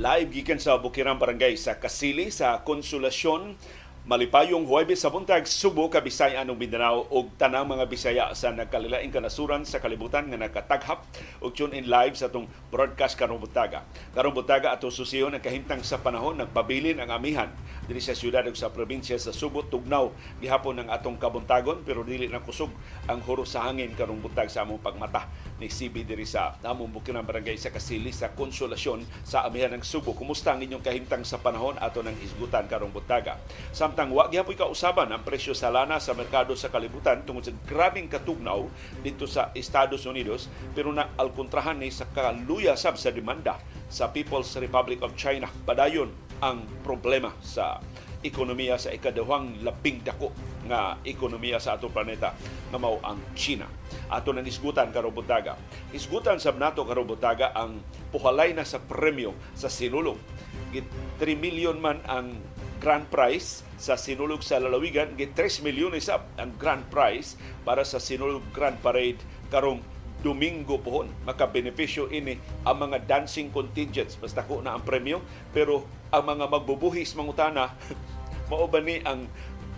[0.00, 3.52] Live gikan sa Bukirang Barangay sa Kasili sa Konsolasyon.
[4.08, 9.12] Malipayong Huwebes sa buntag Subo ka Bisaya anong Mindanao ug tanang mga Bisaya sa nagkalilaing
[9.12, 11.04] kanasuran sa kalibutan nga nakataghap
[11.44, 13.84] ug tune in live sa atong broadcast karong buntaga.
[14.16, 17.52] Karong buntaga ato susiyon ang kahimtang sa panahon nagpabilin ang amihan
[17.84, 20.16] diri sa syudad ug sa probinsya sa Subo tugnaw.
[20.40, 22.72] Gihapon ang atong kabuntagon pero dili na kusog
[23.04, 25.28] ang huro sa hangin karong buntag sa among pagmata
[25.60, 30.16] ni CB diri sa among Bukirang Barangay sa Kasili sa Konsolasyon sa amihan ng Subo.
[30.16, 33.36] Kumusta ang inyong kahimtang sa panahon ato ng isgutan karong buntaga?
[33.70, 38.08] Samtang wa gyapon kausaban ang presyo sa lana sa merkado sa kalibutan tungod sa grabing
[38.08, 38.64] katugnaw
[39.04, 43.60] dito sa Estados Unidos pero na alkontrahan ni sa kaluya sab sa demanda
[43.92, 45.52] sa People's Republic of China.
[45.68, 46.08] Padayon
[46.40, 47.84] ang problema sa
[48.24, 50.32] ekonomiya sa ikaduhang labing dako
[50.70, 52.30] nga ekonomiya sa atong planeta
[52.70, 53.66] nga mao ang China.
[54.06, 55.58] Ato nang isgutan karong buntaga.
[55.90, 57.82] Isgutan sab nato karong buntaga ang
[58.14, 60.18] puhalay na sa premyo sa sinulong.
[60.70, 60.86] 3
[61.34, 62.38] million man ang
[62.78, 67.34] grand prize sa sinulog sa lalawigan, git 3 milyon isa ang grand prize
[67.66, 69.82] para sa sinulog grand parade karong
[70.20, 72.36] Domingo pohon makabenepisyo ini
[72.68, 77.72] ang mga dancing contingents basta ko na ang premyo pero ang mga magbubuhis mangutana
[78.52, 79.24] mao ba ni ang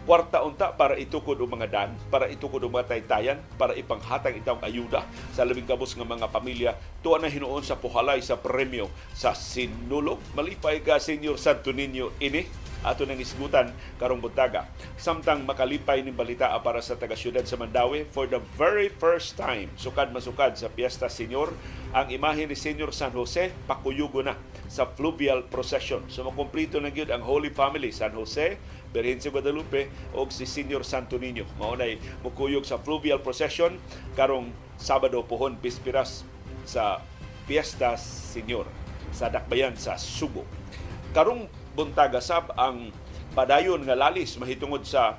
[0.03, 4.59] kwarta unta para itukod og mga dan, para itukod og mga taytayan, para ipanghatag itong
[4.67, 9.35] ayuda sa labing kabus nga mga pamilya tuwa na hinuon sa puhalay sa premyo sa
[9.35, 10.19] sinulog.
[10.35, 12.47] Malipay ka Senior Santo Niño ini
[12.83, 14.67] ato nang isgutan karong buntaga.
[14.99, 19.71] Samtang makalipay ning balita para sa taga syudad sa Mandawi for the very first time
[19.79, 21.55] sukad masukad sa Fiesta Senior
[21.95, 24.35] ang imahe ni Senior San Jose pakuyugo na
[24.67, 26.09] sa fluvial procession.
[26.09, 28.57] So makumplito na gyud ang Holy Family San Jose,
[28.93, 31.49] Birhen Guadalupe o si Senior Santo Niño.
[31.57, 33.81] Maunay mukuyog sa fluvial procession
[34.15, 36.27] karong Sabado pohon bispiras
[36.69, 37.01] sa
[37.49, 38.69] Fiesta Senior
[39.11, 40.45] sa Dakbayan sa Subo.
[41.13, 42.93] Karong buntaga sab ang
[43.33, 45.17] padayon nga lalis mahitungod sa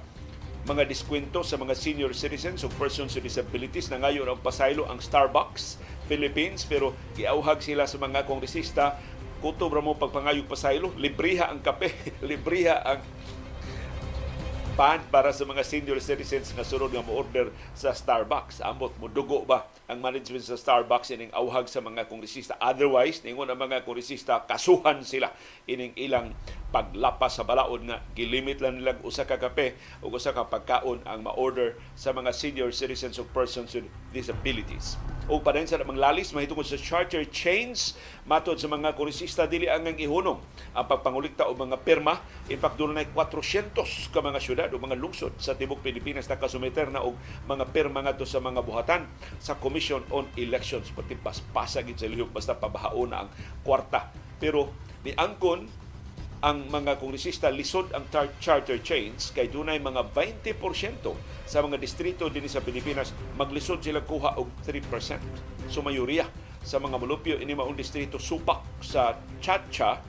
[0.63, 5.03] mga diskwento sa mga senior citizens o persons with disabilities na ngayon ang pasaylo ang
[5.03, 5.75] Starbucks
[6.07, 8.95] Philippines pero giauhag sila sa mga kongresista
[9.44, 11.91] kutob ra mo pagpangayog pasaylo libriha ang kape
[12.29, 13.03] libriha ang
[14.73, 18.57] pan para sa mga senior citizens nga sunod nga mo-order sa Starbucks.
[18.66, 22.57] Amot mo dugo ba ang management sa Starbucks ining auhag sa mga kongresista.
[22.57, 25.29] Otherwise, ningon ang mga kongresista kasuhan sila
[25.69, 26.33] ining ilang
[26.73, 31.22] paglapas sa balaod nga gilimit lang nilang usa ka kape o usa ka pagkaon ang
[31.22, 34.97] ma-order sa mga senior citizens of persons with disabilities.
[35.29, 39.84] O pa sa namang lalis mahitungod sa charter chains matod sa mga kongresista dili ang
[39.84, 40.39] ihunong
[40.73, 42.23] ang pagpangulikta o mga pirma.
[42.47, 43.75] In fact doon na 400
[44.11, 48.00] ka mga syudad o mga lungsod sa tibok Pilipinas na kasumiter na og mga pirma
[48.03, 49.03] ngadto sa mga buhatan
[49.44, 50.88] sa Commission on Elections.
[50.95, 53.29] Pati paspasa sa lihok basta pabahaon na ang
[53.62, 54.07] kwarta.
[54.39, 54.72] Pero
[55.03, 55.83] ni angkon
[56.44, 58.03] ang mga kongresista lisod ang
[58.44, 60.59] charter chains kay dunay mga 20%
[61.47, 63.16] sa mga distrito dinhi sa Pilipinas.
[63.39, 64.83] Maglisod sila kuha og 3%.
[65.72, 66.28] So mayoriya
[66.63, 70.00] sa mga mulupyo ini maong distrito supak sa Chacha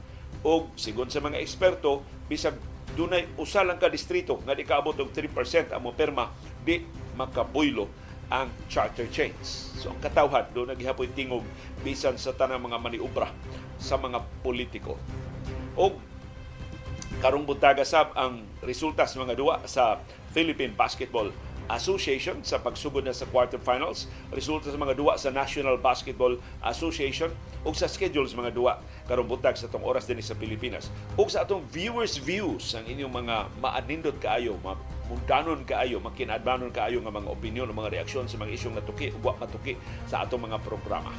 [0.47, 2.55] o sigon sa mga eksperto bisag
[2.95, 6.31] dunay usa lang ka distrito nga di kaabot og 3% ang perma
[6.63, 6.79] di
[7.19, 7.91] makabuylo
[8.33, 9.75] ang charter chains.
[9.77, 11.45] So ang katawhan doon naghihapoy tingog
[11.85, 13.29] bisan sa tanang mga maniubra
[13.77, 14.97] sa mga politiko.
[15.77, 15.93] O
[17.21, 20.01] karong buntaga sab ang resulta sa mga duwa sa
[20.33, 21.31] Philippine Basketball
[21.73, 27.33] Association sa pagsugod na sa quarterfinals, resulta sa mga duwa sa National Basketball Association
[27.65, 28.77] ug sa schedule sa mga duwa
[29.09, 30.93] karong buntag sa tong oras din sa Pilipinas.
[31.17, 34.61] Ug sa atong viewers views ang inyong mga maanindot kaayo,
[35.09, 39.25] mundanon kaayo, makinadbanon kaayo nga mga opinion o mga reaksyon sa mga isyong natuki ug
[39.25, 41.13] matuki sa atong mga programa.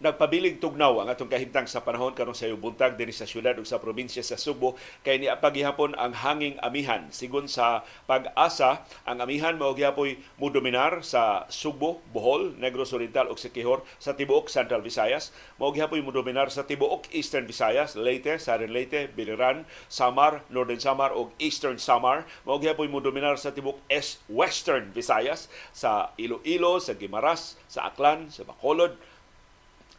[0.00, 3.76] Nagpabiling tugnaw ang atong kahimtang sa panahon karon sa buntag dinhi sa syudad ug sa
[3.76, 4.80] probinsya sa Subo.
[5.04, 7.12] Kay ni pagihapon ang hanging amihan.
[7.12, 13.84] Sigon sa pag-asa ang amihan mao gihapoy mudominar sa Subo, Bohol, Negros Oriental ug Siquijor
[14.00, 15.36] sa tibuok Central Visayas.
[15.60, 21.36] Mao gihapoy mudominar sa tibuok Eastern Visayas, Leyte, Southern Leyte, Biliran, Samar, Northern Samar ug
[21.36, 22.24] Eastern Samar.
[22.48, 23.84] Mao gihapoy mudominar sa tibuok
[24.32, 28.96] Western Visayas sa Iloilo, sa Guimaras, sa Aklan, sa Bacolod,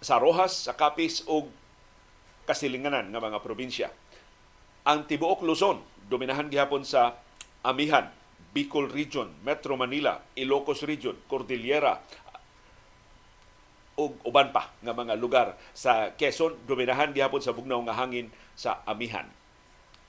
[0.02, 1.54] sa Rojas, sa Capiz ug
[2.50, 3.88] kasilinganan nga mga probinsya.
[4.90, 5.78] Ang tibuok Luzon
[6.10, 7.22] dominahan gihapon sa
[7.62, 8.10] Amihan,
[8.52, 12.02] Bicol Region, Metro Manila, Ilocos Region, Cordillera
[14.02, 18.82] ug uban pa nga mga lugar sa Quezon dominahan gihapon sa bugnaw nga hangin sa
[18.90, 19.30] Amihan.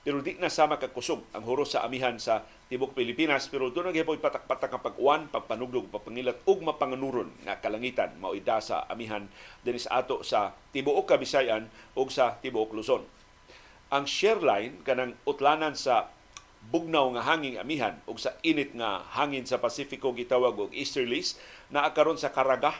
[0.03, 3.95] Pero di na sama kakusog ang huros sa amihan sa tibok Pilipinas pero doon ang
[3.95, 9.23] gipoy patak-patak ang pag-uwan, pagpanugdog, pagpangilat ug mapanganuron nga kalangitan mauida sa amihan
[9.63, 13.07] dinis ato sa tibuok Kabisayan ug sa tibuok Luzon.
[13.95, 16.11] Ang share line kanang utlanan sa
[16.67, 21.39] bugnaw nga hanging amihan ug sa init nga hangin sa Pasifiko gitawag og easterlies
[21.71, 22.75] naa karon sa Karagah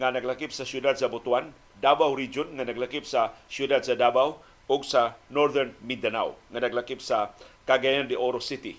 [0.00, 4.80] nga naglakip sa siyudad sa Butuan, Davao Region nga naglakip sa siyudad sa Davao ug
[4.84, 7.32] sa Northern Mindanao nga naglakip sa
[7.64, 8.76] Cagayan de Oro City.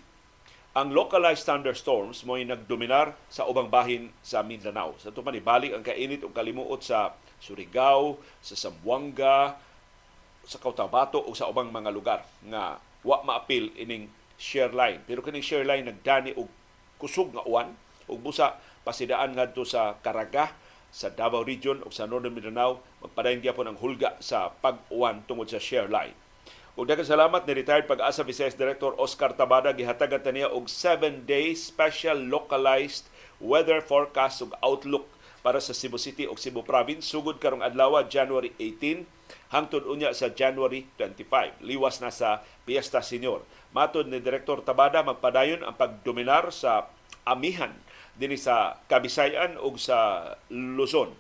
[0.76, 4.98] Ang localized thunderstorms mo'y nagdominar sa ubang bahin sa Mindanao.
[5.00, 9.56] Sa ito man, ibalik ang kainit o kalimuot sa Surigao, sa Zamboanga,
[10.46, 15.02] sa Cotabato o sa ubang mga lugar nga wa maapil ining share line.
[15.08, 16.50] Pero kining share line nagdani og
[17.00, 17.72] kusog nga uwan
[18.06, 20.54] ug busa pasidaan ngadto sa Caraga,
[20.96, 25.60] sa Davao Region o sa Northern Mindanao magpadayon gyapon ang hulga sa pag-uwan tungod sa
[25.60, 26.16] share line.
[26.80, 31.52] Ug daghang salamat ni retired pag-asa Vice Director Oscar Tabada gihatagan ta niya og 7-day
[31.52, 33.12] special localized
[33.44, 35.12] weather forecast ug outlook
[35.44, 39.04] para sa Cebu City ug Cebu Province sugod karong adlaw January 18
[39.52, 41.64] hangtod unya sa January 25.
[41.64, 43.44] Liwas na sa Fiesta Senior.
[43.76, 46.88] Matod ni Director Tabada magpadayon ang pagdominar sa
[47.28, 47.72] amihan
[48.16, 51.12] dinhi sa Kabisayan ug sa Luzon.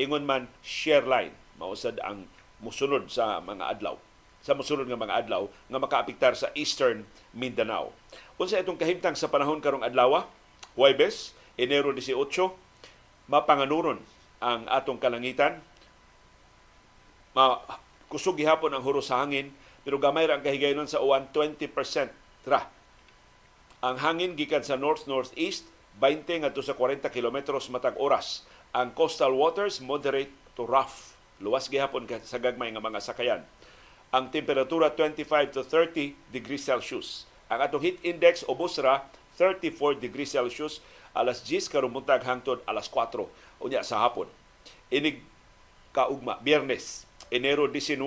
[0.00, 2.24] Ingon man share line mausad ang
[2.64, 3.96] musunod sa mga adlaw
[4.40, 7.04] sa musunod nga mga adlaw nga makaapektar sa Eastern
[7.36, 7.92] Mindanao.
[8.40, 10.24] Unsa itong kahimtang sa panahon karong adlaw?
[10.76, 12.24] Huwebes, Enero 18,
[13.28, 14.00] mapanganuron
[14.40, 15.60] ang atong kalangitan.
[17.36, 17.60] Ma
[18.08, 19.52] kusog gihapon ang huros sa hangin
[19.84, 21.68] pero gamay ra ang kahigayonon sa uwan 20%
[22.48, 22.66] ra.
[23.84, 25.68] Ang hangin gikan sa north northeast
[26.00, 28.48] 20 ngadto sa 40 kilometros matag oras.
[28.72, 31.12] Ang coastal waters moderate to rough.
[31.44, 33.42] Luwas gihapon sa gagmay nga mga sakayan.
[34.08, 37.28] Ang temperatura 25 to 30 degrees Celsius.
[37.52, 39.04] Ang atong heat index ubos ra
[39.36, 40.80] 34 degrees Celsius
[41.12, 43.20] alas 10 karong buntag hangtod alas 4
[43.60, 44.26] unya sa hapon.
[44.88, 45.20] Inig
[45.92, 48.00] kaugma Biyernes, Enero 19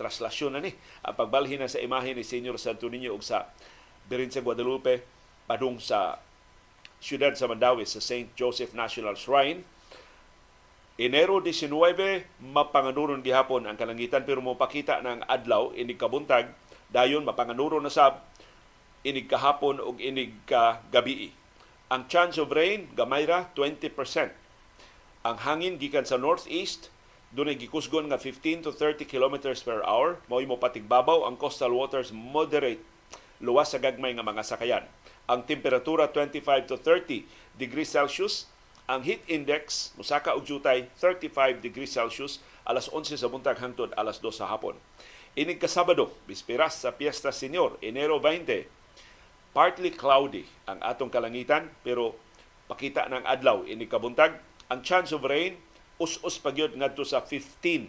[0.00, 0.72] traslasyon na ni
[1.04, 3.52] ang pagbalhin na sa imahe ni Senyor Santo Niño ug sa
[4.08, 5.04] Birin sa Guadalupe
[5.46, 6.18] padung sa
[7.02, 8.30] siyudad sa Mandawi sa St.
[8.38, 9.66] Joseph National Shrine.
[10.94, 11.66] Enero 19,
[12.38, 16.54] mapanganuron gihapon ang kalangitan pero mo pakita ng adlaw inig kabuntag
[16.94, 18.22] dayon mapanganuron na sab
[19.02, 21.34] inig kahapon ug inig ka gabi.
[21.90, 23.90] Ang chance of rain gamay ra 20%.
[25.26, 26.94] Ang hangin gikan sa northeast
[27.32, 32.12] dunay gikusgon nga 15 to 30 kilometers per hour mao mo patigbabaw ang coastal waters
[32.12, 32.84] moderate
[33.40, 34.84] luwas sa gagmay nga mga sakayan
[35.30, 37.26] ang temperatura 25 to 30
[37.58, 38.50] degrees Celsius,
[38.90, 44.18] ang heat index musaka og jutay 35 degrees Celsius alas 11 sa buntag hangtod alas
[44.18, 44.74] 2 sa hapon.
[45.32, 48.68] Inig ka Sabado, bisperas sa Fiesta Senior, Enero 20,
[49.56, 52.16] partly cloudy ang atong kalangitan pero
[52.68, 54.36] pakita ng adlaw ini kabuntag
[54.68, 55.56] ang chance of rain
[56.00, 57.88] us-us pagyod ngadto sa 15%.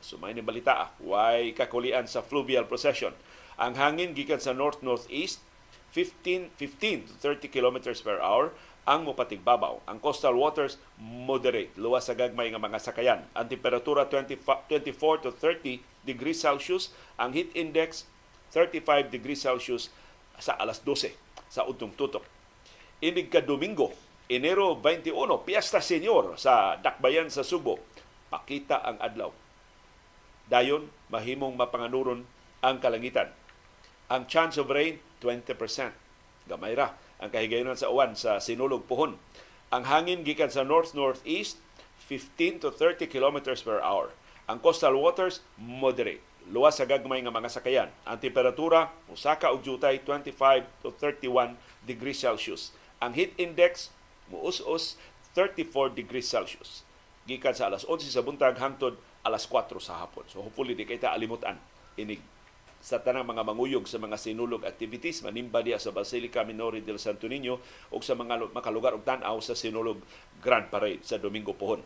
[0.00, 3.12] So may ni balita ah, why kakulian sa fluvial procession.
[3.60, 5.44] Ang hangin gikan sa north northeast
[5.92, 8.54] 15, 15 to 30 kilometers per hour
[8.88, 9.82] ang mopatigbabaw.
[9.86, 13.20] Ang coastal waters moderate, luwas sa gagmay nga mga sakayan.
[13.36, 18.08] Ang temperatura 20, 24 to 30 degrees Celsius, ang heat index
[18.50, 19.94] 35 degrees Celsius
[20.40, 21.14] sa alas 12
[21.46, 22.26] sa utong tutok.
[23.00, 23.94] Inig ka Domingo,
[24.30, 27.78] Enero 21, Piesta Senior sa Dakbayan sa Subo.
[28.30, 29.30] Pakita ang adlaw.
[30.50, 32.26] Dayon, mahimong mapanganuron
[32.62, 33.30] ang kalangitan.
[34.10, 35.92] Ang chance of rain 20%.
[36.48, 39.20] Gamay ra ang kahigayonan sa uwan sa sinulog puhon.
[39.70, 41.60] Ang hangin gikan sa north-northeast
[42.08, 44.10] 15 to 30 kilometers per hour.
[44.50, 46.24] Ang coastal waters moderate.
[46.50, 47.88] Luwas sa gagmay nga mga sakayan.
[48.08, 51.54] Ang temperatura usaka og jutay 25 to 31
[51.86, 52.74] degrees Celsius.
[52.98, 53.94] Ang heat index
[54.32, 54.98] muus-us
[55.36, 56.82] 34 degrees Celsius.
[57.28, 60.26] Gikan sa alas 11 sa buntag hangtod alas 4 sa hapon.
[60.26, 61.60] So hopefully di kay ta alimutan
[61.94, 62.18] inig
[62.80, 67.28] sa tanang mga manguyog sa mga sinulog activities manimba diya sa Basilica Minori del Santo
[67.28, 67.60] Niño
[67.92, 70.00] o sa mga makalugar og tan-aw sa sinulog
[70.40, 71.84] Grand Parade sa Domingo pohon.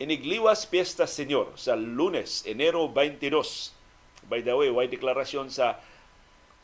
[0.00, 4.28] Inigliwas Fiesta Senyor sa Lunes, Enero 22.
[4.28, 5.80] By the way, why deklarasyon sa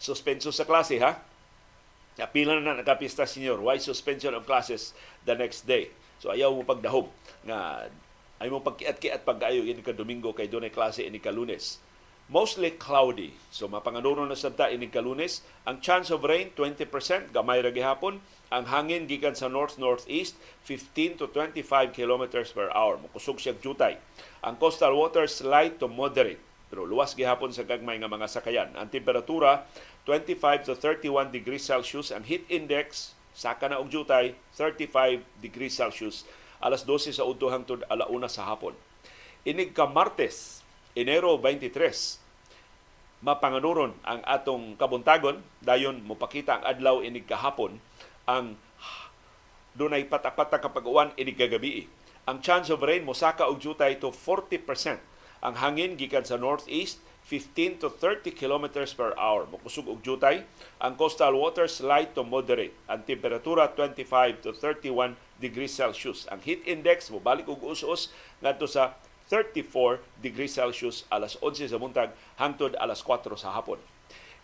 [0.01, 1.21] suspenso sa klase ha?
[2.17, 3.61] Napila na nagka-Fiesta Senyor.
[3.61, 5.93] Why suspension of classes the next day?
[6.21, 7.09] So ayaw mo pagdahom
[7.45, 7.89] nga
[8.41, 11.81] ay mo pagkiat-kiat pag-ayo ini ka Domingo kay dunay klase ini ka Lunes
[12.33, 13.37] mostly cloudy.
[13.53, 15.45] So mapanganuro na sabta ini kalunes.
[15.69, 16.89] Ang chance of rain 20%,
[17.31, 18.25] gamay ra gihapon.
[18.49, 22.97] Ang hangin gikan sa north northeast 15 to 25 kilometers per hour.
[22.97, 24.01] Mukusog siya jutay.
[24.41, 26.41] Ang coastal waters light to moderate
[26.73, 28.73] pero luwas gihapon sa gagmay nga mga sakayan.
[28.81, 29.69] Ang temperatura
[30.09, 36.25] 25 to 31 degrees Celsius, ang heat index saka na og jutay 35 degrees Celsius
[36.65, 38.73] alas 12 sa udto hangtod alauna sa hapon.
[39.45, 40.65] Inig ka Martes,
[40.97, 42.22] Enero 23,
[43.23, 47.79] mapanganuron ang atong kabuntagon dayon mopakita ang adlaw inig kahapon
[48.27, 48.59] ang
[49.73, 51.89] dunay patak-patak kapag uwan inig kagabi.
[52.29, 55.01] Ang chance of rain mosaka og jutay to 40%
[55.43, 59.47] ang hangin gikan sa northeast 15 to 30 kilometers per hour.
[59.51, 60.47] Mukusog og jutay.
[60.79, 62.75] Ang coastal waters light to moderate.
[62.87, 66.31] Ang temperatura 25 to 31 degrees Celsius.
[66.31, 68.95] Ang heat index mo balik og us-us ngadto sa
[69.33, 73.81] 34 degrees Celsius alas 11 sa buntag hangtod alas 4 sa hapon.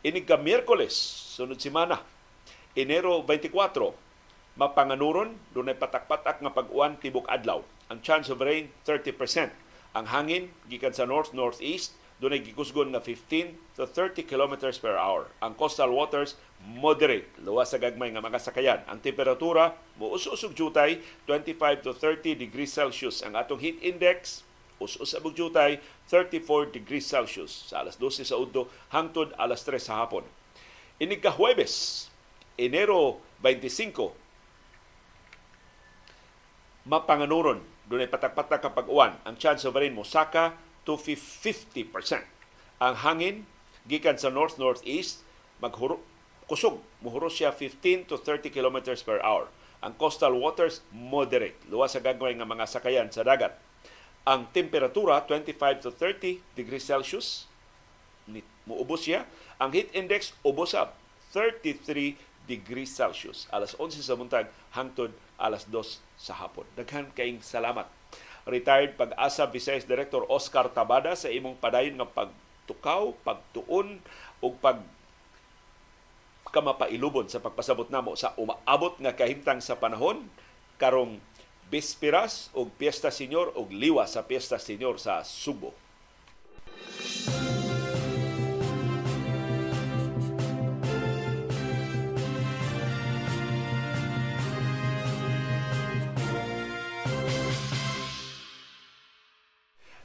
[0.01, 0.97] Inig ka Miyerkules,
[1.37, 2.01] sunod semana,
[2.73, 3.53] Enero 24,
[4.57, 7.61] mapanganuron, dunay patak-patak nga pag-uwan tibok adlaw.
[7.93, 9.53] Ang chance of rain 30%.
[9.93, 15.31] Ang hangin gikan sa north northeast dunay gikusgon nga 15 to 30 kilometers per hour.
[15.39, 18.81] Ang coastal waters moderate, luwas sa gagmay nga mga sakayan.
[18.91, 23.23] Ang temperatura muus-usog jutay 25 to 30 degrees Celsius.
[23.23, 24.48] Ang atong heat index
[24.79, 30.03] us-us sa jutay 34 degrees Celsius sa alas 12 sa udto hangtod alas 3 sa
[30.03, 30.23] hapon.
[30.99, 32.07] Inig ka Huwebes,
[32.59, 34.11] Enero 25,
[36.89, 39.17] mapanganuron Dunay patak-patak kapag uwan.
[39.25, 40.53] Ang chance of rain mo saka
[40.85, 41.89] to 50%.
[42.85, 43.37] Ang hangin
[43.89, 45.25] gikan sa north-northeast
[45.65, 46.05] maghuro
[46.45, 49.49] kusog muhuro siya 15 to 30 kilometers per hour.
[49.81, 53.57] Ang coastal waters moderate, luwas sa gagmay nga mga sakayan sa dagat.
[54.25, 57.49] Ang temperatura 25 to 30 degrees Celsius
[58.69, 59.25] muubos siya.
[59.57, 60.93] Ang heat index ubos sa
[61.33, 63.49] 33 degrees Celsius.
[63.49, 64.47] Alas 11 sa buntag
[64.77, 66.69] hangtod alas 2 sa hapon.
[66.77, 67.89] Daghan kaing salamat.
[68.49, 74.01] Retired pag-asa Vice Director Oscar Tabada sa imong padayon nga pagtukaw, pagtuon
[74.41, 74.81] ug pag
[76.49, 80.25] kamapailubon sa pagpasabot namo sa umaabot nga kahimtang sa panahon
[80.81, 81.21] karong
[81.69, 85.77] Bispiras og Piesta Senyor og liwa sa Piesta Senyor sa Subo.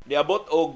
[0.03, 0.75] Niabot og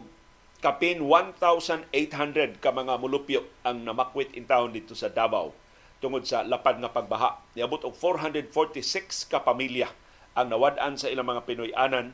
[0.63, 5.51] kapin 1,800 ka mga mulupyo ang namakwit in town dito sa Davao
[5.99, 7.43] tungod sa lapad nga pagbaha.
[7.59, 9.91] Niabot og 446 ka pamilya
[10.37, 12.13] ang nawad-an sa ilang mga Pinoy-anan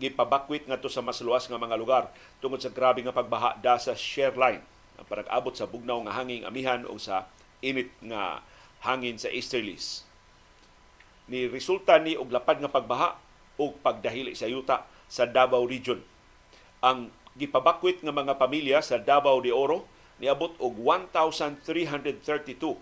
[0.00, 2.04] gipabakwit ngadto sa mas luwas nga mga lugar
[2.42, 4.64] tungod sa grabe nga pagbaha da sa share line
[4.98, 7.30] ang parag-abot sa bugnaw nga hanging amihan o sa
[7.62, 8.42] init nga
[8.82, 10.02] hangin sa easterlies.
[11.30, 13.14] Ni resulta ni og lapad nga pagbaha
[13.60, 16.00] ug pagdahili sa yuta sa Davao Region
[16.80, 19.84] ang gipabakwit nga mga pamilya sa Davao de Oro
[20.20, 22.76] niabot og 1,332.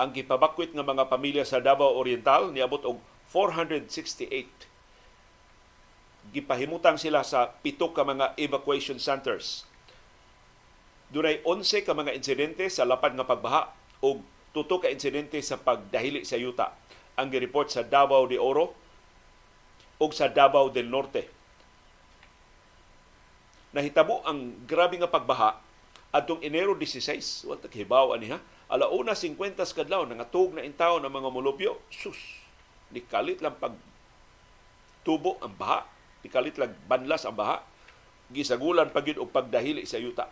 [0.00, 3.00] Ang gipabakwit nga mga pamilya sa Davao Oriental niabot og
[3.34, 6.30] 468.
[6.30, 9.66] Gipahimutang sila sa pito ka mga evacuation centers.
[11.10, 13.74] Dunay 11 ka mga insidente sa lapad nga pagbaha
[14.06, 14.22] ug
[14.54, 16.78] tuto ka insidente sa pagdahili sa yuta.
[17.18, 18.70] Ang gireport sa Davao de Oro
[19.98, 21.26] ug sa Davao del Norte.
[23.74, 25.58] Nahitabo ang grabe nga pagbaha
[26.14, 27.66] adtong Enero 16 wa ta
[28.14, 28.38] ani ha
[28.70, 31.82] alauna 50 kadlaw nangatog na intaw ng mga mulupyo.
[31.90, 32.43] Sus
[32.94, 33.74] ni kalit lang pag
[35.02, 35.82] tubo ang baha.
[36.22, 37.66] Ni kalit lang banlas ang baha.
[38.30, 40.30] Gisagulan pagyud og pagdahili sa yuta.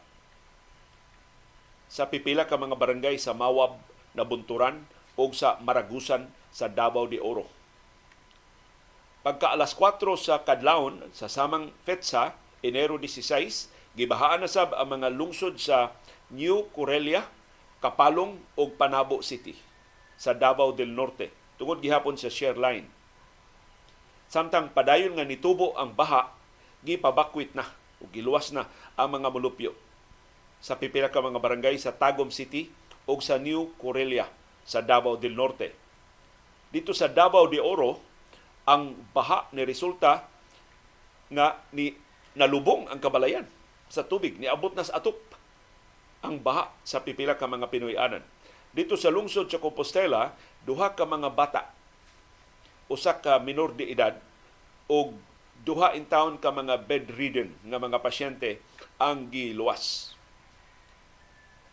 [1.92, 3.76] Sa pipila ka mga barangay sa Mawab
[4.16, 4.86] na Bunturan
[5.18, 7.44] o sa Maragusan sa Davao de Oro.
[9.20, 15.12] Pagka alas 4 sa kadlawon sa samang petsa Enero 16, gibahaan na sab ang mga
[15.12, 15.92] lungsod sa
[16.32, 17.26] New Corelia,
[17.82, 19.58] Kapalong ug Panabo City
[20.14, 22.88] sa Davao del Norte tungod gihapon sa share line.
[24.32, 26.32] Samtang padayon nga nitubo ang baha,
[26.80, 27.68] gipabakwit na
[28.02, 28.66] o giluwas na
[28.96, 29.72] ang mga mulupyo
[30.62, 32.70] sa pipila ka mga barangay sa Tagum City
[33.10, 34.30] ug sa New Corelia
[34.62, 35.74] sa Davao del Norte.
[36.70, 37.98] Dito sa Davao de Oro,
[38.62, 40.22] ang baha ni resulta
[41.34, 41.90] nga ni
[42.38, 43.44] nalubong ang kabalayan
[43.90, 44.38] sa tubig.
[44.38, 45.18] Niabot na sa atop
[46.22, 48.22] ang baha sa pipila ka mga Pinoy-anan.
[48.72, 50.32] Dito sa lungsod sa Compostela,
[50.64, 51.68] duha ka mga bata,
[52.88, 54.16] usa ka minor de edad,
[54.88, 55.12] o
[55.60, 58.64] duha in town ka mga bedridden nga mga pasyente
[58.96, 60.16] ang giluwas.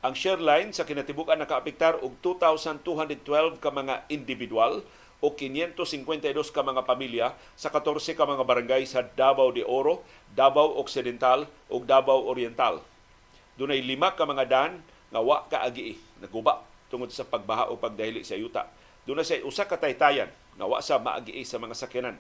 [0.03, 4.83] Ang share line sa kinatibukan nakaapektar og 2,212 ka mga individual
[5.19, 10.79] o 552 ka mga pamilya sa 14 ka mga barangay sa Davao de Oro, Davao
[10.79, 12.79] Occidental ug Davao Oriental.
[13.59, 14.73] Dunay lima ka mga daan
[15.11, 18.67] nga wa ka agi naguba tungod sa pagbaha o pagdahili sa yuta.
[19.05, 20.29] Dunay sa usa ka taytayan
[20.60, 22.17] nga wa sa maagi sa mga sakyanan.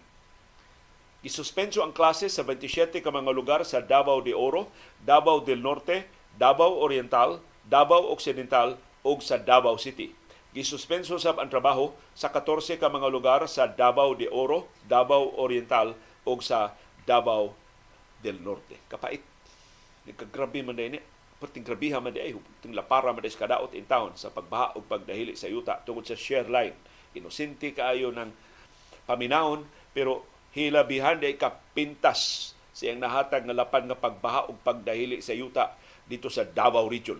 [1.19, 4.71] Gisuspenso ang klase sa 27 ka mga lugar sa Davao de Oro,
[5.03, 6.07] Davao del Norte,
[6.39, 10.15] Davao Oriental, Davao Occidental ug sa Davao City.
[10.55, 15.93] Gisuspenso sab ang trabaho sa 14 ka mga lugar sa Davao de Oro, Davao Oriental
[16.23, 16.71] ug sa
[17.03, 17.51] Davao
[18.23, 18.79] del Norte.
[18.87, 19.21] Kapait.
[20.07, 21.03] Nagkagrabe man din
[21.39, 24.83] perting grabiha man di ay ting lapara man sa kadaot in town sa pagbaha ug
[24.85, 26.75] pagdahili sa yuta tungod sa share line.
[27.15, 28.29] Inosente kaayo ng
[29.07, 29.63] paminahon
[29.95, 36.27] pero hilabihan day kapintas siyang nahatag nga lapan nga pagbaha ug pagdahili sa yuta dito
[36.27, 37.17] sa Davao Region.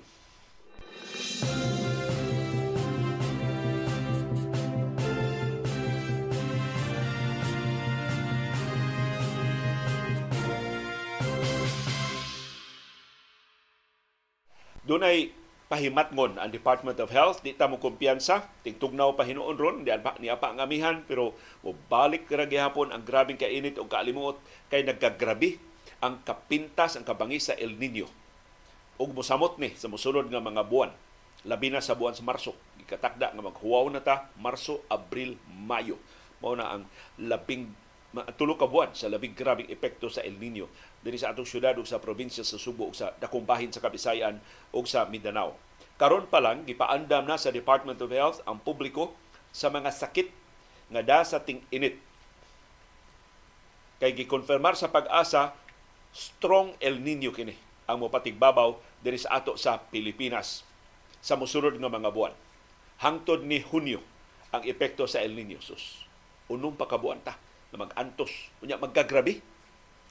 [14.89, 15.29] Dunay
[15.69, 18.49] pahimatngon ang Department of Health di ta mo kumpiyansa.
[18.65, 23.05] Tingtugnaw pa hinuon ron di pa ni apa ang amihan pero mobalik ra gihapon ang
[23.05, 24.41] grabing kainit o kaalimuot
[24.73, 25.61] kay nagkagrabi
[26.01, 28.09] ang kapintas ang kabangis sa El Nino
[28.97, 30.89] ug mosamot ni sa mosunod nga mga buwan.
[31.45, 32.57] Labi na sa buwan sa Marso.
[32.81, 36.01] Gikatakda nga maghuwaw na ta Marso, Abril, Mayo.
[36.41, 36.83] Mao na ang
[37.21, 37.69] labing
[38.09, 40.65] tulo ka buwan sa labing grabing epekto sa El Nino
[41.05, 44.41] dinhi sa atong syudad ug sa probinsya sa Subo ug sa dakong sa Kabisayan
[44.73, 45.53] ug sa Mindanao.
[46.01, 49.13] Karon pa lang gipaandam na sa Department of Health ang publiko
[49.53, 50.27] sa mga sakit
[50.89, 52.01] nga da sa ting-init.
[54.01, 55.53] Kay gikonfirmar sa pag-asa
[56.09, 57.53] strong El Nino kini
[57.85, 60.65] ang mopatigbabaw diri sa ato sa Pilipinas
[61.21, 62.33] sa mosunod nga mga buwan.
[63.05, 64.01] Hangtod ni Hunyo
[64.49, 66.09] ang epekto sa El Nino sus.
[66.49, 67.37] Unong pa kabuan ta
[67.73, 68.31] na mag-antos.
[68.63, 69.41] Unya magkagrabi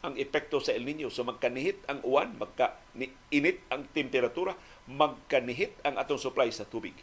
[0.03, 1.11] ang epekto sa El Nino.
[1.11, 4.55] So magkanihit ang uwan, magka-init ang temperatura,
[4.87, 6.95] magkanihit ang atong supply sa tubig.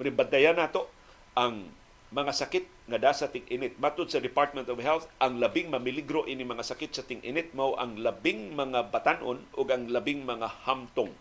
[0.00, 0.90] Manibantayan nato
[1.38, 1.70] ang
[2.10, 3.78] mga sakit nga da sa ting-init.
[3.78, 7.94] Matod sa Department of Health, ang labing mamiligro ini mga sakit sa ting-init mao ang
[7.94, 11.14] labing mga batanon o ang labing mga hamtong.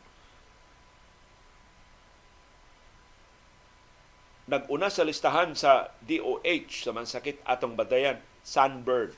[4.49, 9.13] Naguna sa listahan sa DOH sa mga sakit atong batayan, sunburn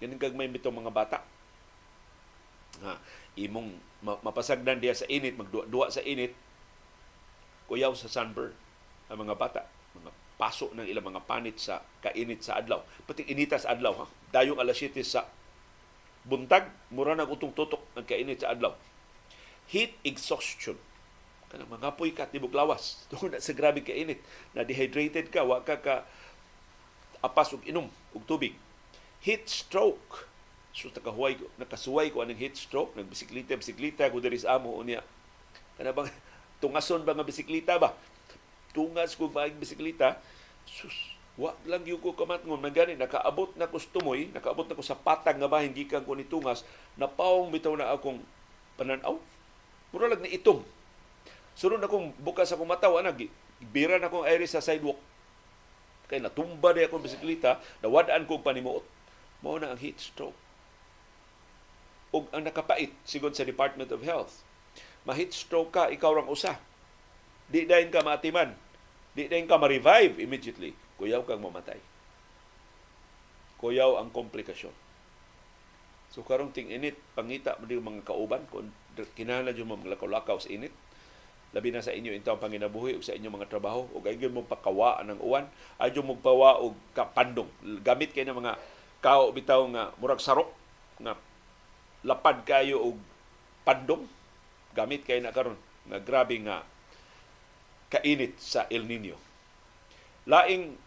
[0.00, 1.20] Yan kag may mitong mga bata.
[2.80, 2.96] Ha,
[3.36, 6.32] imong mapasagdan diya sa init, magduwa sa init,
[7.68, 8.56] kuyaw sa sunburn
[9.12, 9.68] ang mga bata.
[10.00, 12.80] Mga paso ng ilang mga panit sa kainit sa adlaw.
[13.04, 13.92] Pati inita sa adlaw.
[14.00, 14.06] Ha?
[14.32, 15.28] Dayong alas 7 sa
[16.24, 18.72] buntag, mura na utong tutok ang kainit sa adlaw.
[19.68, 20.80] Heat exhaustion.
[21.50, 22.94] Kanang mga puy ka, tibok lawas.
[23.10, 24.22] Tungkol na sa grabe kainit.
[24.54, 26.06] Na dehydrated ka, wa ka ka
[27.20, 28.56] apas og inom og tubig
[29.20, 30.30] heat stroke.
[30.72, 35.04] So nakahuway ko, nakasuway ko anong heat stroke, nagbisiklita, bisiklita ko diri sa amo unya.
[35.76, 36.08] Kana bang
[36.62, 37.92] tungason ba nga bisiklita ba?
[38.72, 40.16] Tungas ko ba bisiklita?
[40.64, 44.84] Sus, wa lang yung ko kamatngon man gani nakaabot na ko tumoy, nakaabot na ko
[44.84, 46.62] sa patag nga bahin gikan ko ni tungas,
[46.94, 48.22] napawong bitaw na akong
[48.78, 49.18] pananaw.
[49.90, 50.62] Mura lang ni itom.
[51.58, 53.14] Sunod akong bukas akong mata, ana
[53.72, 54.98] bira na akong iris sa sidewalk.
[56.10, 58.82] Kay natumba di akong bisikleta, nawadaan ko panimuot
[59.40, 60.36] mao na ang heat stroke.
[62.12, 64.42] Ug ang nakapait sigon sa Department of Health,
[65.06, 66.60] ma-heat stroke ka ikaw rang usa.
[67.50, 68.54] Di dayon ka matiman.
[69.16, 70.76] Di dayon ka ma-revive immediately.
[71.00, 71.80] Kuyaw kang mamatay.
[73.58, 74.74] Kuyaw ang komplikasyon.
[76.10, 78.74] So karong ting init pangita mo mga kauban kung
[79.14, 80.74] kinahanglan jud mo maglakaw-lakaw sa init
[81.50, 85.02] labi na sa inyo intaw panginabuhi o sa inyong mga trabaho o gayud mo pakawa
[85.02, 85.50] ng uwan
[85.82, 87.50] ayo mo pawa og kapandong
[87.82, 88.54] gamit kay na mga
[89.02, 90.52] kao bitaw nga murag sarok
[91.02, 91.18] nga
[92.06, 92.96] lapad kayo og
[93.66, 94.06] pandong
[94.76, 95.58] gamit kay na karon
[95.90, 96.62] nga grabe nga
[97.90, 99.18] kainit sa El Nino.
[100.30, 100.78] Laing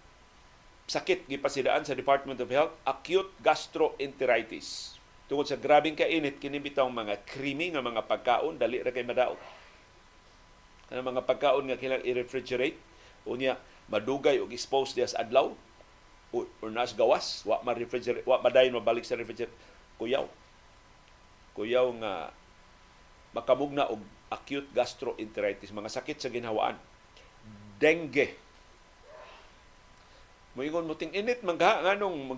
[0.88, 4.96] sakit gipasidaan sa Department of Health, acute gastroenteritis.
[5.28, 9.40] Tungod sa grabing kainit kini bitaw mga krimi nga mga pagkaon dali ra kay madaot.
[10.88, 12.78] Kana mga pagkaon nga kailangan i-refrigerate?
[13.24, 13.56] Unya
[13.88, 15.52] madugay og exposed diya sa adlaw?
[16.34, 17.46] Or nas gawas?
[17.46, 19.54] Wa ma refrigerate wa madayon mabalik sa refrigerator
[20.02, 20.26] kuyaw.
[21.54, 22.34] Kuyaw nga
[23.34, 24.02] makamugna og
[24.34, 26.78] acute gastroenteritis mga sakit sa ginhawaan.
[27.78, 28.34] Dengue.
[30.58, 32.38] Moingon mo ting init man ka nganong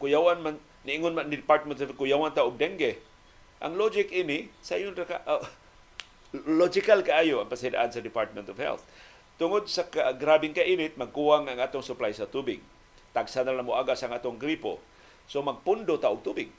[0.00, 2.96] kuyawan man niingon man ni department of kuyawan ta og dengue.
[3.60, 5.44] Ang logic ini sa yun ka uh,
[6.34, 8.82] logical kaayo ang pasidaan sa Department of Health
[9.38, 12.58] tungod sa ka, grabing kainit magkuwang ang atong supply sa tubig
[13.14, 14.82] tagsa na lang mo aga sa atong gripo.
[15.30, 16.50] So magpundo ta og tubig.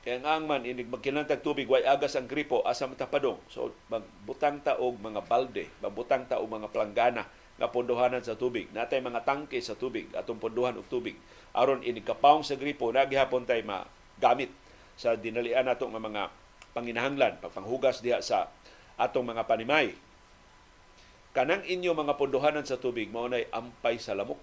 [0.00, 3.36] Kaya nga man, inig magkinantag tubig, way agas ang gripo, asa matapadong.
[3.52, 7.28] So, magbutang ta og mga balde, magbutang ta og mga planggana
[7.60, 8.72] nga pondohanan sa tubig.
[8.72, 11.20] Natay mga tangke sa tubig, atong pondohan og tubig.
[11.52, 14.48] Aron inig kapawong sa gripo, nagihapon tay magamit
[14.96, 16.32] sa dinalian nato nga mga
[16.72, 18.48] panginahanglan, pagpanghugas diha sa
[19.00, 19.96] atong mga panimay.
[21.32, 24.42] Kanang inyo mga pondohanan sa tubig, mao nay ampay sa lamok.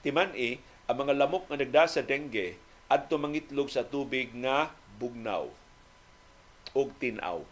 [0.00, 0.56] Timan i,
[0.88, 2.56] ang mga lamok nga nagda sa dengue,
[2.88, 5.46] adto mangitlog sa tubig nga bugnaw
[6.72, 7.42] og tinaw.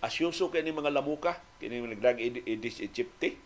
[0.00, 3.36] Asyuso kay ni mga lamuka, kini nagdag Aedes aegypti,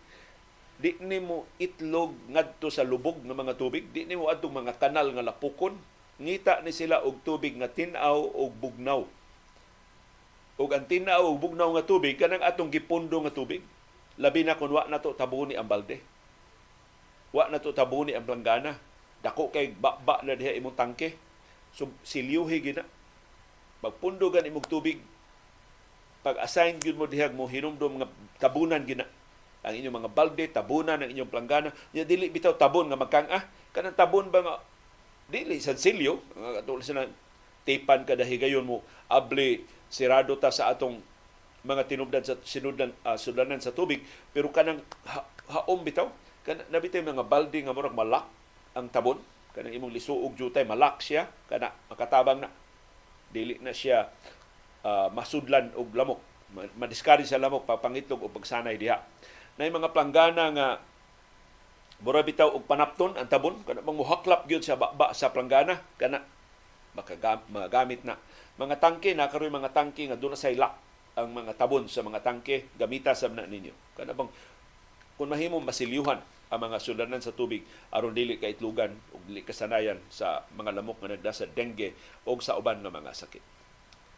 [0.78, 4.78] di ni mo itlog ngadto sa lubog ng mga tubig, di ni mo adtong mga
[4.78, 5.78] kanal nga lapukon,
[6.18, 9.06] ngita ni sila og tubig nga tinaw og bugnaw.
[10.54, 13.62] Og ang tinaw og bugnaw nga tubig kanang atong gipundo nga tubig.
[14.14, 15.98] Labi na kun wa na to tabuni ang balde.
[17.34, 18.78] Wa na to tabuni ang planggana
[19.24, 21.16] Dako kay baba na diha imong tangke.
[21.72, 22.84] So silyuhi gina.
[23.80, 25.00] Pagpundugan imong tubig,
[26.20, 29.08] pag-assign gyud mo diha mo hinumdum nga tabunan gina
[29.64, 31.72] ang inyong mga balde, tabunan ang inyong planggana.
[31.96, 33.48] Ya dili bitaw tabon nga magkang-ah.
[33.72, 34.54] Kanang tabon ba nga
[35.32, 37.08] dili sa silyo, katulad sa
[37.64, 39.64] tipan kada higayon mo abli
[39.94, 40.98] sirado ta sa atong
[41.62, 44.02] mga tinubdan sa sinudlan uh, sudanan sa tubig
[44.34, 45.22] pero kanang ha,
[45.54, 46.10] haom bitaw
[46.42, 48.26] kanang nabitay mga balde nga murag malak
[48.74, 49.18] ang tabon.
[49.54, 52.50] Kanang imong lisuog jutay malak siya kana makatabang na.
[53.30, 54.10] Dili na siya
[54.82, 56.20] uh, masudlan og lamok
[56.78, 58.98] madiskari sa lamok papangitlog o pagsanay diha.
[59.54, 60.68] Na mga planggana nga
[62.02, 66.26] mura bitaw og panapton ang tabon kana bang muhaklap gyud sa baba sa planggana kana
[67.48, 68.18] magagamit na
[68.60, 70.74] mga tangke na karoy mga tangke nga doon sa lock
[71.14, 74.30] ang mga tabon sa mga tangke gamita sa na ninyo kana bang
[75.14, 76.18] kung mahimong masilyuhan
[76.54, 81.02] ang mga sulanan sa tubig aron dili ka itlugan o dili kasanayan sa mga lamok
[81.02, 83.42] nga nagda sa dengue o sa uban nga mga sakit.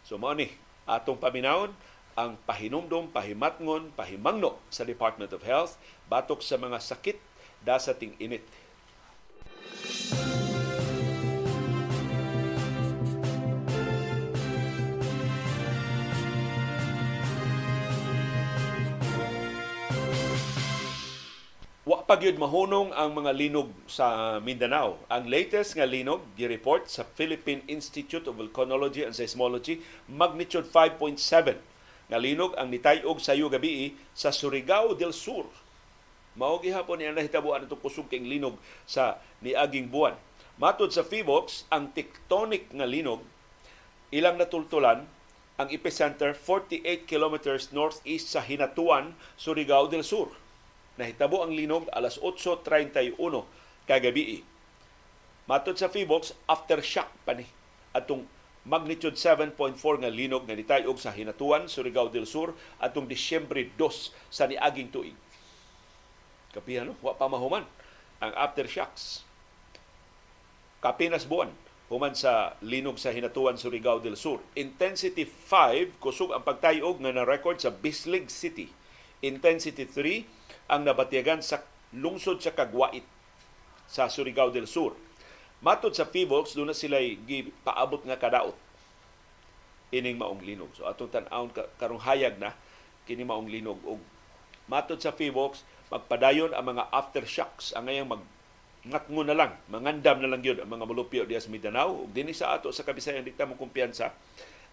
[0.04, 0.52] So mao ni
[0.84, 1.72] atong paminawon
[2.16, 5.76] ang pahinumdom, pahimatngon, pahimangno sa Department of Health
[6.08, 7.20] batok sa mga sakit
[7.60, 8.40] da sa ting-init.
[8.40, 8.65] Wa
[22.06, 24.94] pa gyud mahunong ang mga linog sa Mindanao.
[25.10, 31.18] Ang latest nga linog gi-report sa Philippine Institute of Volcanology and Seismology magnitude 5.7
[32.06, 35.50] nga linog ang nitayog sa gabi sa Surigao del Sur.
[36.38, 38.54] Mao gihapon niya nahitabuan atong kusog king linog
[38.86, 40.14] sa niaging buwan.
[40.62, 43.18] Matod sa PHIVOX, ang tectonic nga linog
[44.14, 45.02] ilang natultulan
[45.58, 50.45] ang epicenter 48 kilometers northeast sa Hinatuan, Surigao del Sur
[50.96, 53.16] Nahitabo ang linog alas 8.31
[53.84, 54.40] kagabi.
[55.46, 57.46] Matod sa Fibox, aftershock pa ni
[57.94, 58.26] atong
[58.66, 64.50] magnitude 7.4 nga linog nga nitayog sa Hinatuan, Surigao del Sur atong Disyembre 2 sa
[64.50, 65.14] niaging tuig.
[66.50, 66.98] Kapihan, no?
[66.98, 67.62] Wa pa mahuman
[68.18, 69.22] ang aftershocks.
[70.82, 71.52] Kapinas buwan
[71.86, 74.42] human sa linog sa Hinatuan, Surigao del Sur.
[74.58, 78.66] Intensity 5 kusog ang pagtayog nga na-record sa Bislig City.
[79.24, 83.04] Intensity 3 ang nabatyagan sa lungsod sa Kagwait
[83.86, 84.98] sa Surigao del Sur.
[85.64, 87.00] Matod sa PHIVOLX, doon na sila
[87.64, 88.58] paabot nga kadaot
[89.94, 90.68] ining maong linog.
[90.74, 92.52] So atong tan-awon karong hayag na
[93.06, 94.02] kini maong linog og
[94.66, 98.22] matod sa PHIVOLX, magpadayon ang mga aftershocks ang ngayang mag
[98.86, 102.06] ngatngo na lang, mangandam na lang yun ang mga mulupyo diya sa Mindanao.
[102.06, 104.14] Ug dinhi sa ato sa Kabisayan, di mo kumpiyansa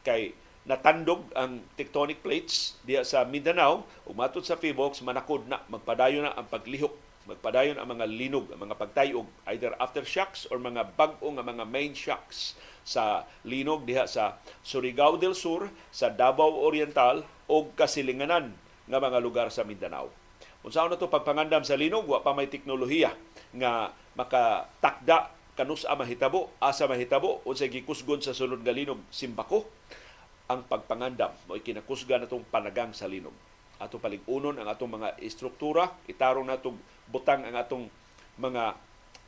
[0.05, 3.83] kay natandog ang tectonic plates diya sa Mindanao.
[4.07, 5.59] Ug matud sa PHIVOX manakod na.
[5.67, 6.95] Magpadayon na ang paglihok.
[7.23, 9.23] Magpadayon ang mga linog ang mga pagtayog
[9.55, 15.31] either aftershocks or mga bag-o nga mga main shocks sa linog diha sa Surigao del
[15.31, 18.51] Sur sa Davao Oriental o kasilinganan
[18.91, 20.11] nga mga lugar sa Mindanao.
[20.67, 22.07] Unsa na to pagpangandam sa linog?
[22.07, 23.15] Wa pa may teknolohiya
[23.55, 28.99] nga makatakda kanus a mahitabo asa mahitabo unsay gikusgon sa sulod nga linog?
[29.11, 29.63] Simbako
[30.51, 33.33] ang pagpangandam mo kinakusga natong panagang sa linog.
[33.79, 36.77] Ato paligunon ang atong mga istruktura, itarong natong
[37.07, 37.85] butang ang atong
[38.39, 38.75] mga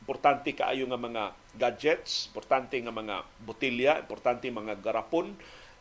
[0.04, 1.24] importante kaayo nga mga
[1.56, 5.34] gadgets, importante nga mga botilya, importante mga garapon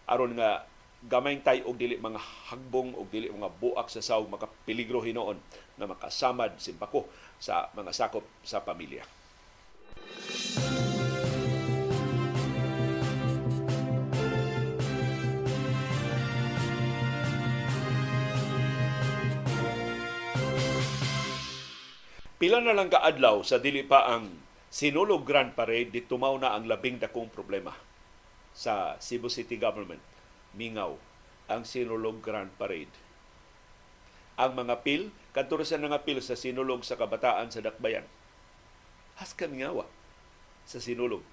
[0.07, 0.63] aron nga
[1.05, 2.17] gamay tay og dili mga
[2.49, 5.37] hagbong og dili mga buak sa saw makapeligro hinoon
[5.77, 7.05] na makasamad simpako
[7.37, 9.05] sa mga sakop sa pamilya.
[9.95, 10.94] Música
[22.35, 24.27] Pila na lang kaadlaw sa dili pa ang
[24.67, 27.71] Sinulog Grand Parade di tumaw na ang labing dakong problema
[28.51, 30.03] sa Cebu City Government
[30.51, 30.99] mingaw
[31.47, 32.91] ang Sinulog Grand Parade.
[34.35, 38.03] Ang mga pil, kadto sa nga pil sa Sinulog sa Kabataan sa Dakbayan.
[39.15, 39.87] Has mingawa
[40.67, 41.23] sa Sinulog.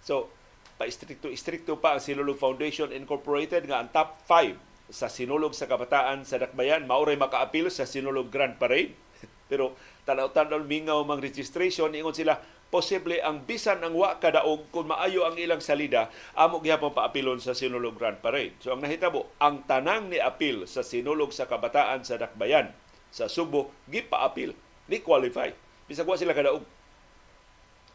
[0.00, 0.32] So,
[0.80, 4.56] pa-istrikto-istrikto pa ang Sinulog Foundation Incorporated nga ang top 5
[4.88, 8.96] sa Sinulog sa Kabataan sa Dakbayan mauray makaapil sa Sinulog Grand Parade.
[9.52, 9.76] Pero
[10.08, 12.40] tanaw-tanaw mingaw mang registration ingon sila
[12.72, 17.52] posible ang bisan ang wa kadaog kung maayo ang ilang salida amo gihapon paapilon sa
[17.52, 18.56] Sinulog Grand Parade.
[18.64, 22.72] So ang nahitabo, ang tanang ni apil sa Sinulog sa Kabataan sa Dakbayan
[23.12, 24.52] sa Subo gipaapil,
[24.88, 25.52] ni qualify.
[25.88, 26.64] Bisag wa sila kadaog.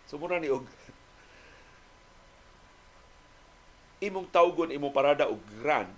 [0.06, 0.66] So mura ni og
[4.04, 5.96] imong tawgon imong parada og grand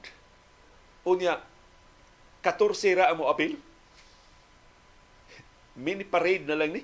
[1.09, 1.41] unya
[2.45, 3.57] 14 ra ang mo apil
[5.75, 6.81] mini parade na lang ni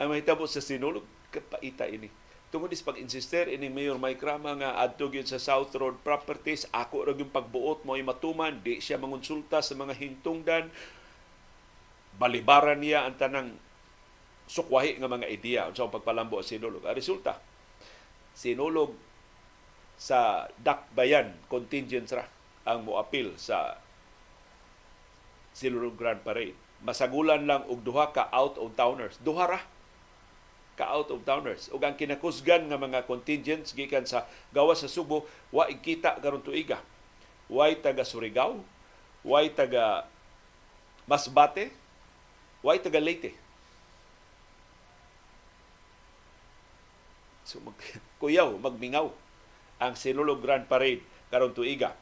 [0.00, 2.08] ang mahitabo sa sinulog kapaita ini.
[2.50, 7.06] Tungod is pag-insister ini Mayor Mike Rama nga adto gyud sa South Road Properties, ako
[7.06, 10.66] ra yung pagbuot mo matuman, di siya mangonsulta sa mga hintungdan.
[12.18, 13.48] Balibaran niya ang tanang
[14.50, 16.82] sukwahi nga mga ideya sa pagpalambo sa sinulog.
[16.82, 17.38] Ang resulta,
[18.34, 18.98] sinulog
[19.94, 22.26] sa Dakbayan contingent ra
[22.66, 23.78] ang moapil sa
[25.54, 26.69] Sinulog Grand Parade.
[26.80, 29.20] Masagulan lang og duha ka out of towners.
[29.20, 29.60] Duha ra
[30.80, 31.68] ka-out of towners.
[31.68, 34.24] Ug ang kinakusgan nga mga contingents gikan sa
[34.56, 36.80] gawas sa Subo, wa ikita karon tuiga.
[37.52, 38.64] Way taga Surigao,
[39.20, 40.08] way taga
[41.04, 41.68] Masbate,
[42.64, 43.36] way taga Leyte.
[47.44, 47.76] So mag,
[48.22, 49.12] kuyaw, magmingaw
[49.76, 51.92] ang Sinulog Grand Parade karon tuiga.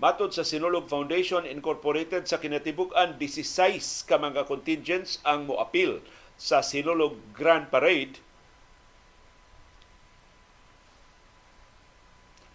[0.00, 6.00] Matod sa Sinulog Foundation Incorporated sa kinatibuk-an 16 ka mga contingents ang moapil
[6.40, 8.18] sa Sinulog Grand Parade,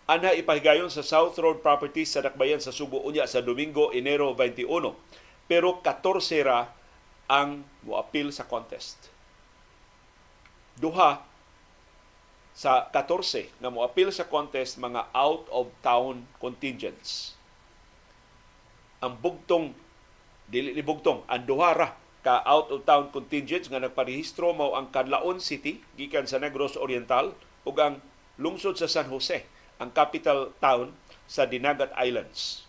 [0.07, 4.95] ana ipahigayon sa South Road Properties sa Dakbayan sa Subo unya sa Domingo, Enero 21.
[5.51, 6.71] Pero 14 ra
[7.27, 9.11] ang moapil sa contest.
[10.79, 11.27] Duha
[12.57, 17.37] sa 14 nga moapil sa contest mga out of town contingents.
[18.97, 19.77] Ang bugtong
[20.49, 21.93] dili ni bugtong ang duha ra
[22.25, 27.37] ka out of town contingents nga nagparehistro mao ang Canlaon City gikan sa Negros Oriental
[27.61, 28.01] ug ang
[28.41, 29.45] lungsod sa San Jose
[29.77, 30.97] ang capital town
[31.29, 32.65] sa Dinagat Islands.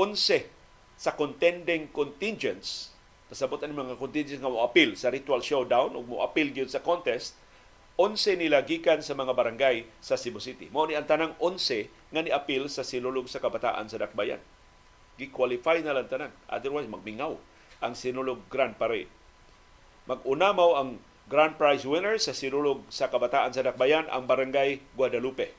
[0.00, 0.48] 11
[0.96, 2.96] sa contending contingents
[3.28, 7.36] pasabot ani mga contingents nga moapil sa ritual showdown ug moapil gyud sa contest
[7.96, 10.68] 11 nila gikan sa mga barangay sa Cebu City.
[10.68, 14.40] Mao ni ang tanang 11 nga ni-apil sa silulog sa kabataan sa Dakbayan.
[15.16, 16.32] Gi-qualify na lang tanang.
[16.44, 17.40] Otherwise, magmingaw
[17.80, 19.08] ang Sinulog Grand Parade.
[20.04, 20.90] Mag-unamaw ang
[21.26, 25.50] Grand Prize winner sa Sinulog sa Kabataan sa Dakbayan ang Barangay Guadalupe.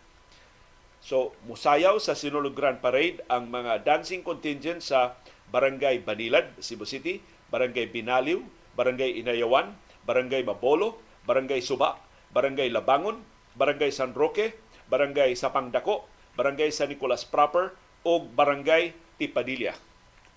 [1.04, 5.19] So, musayaw sa Sinulog Grand Parade ang mga dancing contingent sa
[5.52, 7.19] Barangay Banilad, Cebu City,
[7.52, 8.39] Barangay Binaliw,
[8.80, 9.76] Barangay Inayawan,
[10.08, 10.95] Barangay Mabolo,
[11.28, 12.00] Barangay Suba,
[12.38, 13.26] Barangay Labangon,
[13.58, 14.54] Barangay San Roque,
[14.93, 16.06] Barangay Sapangdako,
[16.38, 17.73] Barangay San Nicolas Proper
[18.06, 19.73] o Barangay Tipadilla.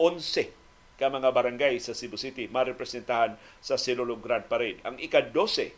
[0.01, 0.49] 11
[0.97, 4.81] ka mga barangay sa Cebu City marepresentahan sa Silulog Grand Parade.
[4.81, 5.77] Ang ika-12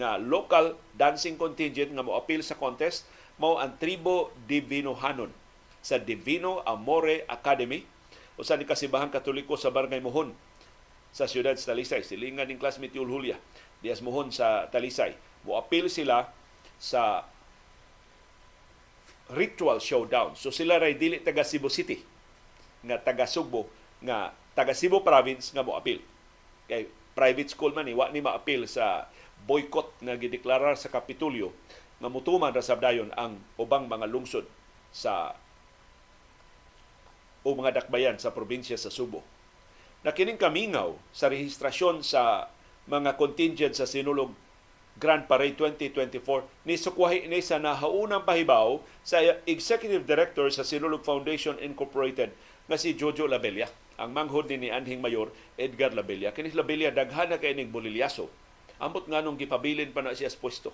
[0.00, 3.04] nga local dancing contingent nga moapil sa contest
[3.36, 5.32] mao ang Tribo Divinohanon
[5.84, 7.84] sa Divino Amore Academy
[8.36, 10.32] o sa Kasibahan Katoliko sa Barangay Mohon
[11.12, 12.00] sa siyudad sa Talisay.
[12.00, 13.36] Silingan ng classmate Yul Julia,
[13.84, 15.16] Dias Mohon sa Talisay.
[15.46, 16.28] Moapil sila
[16.80, 17.24] sa
[19.30, 20.34] ritual showdown.
[20.34, 22.02] So sila ray dili taga Cebu City
[22.82, 23.70] nga taga Sugbo
[24.02, 26.02] nga taga Cebu province nga moapil.
[26.66, 29.06] Kay private school man ni wa ni maapil sa
[29.46, 31.52] boycott nga gideklarar sa Kapitulyo
[32.00, 34.48] nga mutuman ra sabdayon ang ubang mga lungsod
[34.90, 35.36] sa
[37.40, 39.24] o mga dakbayan sa probinsya sa Subo.
[40.04, 42.48] Nakining kamingaw sa rehistrasyon sa
[42.88, 44.32] mga contingent sa Sinulog
[45.00, 51.56] Grand Parade 2024 ni sukwahi ni sa nahaunang pahibaw sa Executive Director sa Sinulog Foundation
[51.56, 52.36] Incorporated
[52.68, 56.32] nga si Jojo Labella ang manghod ni Anhing Mayor Edgar Labella.
[56.32, 58.28] Kini Labella daghan na kay ning bolilyaso.
[58.80, 60.72] Ambot nga nung gipabilin pa na siya sa pwesto.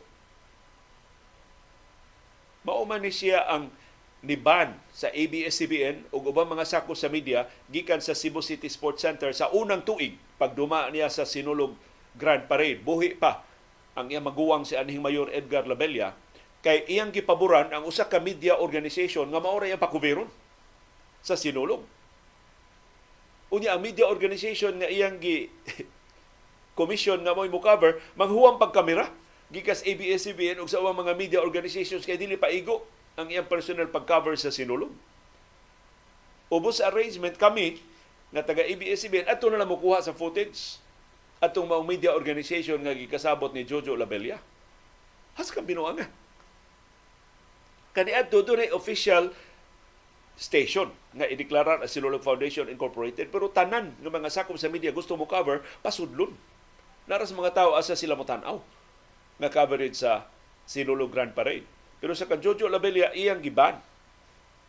[2.62, 3.70] Mauman ni siya ang
[4.22, 9.30] niban sa ABS-CBN ug ubang mga sako sa media gikan sa Cebu City Sports Center
[9.34, 11.74] sa unang tuig pagduma niya sa Sinulog
[12.14, 12.82] Grand Parade.
[12.82, 13.42] Buhi pa
[13.96, 16.12] ang iyang maguwang si Anhing Mayor Edgar Labella
[16.60, 20.28] kay iyang gipaboran ang usa ka media organization nga mao ra iyang pakuberon
[21.24, 21.82] sa Sinulog
[23.50, 25.48] unya ang media organization nga iyang gi
[26.78, 29.08] commission nga mo'y mo cover manghuwang pagkamera
[29.50, 32.82] gikas ABS-CBN ug sa ubang mga media organizations kay dili pa igo
[33.14, 34.92] ang iyang personal pag-cover sa sinulog.
[36.52, 37.80] Ubos arrangement kami
[38.34, 40.82] nga taga ABS-CBN ato na lang mukuha sa footage
[41.40, 44.40] atong mga media organization nga gikasabot ni Jojo Labella.
[45.36, 46.08] Has kang binuanga.
[47.92, 49.32] Kani adto dunay official
[50.36, 55.16] station nga ideklara as Sinulog Foundation Incorporated pero tanan ng mga sakop sa media gusto
[55.16, 56.36] mo cover pasudlon.
[57.08, 58.60] Naras mga tao asa sila mo tan-aw
[59.40, 60.28] nga coverage sa
[60.68, 61.64] Sinulog Grand Parade.
[62.00, 63.80] Pero sa kan Jojo Labella iyang giban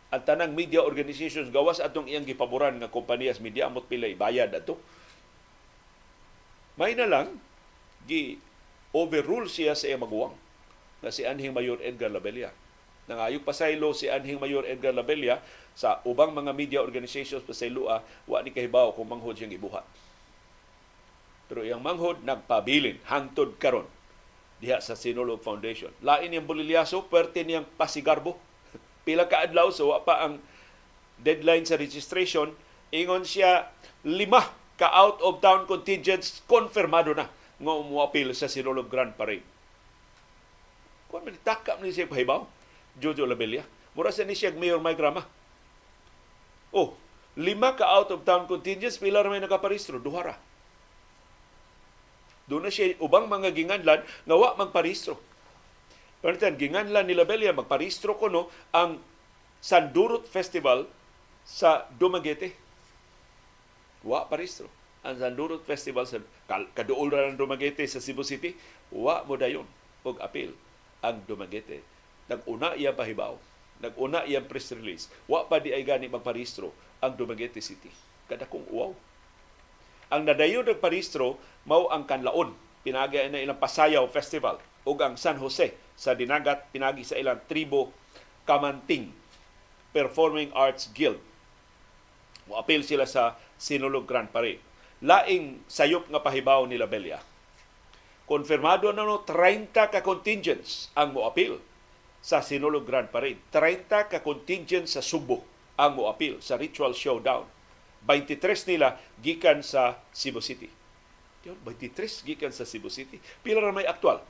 [0.08, 4.80] ang tanang media organizations gawas atong iyang gipaboran nga kompanyas media amot pilay bayad ato.
[6.78, 7.42] May na lang
[8.06, 8.38] gi
[8.94, 10.32] overrule siya sa iyang maguwang
[11.02, 12.54] na si Anhing Mayor Edgar Labella.
[13.10, 15.42] Nangayog pasaylo si Anhing Mayor Edgar Labella
[15.74, 19.82] sa ubang mga media organizations pasaylua wa ni kahibaw kung manghod siyang ibuhat.
[21.50, 23.90] Pero iyang manghod nagpabilin hangtod karon
[24.62, 25.90] diha sa Sinulog Foundation.
[25.98, 28.38] Lain niyang bolilyaso, pwerte niyang pasigarbo.
[29.06, 30.38] Pila ka adlaw so pa ang
[31.18, 32.54] deadline sa registration,
[32.94, 33.70] ingon siya
[34.06, 34.46] lima
[34.78, 37.26] ka out of town contingents konfirmado na
[37.58, 39.42] nga umuapil sa Sinulog Grand Parade.
[41.10, 42.46] Kung man taka ni siya pahibaw,
[42.94, 43.66] Jojo Labella.
[43.98, 45.26] Mura sa ni siya Mayor Mike Rama.
[46.70, 46.94] Oh,
[47.34, 50.34] lima ka out of town contingents, pila ra may nakaparistro, duha ra.
[52.46, 55.18] Doon na siya ubang mga ginganlan nga wa magparistro.
[56.22, 59.02] Panitan, ginganlan ni Labella magparistro ko no ang
[59.58, 60.86] Sandurot Festival
[61.42, 62.67] sa Dumaguete.
[64.04, 64.70] Wa paristro.
[65.06, 66.18] Ang Sandurot Festival sa
[66.74, 68.58] kaduol ra Dumaguete sa Cebu City,
[68.90, 69.66] wa mo dayon
[70.02, 70.54] og apil
[71.02, 71.82] ang Dumaguete.
[72.26, 73.38] Nag-una iya pahibaw.
[73.78, 75.06] Nag-una iyang press release.
[75.30, 77.88] Wa pa di ay gani magparistro ang Dumaguete City.
[78.26, 78.92] Kada kong wow
[80.08, 81.36] ang nadayon ng paristro
[81.68, 82.56] mao ang kanlaon.
[82.80, 84.56] Pinagi na ilang Pasayaw Festival
[84.88, 87.92] ug ang San Jose sa Dinagat pinagi sa ilang Tribo
[88.48, 89.12] Kamanting
[89.92, 91.20] Performing Arts Guild.
[92.48, 94.62] Moapil sila sa Sinulog Grand Parade.
[95.02, 97.20] Laing sayop nga pahibaw ni Labella.
[98.24, 101.58] Konfirmado na no 30 ka contingents ang moapil
[102.22, 103.42] sa Sinulog Grand Parade.
[103.50, 105.42] 30 ka contingents sa Subo
[105.78, 107.58] ang moapil sa Ritual Showdown
[108.06, 110.70] 23 nila gikan sa Cebu City.
[111.42, 113.18] Yun, 23 gikan sa Cebu City.
[113.42, 114.22] Pila ra may aktual?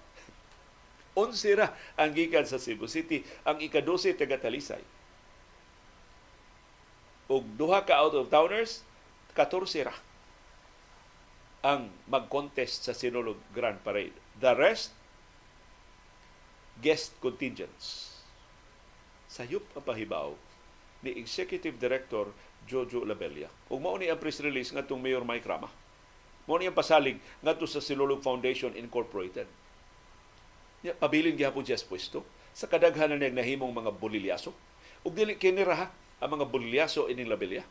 [1.12, 3.24] 11 ra ang gikan sa Cebu City.
[3.44, 4.80] Ang ika-12 taga Talisay.
[7.28, 8.80] Og duha ka out of towners,
[9.34, 9.96] 14 ra
[11.58, 14.14] ang mag-contest sa Sinulog Grand Parade.
[14.38, 14.94] The rest,
[16.78, 18.14] guest contingents.
[19.26, 20.38] Sayop ang pahibaw
[21.02, 22.30] ni Executive Director
[22.64, 23.50] Jojo Labella.
[23.70, 25.68] Ug mao ang press release ngadtong Mayor Mike Rama.
[26.46, 29.50] Mao ni ang pasalig ngadto sa Silulog Foundation Incorporated.
[30.80, 32.22] Ya, pabilin gihapon siya pwesto
[32.54, 34.54] sa kadaghanan niyang nahimong mga bolilyaso.
[35.02, 35.90] Ug dili kini ra
[36.22, 37.66] ang mga bolilyaso ining Labella.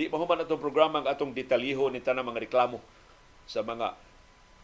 [0.00, 2.80] Di mahuman atong programa ang atong detalyiho ni tanang mga reklamo
[3.44, 3.92] sa mga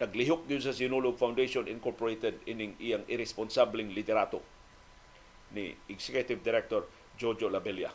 [0.01, 4.41] naglihok gyud sa Sinulog Foundation Incorporated ining iyang irresponsableng literato
[5.53, 6.89] ni Executive Director
[7.21, 7.93] Jojo Labella.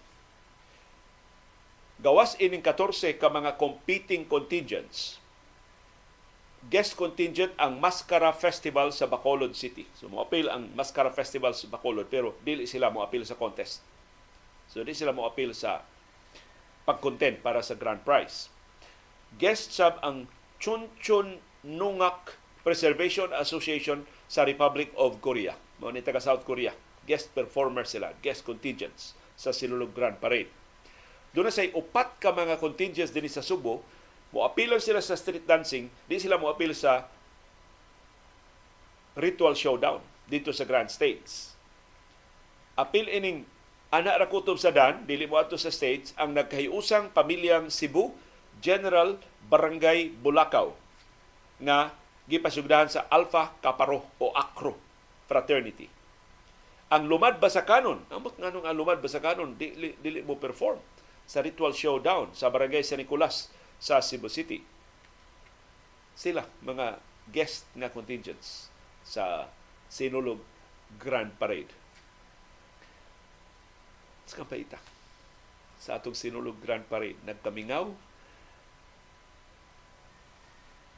[1.98, 5.18] Gawas ining 14 ka mga competing contingents.
[6.70, 9.90] Guest contingent ang Mascara Festival sa Bacolod City.
[9.98, 13.82] So mo appeal ang Mascara Festival sa Bacolod pero dili sila mo appeal sa contest.
[14.70, 15.82] So di sila mo appeal sa
[16.92, 18.52] pag-content para sa grand prize.
[19.40, 20.28] Guest sub ang
[20.60, 22.36] Chunchon Nungak
[22.68, 25.56] Preservation Association sa Republic of Korea.
[25.80, 26.76] Mao ni South Korea.
[27.08, 30.62] Guest performer sila, guest contingents sa Silulog Grand Parade
[31.32, 33.80] doon na say upat ka mga contingents din sa Subo,
[34.36, 37.08] moapil sila sa street dancing, di sila moapil sa
[39.16, 41.56] ritual showdown dito sa Grand States.
[42.76, 43.48] Apil ining
[43.92, 48.16] anak ra kutob sa Dan, dili mo ato sa stage, ang nagkahiusang pamilyang Cebu
[48.64, 49.20] General
[49.52, 50.74] Barangay Bulacau
[51.60, 51.92] nga
[52.26, 54.80] gipasugdahan sa Alpha Kaparo o Acro
[55.28, 55.92] Fraternity.
[56.92, 58.04] Ang lumad ba sa kanon?
[58.08, 60.80] Amot nga nung ang lumad ba sa kanon, dili, dili mo perform
[61.28, 64.64] sa ritual showdown sa Barangay San Nicolas sa Cebu City.
[66.16, 67.00] Sila, mga
[67.32, 68.72] guest nga contingents
[69.04, 69.48] sa
[69.88, 70.40] Sinulog
[71.00, 71.81] Grand Parade.
[74.32, 74.80] Sa kampaita,
[75.76, 77.92] sa atong Sinulog Grand Parade, nagkamingaw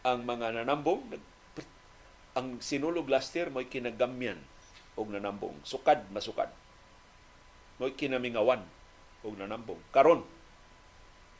[0.05, 1.17] ang mga nanambong,
[2.38, 4.38] ang Sinulog last year mo'y kinagamyan
[4.93, 5.57] og nanambong.
[5.65, 6.53] Sukad, masukad.
[7.81, 8.61] Mo'y kinamingawan
[9.25, 9.81] og nanambong.
[9.89, 10.21] Karon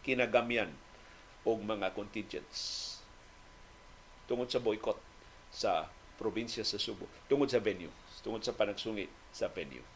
[0.02, 0.74] kinagamyan
[1.46, 2.90] og mga contingents
[4.26, 4.98] tungod sa boycott
[5.54, 5.86] sa
[6.18, 7.94] probinsya sa Subo, tungod sa venue,
[8.26, 9.93] tungod sa panagsungit sa venue.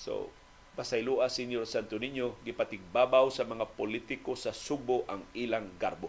[0.00, 0.32] So,
[0.72, 6.08] Pasaylua Senior Santo Niño gipatigbabaw sa mga politiko sa Subo ang ilang garbo.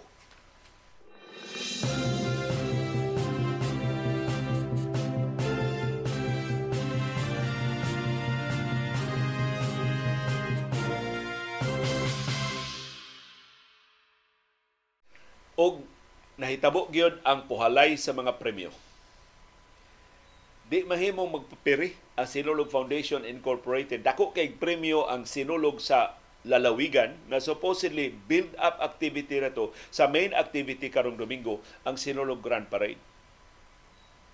[15.61, 15.85] og
[16.41, 18.73] nahitabo gyud ang puhalay sa mga premyo.
[20.71, 24.07] Di mahimong magpapiri ang Sinulog Foundation Incorporated.
[24.07, 26.15] Dako kay premyo ang Sinulog sa
[26.47, 32.71] lalawigan na supposedly build-up activity na to sa main activity karong Domingo, ang Sinulog Grand
[32.71, 32.95] Parade.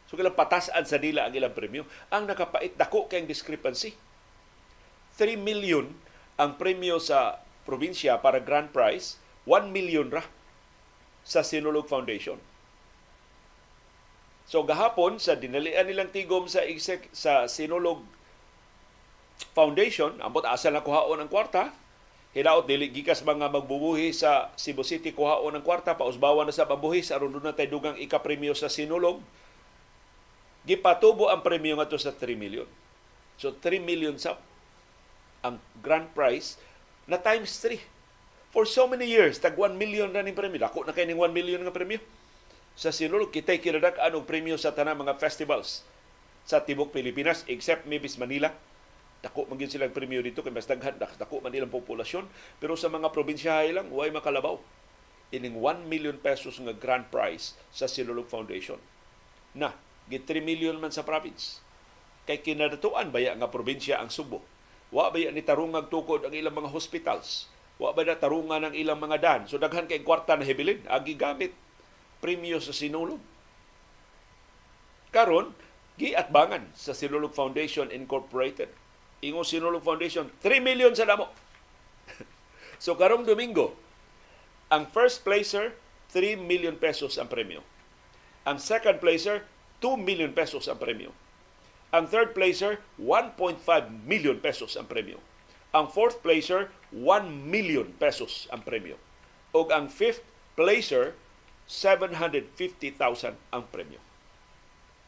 [0.05, 1.89] So kailang patasan sa dila ang ilang premyo.
[2.13, 3.97] Ang nakapait, dako kay discrepancy.
[5.17, 5.89] 3 million
[6.38, 9.17] ang premyo sa probinsya para grand prize,
[9.49, 10.21] 1 million ra
[11.25, 12.38] sa Sinulog Foundation.
[14.47, 17.99] So gahapon sa dinalian nilang tigom sa exec, sa Sinulog
[19.51, 21.75] Foundation, ambot asa na kuhaon ang kwarta,
[22.31, 27.03] hinaot dili gikas mga magbubuhi sa Cebu City kuhaon ang kwarta pausbawan na sa mabuhi
[27.03, 29.19] sa aron na tay dugang ika-premyo sa Sinulog.
[30.63, 32.67] Gipatubo ang premyo ngadto sa 3 million.
[33.35, 34.39] So 3 million sa
[35.43, 36.55] ang grand prize
[37.03, 37.79] na times 3
[38.51, 40.59] for so many years, tag 1 million na ning premyo.
[40.59, 41.99] Dako na kay ning 1 million nga premyo.
[42.78, 45.82] Sa sinulog, kita'y kinadak anong premyo sa tanang mga festivals
[46.45, 48.53] sa Tibok Pilipinas, except maybe Manila.
[49.17, 52.30] Dako man silang premyo dito kay mas daghan dako man ilang populasyon
[52.61, 54.61] pero sa mga probinsya lang way makalabaw
[55.34, 58.78] ining 1 million pesos nga grand prize sa Silulog Foundation
[59.57, 59.73] na
[60.05, 61.65] gi 3 million man sa province
[62.30, 64.45] kay kinadatuan baya nga probinsya ang Subo
[64.93, 68.97] wa baya ni tarungag tukod ang ilang mga hospitals Wa ba na tarungan ng ilang
[68.97, 69.41] mga dan.
[69.45, 70.82] So daghan kay kwarta na hibilin.
[70.89, 71.53] Agi gamit
[72.24, 73.20] premyo sa sinulog.
[75.11, 75.55] Karon,
[75.97, 78.70] giatbangan sa Sinulog Foundation Incorporated.
[79.26, 81.34] Ingo Sinulog Foundation, 3 million sa damo.
[82.84, 83.74] so karong Domingo,
[84.70, 85.74] ang first placer,
[86.13, 87.65] 3 million pesos ang premyo.
[88.45, 89.43] Ang second placer,
[89.82, 91.11] 2 million pesos ang premyo.
[91.91, 93.63] Ang third placer, 1.5
[94.03, 95.24] million pesos ang premyo.
[95.72, 98.99] Ang fourth placer, 1 million pesos ang premyo.
[99.55, 100.24] O ang fifth
[100.59, 101.15] placer,
[101.68, 103.99] 750,000 ang premyo.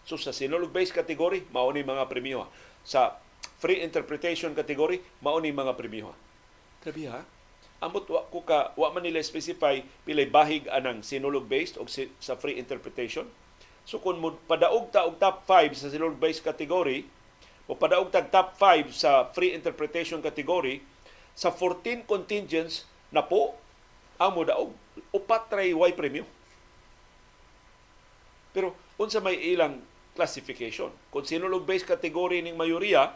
[0.03, 2.51] So sa sinulog base category, mauni mga premyo.
[2.83, 3.17] Sa
[3.63, 6.11] free interpretation category, mauni mga premyo.
[6.83, 7.23] Grabe ha?
[7.79, 12.11] Amot wa ko ka wa man nila specify pilay bahig anang sinulog based o si,
[12.19, 13.31] sa free interpretation.
[13.87, 14.19] So kung
[14.51, 17.07] padaog ta og top 5 sa sinulog based category,
[17.69, 20.81] o padaog tag top 5 sa free interpretation category
[21.37, 23.55] sa 14 contingents na po
[24.17, 24.73] ang modaog
[25.13, 26.27] upat tray Y premium.
[28.51, 29.81] Pero unsa may ilang
[30.17, 30.91] classification.
[31.13, 33.13] Kung sinulog base category ning mayoriya,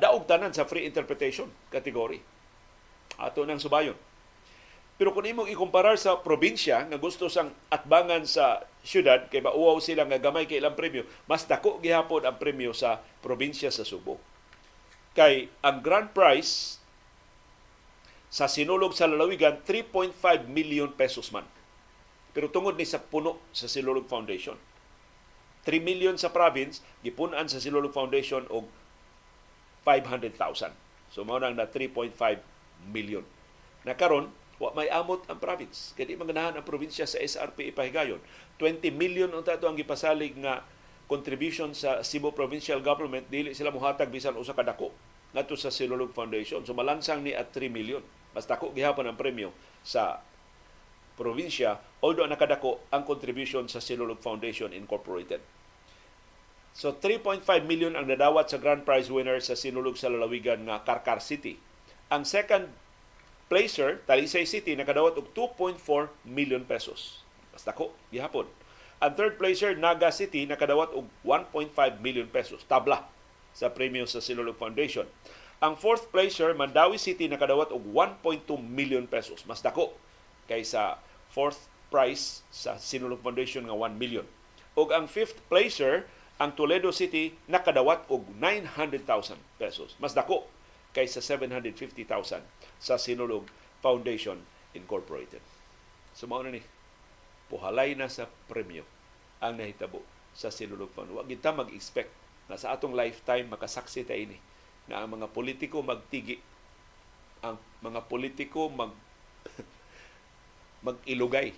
[0.00, 2.18] daog tanan sa free interpretation category.
[3.20, 3.94] Ato nang subayon.
[4.96, 10.06] Pero kung imong ikumparar sa probinsya nga gusto sang atbangan sa syudad kay mauwaw sila
[10.06, 14.20] nga gamay kay ilang premyo, mas dako gihapon ang premyo sa probinsya sa Subo.
[15.12, 16.78] Kay ang grand prize
[18.32, 21.44] sa sinulog sa lalawigan 3.5 million pesos man.
[22.32, 24.56] Pero tungod ni sa puno sa Silulog Foundation.
[25.62, 28.66] 3 million sa province, gipunan sa Silulog Foundation og
[29.86, 30.74] 500,000.
[31.12, 32.16] So mao na 3.5
[32.88, 33.22] million.
[33.84, 35.92] Na karon wa may amot ang province.
[35.98, 38.22] Kaya maganahan ang probinsya sa SRP ipahigayon.
[38.58, 40.62] 20 million ang tato ang gipasalig nga
[41.10, 44.94] contribution sa Cebu Provincial Government dili sila muhatag bisan usa ka dako
[45.36, 46.62] ngadto sa Silulog Foundation.
[46.64, 48.00] So malansang ni at 3 million.
[48.32, 49.52] Mas dako gihapon ang premyo
[49.84, 50.24] sa
[51.18, 55.38] probinsya although nakadako ang contribution sa Silulog Foundation Incorporated.
[56.74, 61.22] So 3.5 million ang nadawat sa grand prize winner sa Sinulog sa lalawigan nga Karkar
[61.22, 61.60] City.
[62.10, 62.68] Ang second
[63.52, 65.78] placer, Talisay City, nakadawat og 2.4
[66.24, 67.20] million pesos.
[67.52, 68.48] Basta ko, gihapon.
[69.04, 72.64] Ang third placer, Naga City, nakadawat og 1.5 million pesos.
[72.64, 73.04] Tabla
[73.52, 75.04] sa premium sa Sinulog Foundation.
[75.60, 79.44] Ang fourth placer, Mandawi City, nakadawat og 1.2 million pesos.
[79.44, 79.92] Mas dako
[80.48, 80.96] kaysa
[81.28, 84.24] fourth prize sa Sinulog Foundation nga 1 million.
[84.72, 86.08] Og ang fifth placer,
[86.40, 89.92] ang Toledo City, nakadawat og 900,000 pesos.
[90.00, 90.48] Mas dako
[90.96, 92.40] kaysa 750,000
[92.80, 93.44] sa Sinulog
[93.84, 94.40] Foundation
[94.72, 95.44] Incorporated.
[96.16, 96.64] So mao na ni
[97.52, 98.88] puhalay na sa premyo
[99.44, 100.00] ang nahitabo
[100.32, 101.20] sa Sinulog Foundation.
[101.20, 102.08] Wa kita mag-expect
[102.48, 104.40] na sa atong lifetime makasaksi ta ini
[104.88, 106.40] na ang mga politiko magtigi
[107.42, 108.94] ang mga politiko mag
[110.86, 111.54] magilugay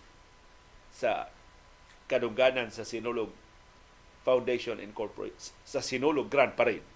[0.95, 1.27] sa
[2.07, 3.35] kadungganan sa Sinulog
[4.23, 6.95] Foundation Incorporated sa Sinulog Grand Parade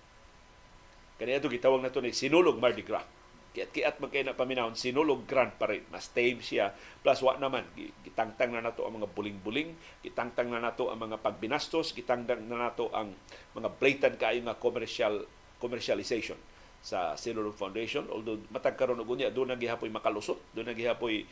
[1.18, 3.02] Kani ato gitawag nato ni sinulog Mardi Gras.
[3.50, 5.82] Kiat kiat man kay na paminahon sinulog Grand Parade.
[5.90, 6.70] Mas tame siya.
[7.02, 7.66] Plus wa naman
[8.06, 9.74] gitangtang na nato ang mga buling-buling,
[10.06, 13.18] gitangtang na nato ang mga pagbinastos, gitangtang na nato ang
[13.58, 15.26] mga blatant kaayo nga commercial
[15.58, 16.38] commercialization
[16.78, 18.06] sa Sinulog Foundation.
[18.14, 21.26] Although matag karon og unya do na gihapoy makalusot, do na gihapoy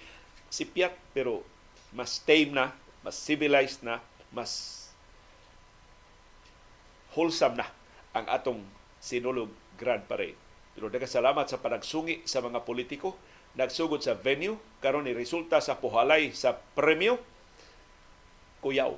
[0.50, 1.46] sipyat pero
[1.96, 4.84] mas tame na, mas civilized na, mas
[7.16, 7.66] wholesome na
[8.12, 8.60] ang atong
[9.00, 9.48] Sinulog
[9.80, 10.36] Grand Parade.
[10.76, 13.16] Pero salamat sa panagsungi sa mga politiko,
[13.56, 17.16] nagsugod sa venue, karon ni resulta sa puhalay sa premyo,
[18.60, 18.92] kuyaw.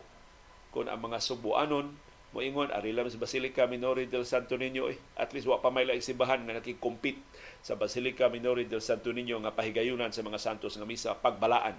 [0.74, 1.94] Kung ang mga subuanon,
[2.34, 4.98] moingon ari lang sa Basilica Minori del Santo Niño eh.
[5.14, 7.22] At least wa pa may laing simbahan nga nakikompete
[7.62, 11.78] sa Basilica Minori del Santo Niño nga pahigayunan sa mga santos nga misa pagbalaan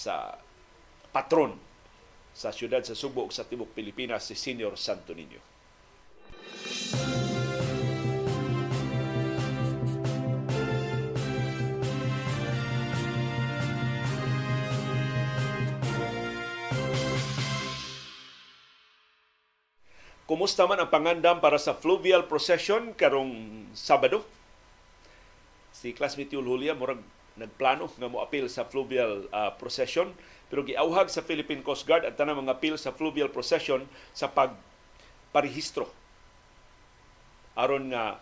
[0.00, 0.40] sa
[1.12, 1.60] patron
[2.32, 5.44] sa siyudad sa Subo sa tibok Pilipinas si Senior Santo Niño.
[20.24, 24.22] Kumusta man ang pangandam para sa fluvial procession karong Sabado?
[25.74, 27.02] Si Classmate Yul Julia murag
[27.38, 30.14] nagplano nga mo appeal sa fluvial uh, procession.
[30.50, 35.86] Pero giauhag sa Philippine Coast Guard ang tanang mga appeal sa fluvial procession sa pagparehistro.
[37.54, 38.18] Aron nga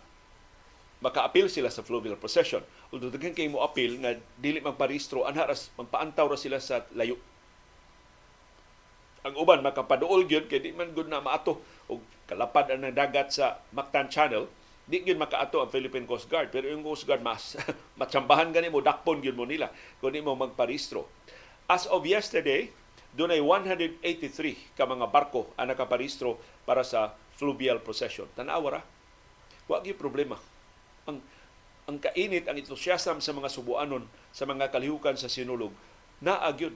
[0.99, 2.61] maka-appeal sila sa fluvial procession.
[2.91, 7.15] Although daghan kay mo appeal nga dili magparehistro anha ras magpaantaw ra sila sa layo.
[9.23, 11.63] Ang uban makapaduol gyud kay di man gud na maato.
[11.87, 14.47] Og kalapad ang dagat sa Mactan Channel
[14.89, 17.53] di gyud makaato ang Philippine Coast Guard pero yung Coast Guard mas
[18.01, 19.69] matsambahan gani mo dakpon gyud mo nila
[20.01, 21.05] kun mo magparehistro
[21.69, 22.73] as of yesterday
[23.13, 28.81] dunay 183 ka mga barko ang nakaparehistro para sa fluvial procession tanawa ra
[29.69, 30.41] wa gyud problema
[31.05, 31.21] ang
[31.85, 35.73] ang kainit ang entusiasm sa mga subuanon sa mga kalihukan sa sinulog
[36.21, 36.73] na agyud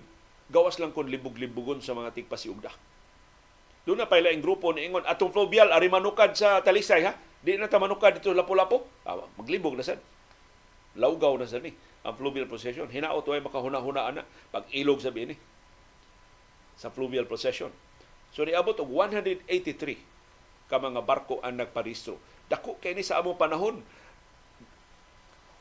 [0.49, 2.73] gawas lang kon libog-libugon sa mga tigpasiugda.
[3.83, 7.13] Doon na pala ang grupo ni Ingon, atong fluvial, ari manukad sa Talisay ha?
[7.43, 8.79] Di na ta manukad dito Lapu-Lapu.
[9.03, 9.99] Ah, maglibog na sad.
[10.95, 11.75] Laugaw na sad ni
[12.07, 12.87] ang fluvial procession.
[12.87, 15.35] Hinaot ay makahuna-hunaan na pag ilog sabi ni
[16.79, 17.71] sa fluvial procession.
[18.31, 19.47] So niabot og 183
[20.71, 22.15] ka mga barko ang nagparehistro.
[22.47, 23.83] Dako kay ni sa among panahon.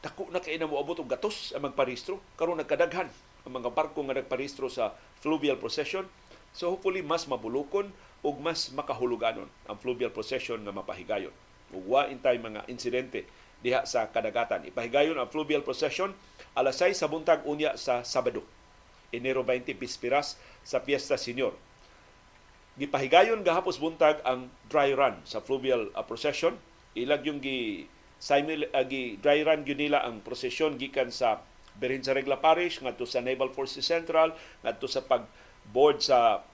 [0.03, 3.11] Dako na kay na moabot og gatos ang magparehistro karon nagkadaghan
[3.43, 6.07] ang mga barko nga nagparehistro sa fluvial procession.
[6.55, 7.91] So hopefully mas mabulukon
[8.23, 11.35] ug mas makahuluganon ang fluvial procession nga mapahigayon.
[11.73, 13.25] Ug wa intay mga insidente
[13.63, 14.69] diha sa kadagatan.
[14.69, 16.13] Ipahigayon ang fluvial procession
[16.53, 18.45] alas 6 sa buntag unya sa Sabado.
[19.13, 21.53] Enero 20 Pispiras sa Fiesta Senior.
[22.77, 26.57] Gipahigayon gahapos buntag ang dry run sa fluvial uh, procession.
[26.97, 27.85] Ilag yung gi
[28.17, 32.85] simul uh, gi dry run gyud nila ang prosesyon gikan sa Birin sa Regla Parish,
[32.85, 36.45] ngadto sa Naval Forces Central, ngadto sa pag-board sa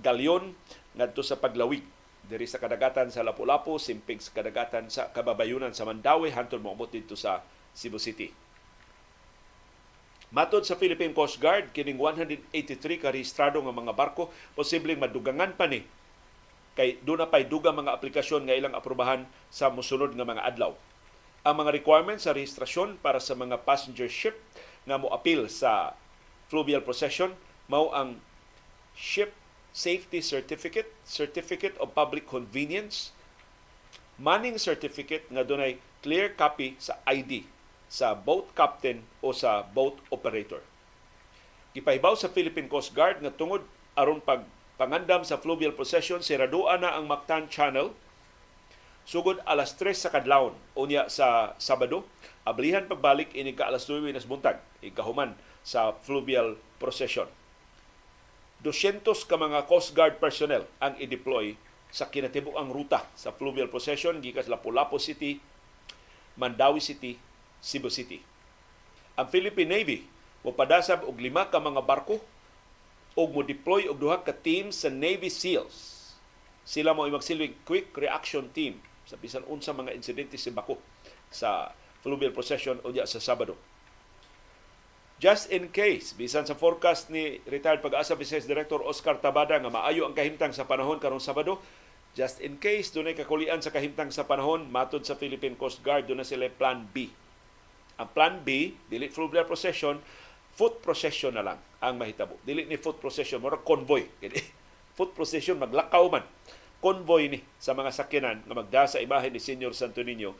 [0.00, 0.56] galyon,
[0.96, 1.84] ngadto sa paglawig
[2.32, 7.12] diri sa kadagatan sa Lapu-Lapu, simpig sa kadagatan sa kababayunan sa Mandawi, hantod moabot dito
[7.12, 7.44] sa
[7.76, 8.32] Cebu City.
[10.32, 15.68] Matod sa Philippine Coast Guard, kining 183 ka rehistrado nga mga barko, posibleng madugangan pa
[15.68, 15.84] ni
[16.72, 20.72] kay doon na pay duga mga aplikasyon nga ilang aprobahan sa musunod nga mga adlaw
[21.42, 24.38] ang mga requirements sa rehistrasyon para sa mga passenger ship
[24.86, 25.98] nga mo appeal sa
[26.46, 27.34] fluvial procession
[27.66, 28.22] mao ang
[28.94, 29.34] ship
[29.72, 33.10] safety certificate, certificate of public convenience,
[34.20, 37.48] manning certificate nga dunay clear copy sa ID
[37.92, 40.60] sa boat captain o sa boat operator.
[41.76, 43.64] Gipahibaw sa Philippine Coast Guard nga tungod
[43.96, 44.44] aron pag
[44.76, 47.92] pangandam sa fluvial procession, siraduan na ang Mactan Channel
[49.02, 52.06] Sugod alas 3 sa kadlawon unya sa Sabado,
[52.46, 55.34] ablihan pagbalik ini ka alas 9 nas buntag ikahuman
[55.66, 57.26] sa fluvial procession.
[58.62, 61.58] 200 ka mga Coast Guard personnel ang i-deploy
[61.90, 65.42] sa kinatibuang ruta sa fluvial procession gikas Lapu-Lapu City,
[66.38, 67.18] Mandawi City,
[67.58, 68.22] Cebu City.
[69.18, 69.98] Ang Philippine Navy
[70.46, 72.22] mopadasab og lima ka mga barko
[73.18, 76.14] ug mo deploy og duha ka team sa Navy SEALs.
[76.62, 80.78] Sila mo magsilbing quick reaction team sa bisan unsa mga insidente si Bako
[81.28, 83.58] sa fluvial procession o sa Sabado.
[85.22, 90.02] Just in case, bisan sa forecast ni retired pag-asa Vice Director Oscar Tabada nga maayo
[90.02, 91.62] ang kahimtang sa panahon karong Sabado,
[92.10, 96.26] just in case dunay kakulian sa kahimtang sa panahon matod sa Philippine Coast Guard dunay
[96.26, 97.06] sila plan B.
[98.02, 100.02] Ang plan B, dili fluvial procession,
[100.58, 102.42] foot procession na lang ang mahitabo.
[102.42, 104.10] Dili ni foot procession, mura convoy.
[104.98, 106.26] foot procession maglakaw man
[106.82, 110.34] convoy ni sa mga sakyanan nga magda sa imahe ni Senior Santo Niño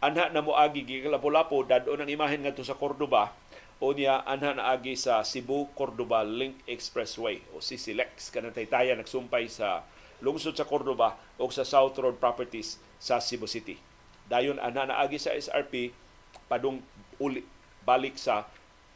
[0.00, 3.34] anha na mo agi gikan Lapu-Lapu dadon ang imahen ngadto sa Cordoba
[3.80, 9.48] o niya anha na agi sa Cebu Cordoba Link Expressway o CCLEX kanang taytaya nagsumpay
[9.48, 9.88] sa
[10.20, 13.80] lungsod sa Cordoba o sa South Road Properties sa Cebu City.
[14.28, 15.96] Dayon anha na agi sa SRP
[16.44, 16.84] padung
[17.16, 17.40] uli,
[17.80, 18.44] balik sa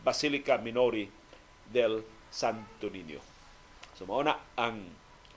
[0.05, 1.09] Basilica Minori
[1.65, 3.25] del Santo Niño.
[3.97, 4.85] So mao na ang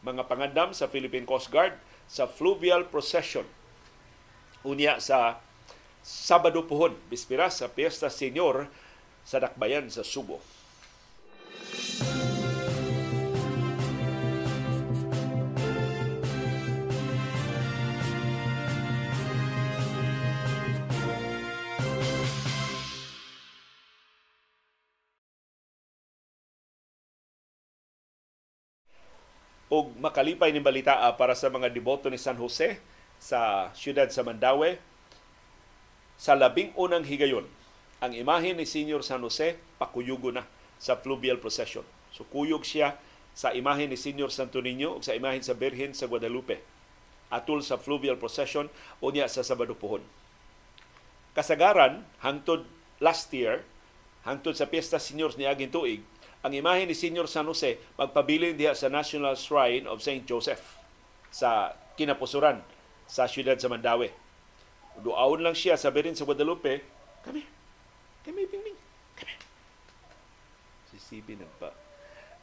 [0.03, 3.47] mga pangandam sa Philippine Coast Guard sa fluvial procession
[4.67, 5.39] unya sa
[6.07, 8.71] Sabado pohon, bispira sa Fiesta Senior
[9.27, 10.39] sa Dakbayan sa Subo.
[29.67, 32.79] og makalipay ni balita ah, para sa mga deboto ni San Jose
[33.19, 34.79] sa siyudad sa Mandaue
[36.15, 37.43] sa labing unang higayon
[37.97, 40.45] ang imahe ni Senior San Jose pakuyugo na
[40.77, 41.85] sa fluvial procession.
[42.13, 42.97] So kuyog siya
[43.33, 46.61] sa imahe ni Senior Santo Niño ug sa imahe sa Birhen sa Guadalupe
[47.27, 48.71] atul sa fluvial procession
[49.03, 49.99] unya sa Sabado pohon.
[51.35, 52.65] Kasagaran hangtod
[53.03, 53.61] last year
[54.23, 56.01] hangtod sa Piesta Seniors ni aging tuig
[56.45, 60.23] ang imahe ni Senior San Jose magpabilin diha sa National Shrine of St.
[60.23, 60.77] Joseph
[61.33, 62.61] sa kinapusuran
[63.09, 64.13] sa siyudad sa Mandaue.
[65.01, 66.81] Duaon lang siya sa Berin sa Guadalupe,
[67.21, 67.45] kami,
[68.27, 68.75] kami bingming,
[69.15, 69.39] kami.
[70.91, 71.71] Si CB nagpa,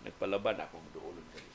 [0.00, 1.50] nagpalaban akong duolon kami.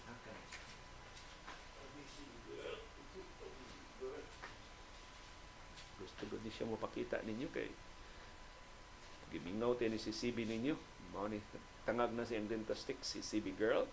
[5.98, 7.74] Gusto ko ni siya mapakita ninyo kay
[9.34, 10.78] gimingaw tayo ni si CB ninyo.
[11.10, 11.42] Mao ni
[11.90, 13.90] tangag na siyang dentastic si CB girl.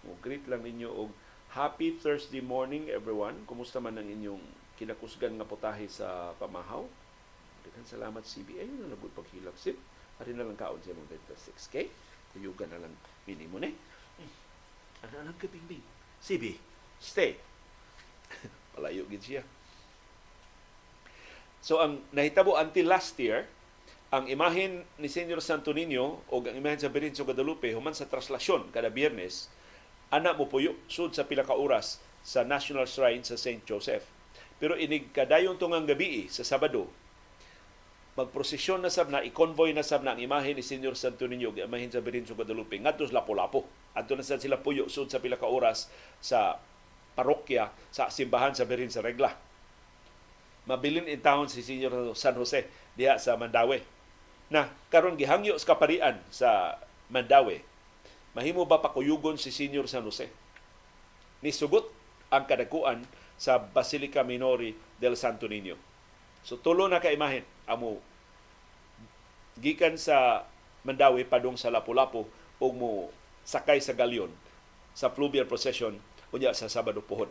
[0.00, 1.12] Mo greet lang ninyo og
[1.52, 3.44] happy Thursday morning everyone.
[3.44, 4.40] Kumusta man ang inyong
[4.80, 7.03] kinakusgan nga putahe sa pamahaw?
[7.64, 8.60] Daghang salamat CB.
[8.60, 9.80] Ayun na nagud paghilak sip.
[10.20, 11.56] Ari na lang kaon sa mong dentastic.
[11.56, 11.86] Okay?
[12.30, 12.94] Kuyugan na lang
[13.24, 13.72] minimo ni.
[15.04, 15.84] Ano lang ka bingbing?
[16.24, 16.56] CB,
[16.96, 17.36] stay.
[18.72, 19.42] Palayo gid siya.
[21.60, 23.48] So ang nahitabo until last year,
[24.08, 28.08] ang imahen ni Senyor Santo Niño o ang imahen sa Birhen sa Guadalupe human sa
[28.08, 29.50] traslasyon kada biyernes
[30.14, 33.66] ana mo puyo sud sa pila ka oras sa National Shrine sa St.
[33.68, 34.06] Joseph.
[34.56, 36.88] Pero inig kadayon tungang gabi sa Sabado,
[38.14, 41.66] magprosesyon na sab na i-convoy na sab na ang imahe ni Senyor Santo Niño ang
[41.66, 43.66] imahen sa Birhen sa Guadalupe ngadto sa Lapu-Lapu.
[43.94, 45.90] Adto na sad sila puyo sud sa pila ka oras
[46.22, 46.62] sa
[47.18, 49.34] parokya sa simbahan sa Birhen sa Regla.
[50.70, 53.82] Mabilin in town si Senyor San Jose diha sa Mandaue
[54.46, 56.78] na karon gihangyo sa kaparian sa
[57.10, 57.66] Mandaue,
[58.38, 60.30] mahimo ba pakuyugon si Senior San Jose?
[61.42, 61.90] Nisugot
[62.30, 63.04] ang kadakuan
[63.34, 65.74] sa Basilica Minori del Santo Niño.
[66.46, 68.00] So tulo na ka imahen amo.
[69.60, 70.48] Gikan sa
[70.84, 72.28] Mandaue padung sa Lapu-Lapu
[72.60, 73.08] ug mo
[73.44, 74.32] sakay sa galyon
[74.92, 75.96] sa fluvial procession
[76.34, 77.30] unya sa Sabado pohon.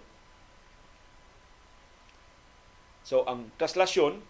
[3.03, 4.23] So ang traslasyon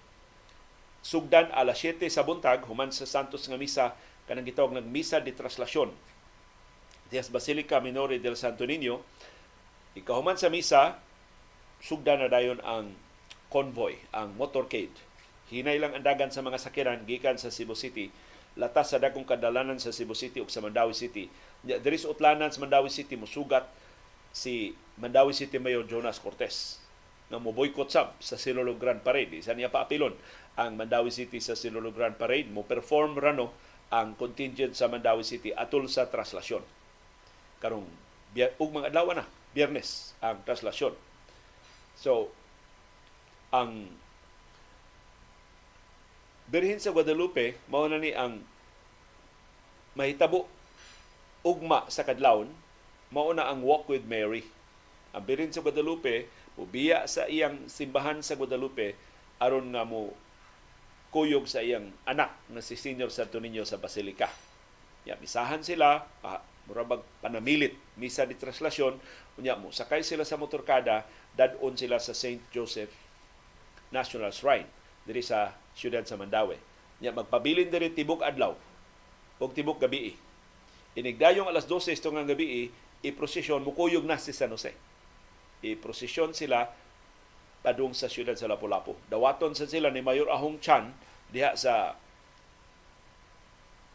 [1.06, 3.94] sugdan alas 7 sa buntag human sa Santos nga misa
[4.26, 5.92] kanang gitawag ng misa de traslasyon
[7.12, 9.04] Dias Basilica Minore del Santo Niño
[9.94, 10.98] ikahuman sa misa
[11.84, 12.96] sugdan na dayon ang
[13.52, 14.96] convoy ang motorcade
[15.54, 18.10] hinay lang andagan sa mga sakyanan gikan sa Cebu City
[18.58, 21.30] latas sa dagkong kadalanan sa Cebu City ug sa Mandawi City
[21.62, 23.70] diri sa utlanan sa Mandawi City musugat
[24.34, 26.82] si Mandawi City Mayor Jonas Cortez
[27.34, 29.42] na mo boycott sab sa Silolo Grand Parade.
[29.42, 30.14] Isa niya paapilon
[30.54, 32.46] ang Mandawi City sa Silolo Grand Parade.
[32.46, 33.50] Mo perform rano
[33.90, 36.62] ang contingent sa Mandawi City atol sa traslasyon.
[37.58, 37.90] Karong
[38.62, 40.94] ug mga adlaw na, Biyernes ang traslasyon.
[41.98, 42.30] So
[43.54, 43.90] ang
[46.54, 48.38] Birhen sa Guadalupe mao na ni ang
[49.98, 50.46] mahitabo
[51.42, 52.54] ugma sa kadlawon
[53.10, 54.46] mao na ang Walk with Mary.
[55.18, 58.94] Ang Birhen sa Guadalupe ubiya sa iyang simbahan sa Guadalupe
[59.42, 60.14] aron nga mo
[61.10, 64.30] kuyog sa iyang anak na si Senior Santo Niño sa Basilica.
[65.10, 69.02] Ya, misahan sila, ah, murabag panamilit, misa di traslasyon,
[69.42, 71.02] unya mo, sakay sila sa motorkada,
[71.34, 72.46] dadon sila sa St.
[72.54, 72.94] Joseph
[73.90, 74.70] National Shrine,
[75.06, 76.58] diri sa siyudad sa Mandaue.
[77.02, 78.56] Nya magpabilin diri tibok adlaw,
[79.38, 80.16] o tibok gabi.
[80.94, 82.70] Inigdayong alas 12 itong gabi,
[83.04, 84.72] i-prosesyon, mukuyog na si San Jose
[85.64, 86.68] i-prosesyon sila
[87.64, 89.00] padung sa siyudad sa Lapu-Lapu.
[89.08, 90.92] Dawaton sa sila ni Mayor Ahong Chan
[91.32, 91.96] diha sa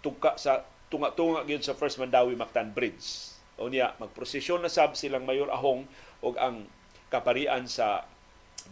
[0.01, 3.37] tungka sa tunga-tunga gyud sa First Mandawi Mactan Bridge.
[3.61, 5.85] O niya magprosesyon na sab silang Mayor Ahong
[6.25, 6.65] og ang
[7.13, 8.09] kaparian sa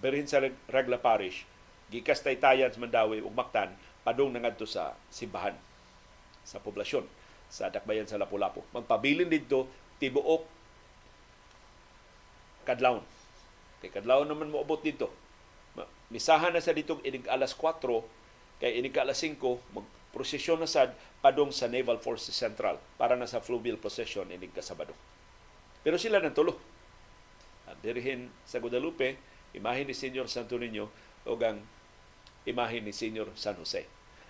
[0.00, 0.40] Berhin sa
[0.72, 1.44] Regla Parish
[1.90, 3.70] gikas taytayan sa Mandawi ug Mactan
[4.02, 5.54] padung na ngadto sa simbahan
[6.46, 7.06] sa poblasyon
[7.46, 8.62] sa Dakbayan sa Lapu-Lapu.
[8.74, 9.70] Magpabilin dito
[10.02, 10.42] tibuok
[12.66, 13.02] kadlawon.
[13.78, 15.10] Kay kadlawon naman mo abot dito.
[16.10, 17.82] Misahan na sa dito inig alas 4
[18.62, 19.38] kay inig alas 5
[19.74, 24.94] magprosesyon na sad padong sa Naval Forces Central para na sa fluvial procession inig kasabado.
[25.82, 26.58] Pero sila nang tulo.
[27.66, 29.18] Ang dirhin sa Guadalupe,
[29.50, 30.86] imahe ni Senyor Santo Niño
[31.26, 31.58] o ang
[32.46, 33.84] imahe ni Senyor San Jose.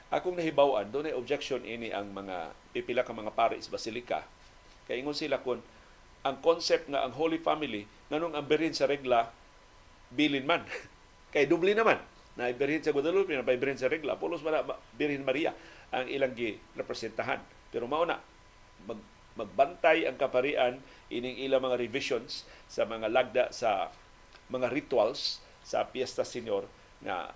[0.08, 4.24] Akong nahibawan, doon ay objection ini ang mga pipila ka mga paris basilika.
[4.86, 5.60] Kay ingon sila kun
[6.26, 9.30] ang concept nga ang Holy Family nganong ang birhin sa regla
[10.10, 10.62] bilin man.
[11.34, 11.98] Kay dubli naman
[12.38, 14.62] na birhin sa Guadalupe na birhin sa regla pulos man
[14.94, 15.54] birhin Maria
[15.90, 17.42] ang ilang gi representahan.
[17.74, 18.22] Pero mao na
[18.86, 18.98] mag,
[19.34, 20.78] magbantay ang kaparian
[21.10, 23.90] ining ilang mga revisions sa mga lagda sa
[24.46, 26.66] mga rituals sa Piesta Senior
[27.02, 27.34] nga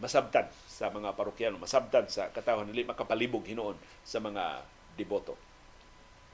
[0.00, 4.64] masabtan sa mga parokyano, masabtan sa katawhan dili makapalibog hinoon sa mga
[4.96, 5.36] deboto.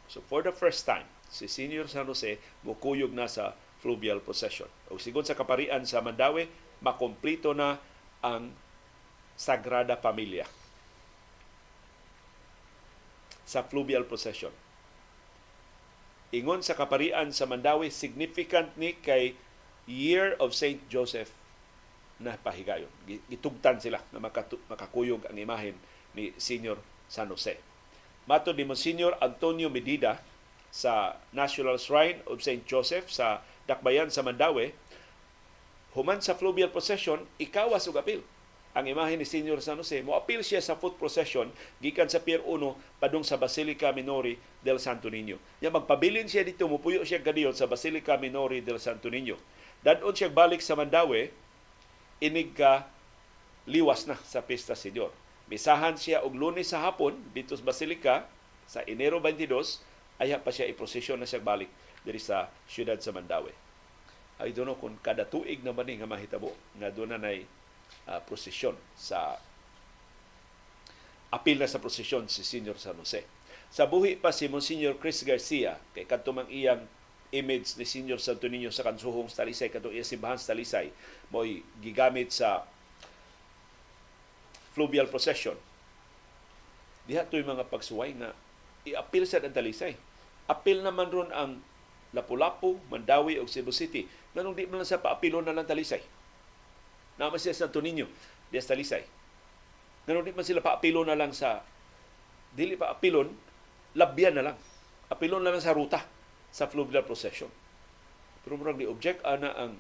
[0.09, 4.67] So for the first time, si Senior San Jose mukuyog na sa fluvial procession.
[4.91, 6.51] O sigon sa kaparian sa Mandawi,
[6.83, 7.79] makomplito na
[8.25, 8.51] ang
[9.39, 10.49] Sagrada Familia
[13.47, 14.51] sa fluvial procession.
[16.35, 19.39] Ingon sa kaparian sa Mandawi, significant ni kay
[19.89, 21.33] Year of Saint Joseph
[22.19, 22.91] na pahigayon.
[23.07, 24.19] Gitugtan sila na
[24.69, 25.75] makakuyog ang imahen
[26.15, 27.59] ni Senior San Jose.
[28.29, 30.21] Mato ni Monsignor Antonio Medida
[30.69, 32.67] sa National Shrine of St.
[32.69, 34.77] Joseph sa Dakbayan sa Mandawi,
[35.97, 38.21] human sa fluvial procession, ikawas og apil
[38.77, 40.05] ang imahe ni Senior San Jose.
[40.05, 41.49] Mo-apil siya sa foot procession
[41.81, 45.41] gikan sa Pier 1 padung sa Basilica Minori del Santo Niño.
[45.59, 49.41] Ya magpabilin siya dito, mupuyo siya kadiyon sa Basilica Minori del Santo Niño.
[49.83, 51.33] Dadon siya balik sa Mandawi,
[52.19, 52.87] inig ka
[53.69, 55.13] liwas na sa Pista Senyor.
[55.49, 58.15] Misahan siya og lunes sa hapon dito sa Basilica
[58.69, 61.71] sa Enero 22 ay pa siya iprosesyon na siya balik
[62.03, 63.55] diri sa siyudad sa Mandawi.
[64.39, 67.43] I don't know kung kada tuig na ni nga mahitabo nga doon na nay
[68.07, 69.39] uh, prosesyon sa
[71.35, 73.27] apil na sa prosesyon si Senior San Jose.
[73.69, 76.87] Sa buhi pa si Monsignor Chris Garcia kay kadto iyang
[77.33, 80.89] image ni Senior Santo Niño sa kansuhong sa Talisay kadto iya simbahan sa Talisay
[81.29, 82.65] mo'y gigamit sa
[84.73, 85.59] fluvial procession.
[87.05, 88.33] Diha to'y mga pagsuway nga
[88.89, 89.97] i-apil sa ang Talisay.
[90.49, 91.61] Apil naman ron ang
[92.17, 94.09] Lapu-Lapu, Mandawi o Cebu City.
[94.33, 96.01] Ganong di man sa paapilon na lang Talisay.
[97.21, 98.09] Naman siya sa Santo Niño,
[98.49, 99.05] di sa Talisay.
[100.09, 101.61] Ganong di man sila paapilon na lang sa
[102.57, 103.29] dili pa apilon,
[103.93, 104.57] labyan na lang.
[105.13, 106.01] Apilon na lang sa ruta
[106.53, 107.51] sa fluvial procession.
[108.45, 109.77] Pero murag ni object ana ang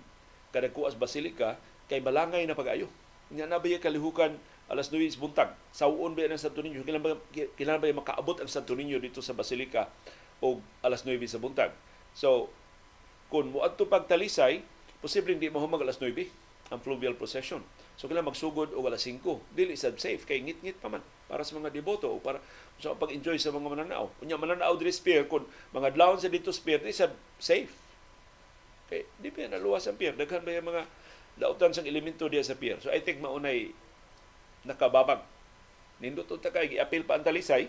[0.53, 1.57] kadagkuas basilika
[1.89, 2.89] kay balangay na pag-ayo.
[3.33, 4.37] Nya na ba kalihukan
[4.69, 5.57] alas 9 buntag.
[5.73, 6.85] Sauon ba ng Santo Niño?
[6.85, 9.89] Kailan ba, kailan ba makaabot ang Santo Niño dito sa basilika
[10.45, 11.73] o alas 9 sa buntag?
[12.13, 12.53] So,
[13.33, 14.61] kung muadto pagtalisay,
[15.01, 16.13] posible hindi mahumag alas 9
[16.69, 17.65] ang fluvial procession.
[17.99, 19.27] So kailangan magsugod o alas 5.
[19.59, 22.39] Dili sad safe kay ngit-ngit pa man para sa mga deboto o para
[22.79, 24.15] sa pag-enjoy sa mga mananao.
[24.23, 25.43] Unya mananao diri spear kun
[25.75, 27.11] mga adlawon sa dito spear di sad
[27.43, 27.75] safe.
[28.87, 30.15] Kay di pa naluwas ang pier.
[30.15, 30.87] Daghan ba yung mga
[31.43, 32.79] lautan sang elemento diya sa pier.
[32.79, 33.75] So I think maunay
[34.63, 35.19] nakababag.
[35.99, 37.67] Nindot ta kay giapil pa ang talisay.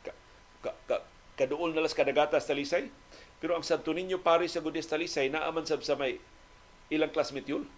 [0.00, 0.16] Ka,
[0.64, 0.96] ka, ka,
[1.36, 2.88] kaduol na las kadagatas talisay.
[3.36, 6.18] Pero ang Santo Niño Paris sa Gudis Talisay naaman sab sa may
[6.90, 7.68] ilang classmate yun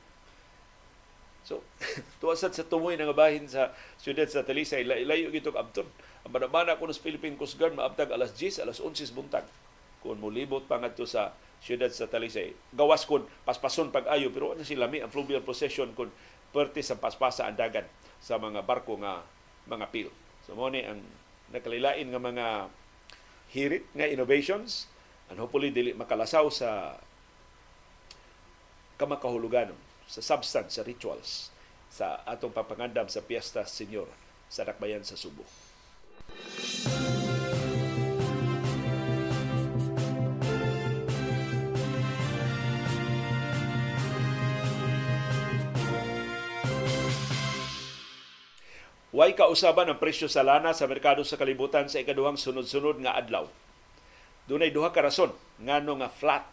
[1.45, 1.65] So,
[2.21, 5.89] tuwasad sa tumoy nga bahin sa siyudad sa Talisay, layo gitong abton.
[6.27, 9.47] Ang manamana ko sa Philippine Coast Guard, maabtag alas 10, alas 11 buntag.
[10.05, 12.57] Kung mulibot pa nga sa siyudad sa Talisay.
[12.73, 16.09] Gawas kun paspason pag-ayo, pero ano sila mi ang fluvial procession kun
[16.51, 17.85] perte sa paspasa ang dagan
[18.21, 19.21] sa mga barko nga
[19.69, 20.09] mga pil.
[20.49, 21.05] So mo ang
[21.53, 22.47] nakalilain nga mga
[23.53, 24.89] hirit nga innovations
[25.29, 26.97] and hopefully dili makalasaw sa
[28.97, 31.55] kamakahuluganon sa substance, sa rituals
[31.87, 34.11] sa atong papangandam sa Piesta Senyor
[34.51, 35.47] sa Dakbayan sa Subo.
[49.11, 53.51] Way kausaban ang presyo sa lana sa merkado sa kalibutan sa ikaduhang sunod-sunod nga adlaw.
[54.47, 56.47] Dunay duha ka rason ngano nga flat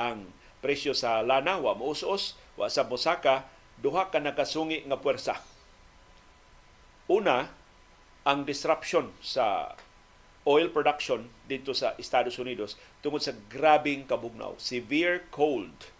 [0.00, 0.32] ang
[0.64, 3.48] presyo sa lana wa mous-us wa sa mosaka
[3.80, 5.40] duha ka nakasungi nga puwersa.
[7.10, 7.50] Una,
[8.22, 9.74] ang disruption sa
[10.46, 15.90] oil production dito sa Estados Unidos tungod sa grabing kabugnaw, severe cold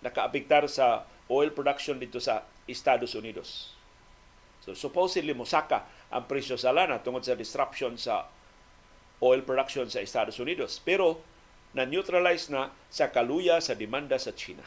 [0.00, 3.76] nakaapektar sa oil production dito sa Estados Unidos.
[4.64, 8.28] So supposedly mosaka ang presyo sa lana tungod sa disruption sa
[9.22, 10.80] oil production sa Estados Unidos.
[10.82, 11.20] Pero
[11.76, 14.64] na-neutralize na sa kaluya sa demanda sa China.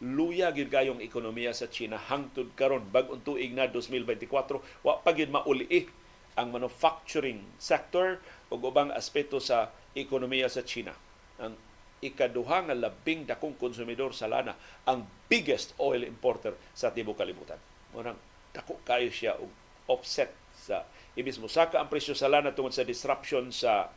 [0.00, 4.24] Luya gid kayong ekonomiya sa China hangtod karon bag-ong tuig na 2024
[4.80, 5.68] wa pa gid mauli
[6.40, 8.16] ang manufacturing sector
[8.48, 10.96] ug ubang aspeto sa ekonomiya sa China.
[11.36, 11.52] Ang
[12.00, 14.56] ikaduha nga labing dakong konsumidor sa lana,
[14.88, 17.60] ang biggest oil importer sa tibuok kalibutan.
[17.92, 18.16] Munang
[18.56, 19.52] dako kayo siya og
[19.84, 23.92] offset sa ibis mosaka ang presyo sa lana tungod sa disruption sa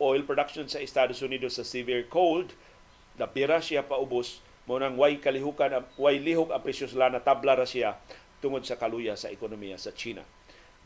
[0.00, 2.56] oil production sa Estados Unidos sa severe cold,
[3.20, 7.68] napira siya paubos mo nang way kalihukan way lihok ang presyo sa lana tabla ra
[7.68, 8.00] siya
[8.40, 10.24] tungod sa kaluya sa ekonomiya sa China.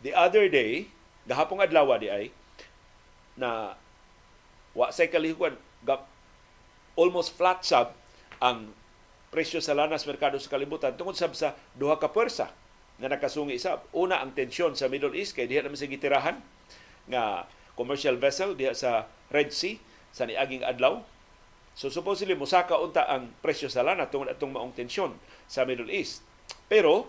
[0.03, 0.91] The other day,
[1.27, 2.31] gahapong adlaw di ay
[3.39, 3.75] na
[4.75, 5.55] wa say kalihukan
[6.99, 7.95] almost flat sab
[8.43, 8.75] ang
[9.31, 12.51] presyo sa lana sa merkado sa kalibutan tungod sab sa duha ka pwersa
[12.99, 13.87] nga nakasungi sab.
[13.95, 16.43] Una ang tensyon sa Middle East kay diha naman sa gitirahan
[17.07, 17.47] nga
[17.79, 19.79] commercial vessel diha sa Red Sea
[20.11, 21.03] sa niaging adlaw.
[21.79, 25.15] So supposedly musaka unta ang presyo sa lana tungod atong maong tensyon
[25.47, 26.27] sa Middle East.
[26.67, 27.07] Pero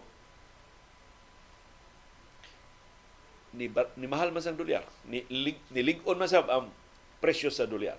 [3.57, 3.65] ni,
[3.97, 5.25] ni mahal man sang dolyar, ni,
[5.73, 6.69] ni lig-on man sab ang
[7.17, 7.97] presyo sa dolyar.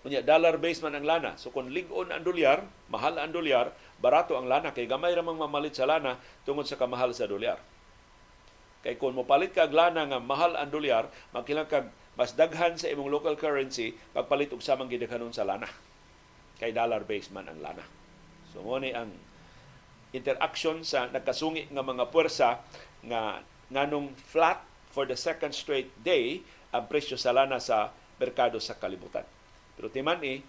[0.00, 1.36] Unya dollar base man ang lana.
[1.36, 5.36] So kung lig-on ang dolyar, mahal ang dolyar, barato ang lana kay gamay ra mang
[5.36, 6.16] mamalit sa lana
[6.48, 7.60] tungod sa kamahal sa dolyar.
[8.80, 13.12] Kay kung mopalit ka lana nga mahal ang dolyar, magkilang kag mas daghan sa imong
[13.12, 15.68] local currency pagpalit og samang gidaghanon sa lana.
[16.58, 17.86] Kay dollar base man ang lana.
[18.50, 19.14] So mo ni ang
[20.10, 22.58] interaction sa nagkasungi nga mga puwersa
[23.06, 26.42] nga nganong flat for the second straight day
[26.74, 29.24] ang presyo sa lana sa merkado sa kalibutan.
[29.78, 30.42] Pero timan eh,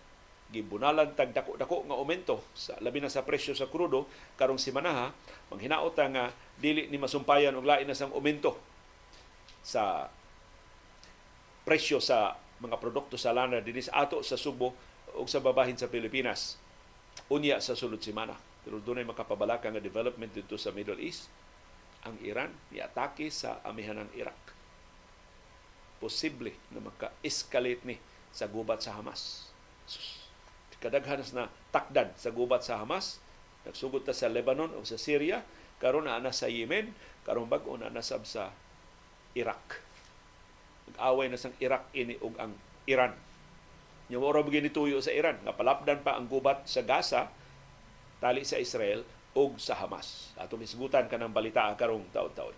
[0.49, 5.13] gibunalan tag dako-dako nga aumento sa labi na sa presyo sa krudo karong semana
[5.53, 8.57] manghinaot nga dili ni masumpayan og lain na sang aumento
[9.61, 10.09] sa
[11.61, 14.73] presyo sa mga produkto sa lana dinhi sa ato sa Subo
[15.17, 16.59] ug sa babahin sa Pilipinas
[17.31, 21.31] unya sa sulod semana pero dunay makapabalaka nga development dito sa Middle East
[22.05, 24.59] ang Iran niatake sa amihan ng Iraq
[25.99, 27.99] posible na maka-escalate ni
[28.31, 29.51] sa gubat sa Hamas.
[30.79, 33.19] Kadaghan na takdan sa gubat sa Hamas.
[33.67, 35.43] Nagsugod ta sa Lebanon o sa Syria.
[35.79, 36.95] karon na ana sa Yemen.
[37.27, 38.55] karon bag-o na nasab sa
[39.35, 39.83] Iraq.
[40.87, 42.55] Nag-away na sang Iraq ini ug ang
[42.87, 43.11] Iran.
[44.09, 45.37] Yung ora begini tuyo sa Iran.
[45.45, 47.29] Nga palapdan pa ang gubat sa Gaza,
[48.17, 49.05] tali sa Israel,
[49.37, 50.33] ug sa Hamas.
[50.33, 52.57] Ato misgutan ka ng balita karong taon-taon.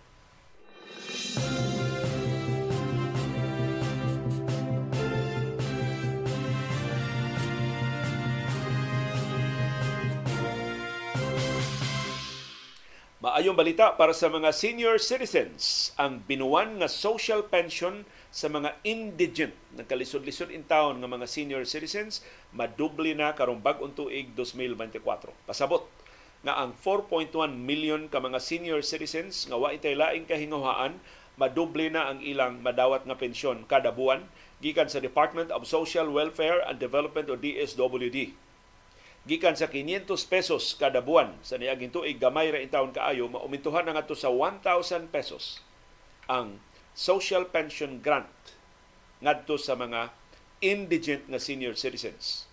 [13.22, 19.52] Maayong balita para sa mga senior citizens ang binuwan nga social pension sa mga indigent
[19.76, 22.24] ng kalisod-lisod in town nga mga senior citizens
[22.56, 25.04] madubli na karong bag-ong tuig 2024.
[25.44, 25.84] Pasabot
[26.42, 27.28] nga ang 4.1
[27.60, 30.98] million ka mga senior citizens nga wa itay laing kahinguhaan
[31.36, 34.26] madubli na ang ilang madawat nga pensyon kada buwan
[34.64, 38.34] gikan sa Department of Social Welfare and Development o DSWD
[39.22, 43.94] gikan sa 500 pesos kada buwan sa niaging tuig gamay ra intawon kaayo maumintuhan na
[43.94, 45.62] ngadto sa 1,000 pesos
[46.26, 46.58] ang
[46.92, 48.28] social pension grant
[49.24, 50.12] ngadto sa mga
[50.60, 52.50] indigent nga senior citizens.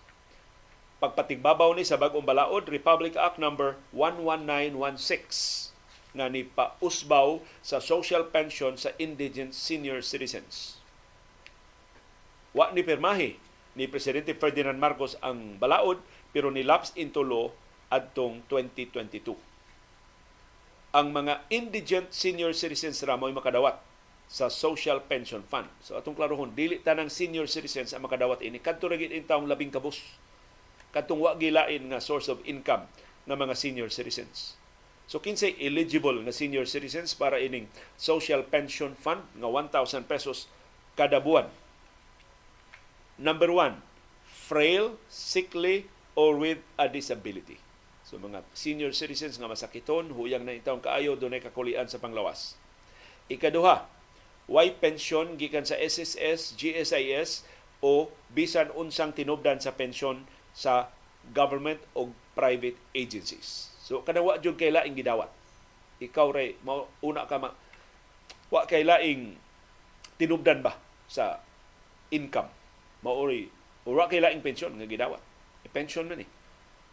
[0.99, 5.71] Pagpatigbabaw ni sa bagong balaod Republic Act number 11916
[6.11, 10.81] nga ni pausbaw sa social pension sa indigent senior citizens.
[12.51, 13.37] Wa ni permahi
[13.77, 16.01] ni Presidente Ferdinand Marcos ang balaod
[16.33, 17.53] pero nilapse into law
[17.93, 19.37] adtong 2022.
[20.89, 23.88] Ang mga indigent senior citizens ra mo'y makadawat
[24.29, 25.65] sa Social Pension Fund.
[25.81, 28.61] So atong klarohon, dili tanang senior citizens ang makadawat ini.
[28.61, 30.05] Kadto ra gid intawong labing kabus.
[30.93, 32.85] Kadtong wa gilain nga source of income
[33.25, 34.53] ng mga senior citizens.
[35.09, 37.65] So kinsay eligible nga senior citizens para ining
[37.97, 40.45] Social Pension Fund nga 1,000 pesos
[40.93, 41.49] kada buwan.
[43.17, 43.81] Number one,
[44.29, 47.57] frail, sickly, or with a disability.
[48.05, 52.53] So mga senior citizens nga masakiton, huyang na itawong kaayo, doon kakulian sa panglawas.
[53.29, 53.98] Ikaduha,
[54.49, 57.45] why pension gikan sa SSS, GSIS
[57.85, 60.89] o bisan unsang tinubdan sa pensyon sa
[61.31, 63.69] government o private agencies.
[63.85, 65.29] So kada wa jud kay laing gidawat.
[66.01, 67.53] Ikaw ray mao una ka ma,
[68.49, 69.37] wa kay laing
[70.17, 70.73] tinubdan ba
[71.05, 71.39] sa
[72.09, 72.49] income.
[73.05, 73.47] Maori
[73.85, 75.21] o wa kay laing pensyon nga gidawat
[75.71, 76.29] pension man eh,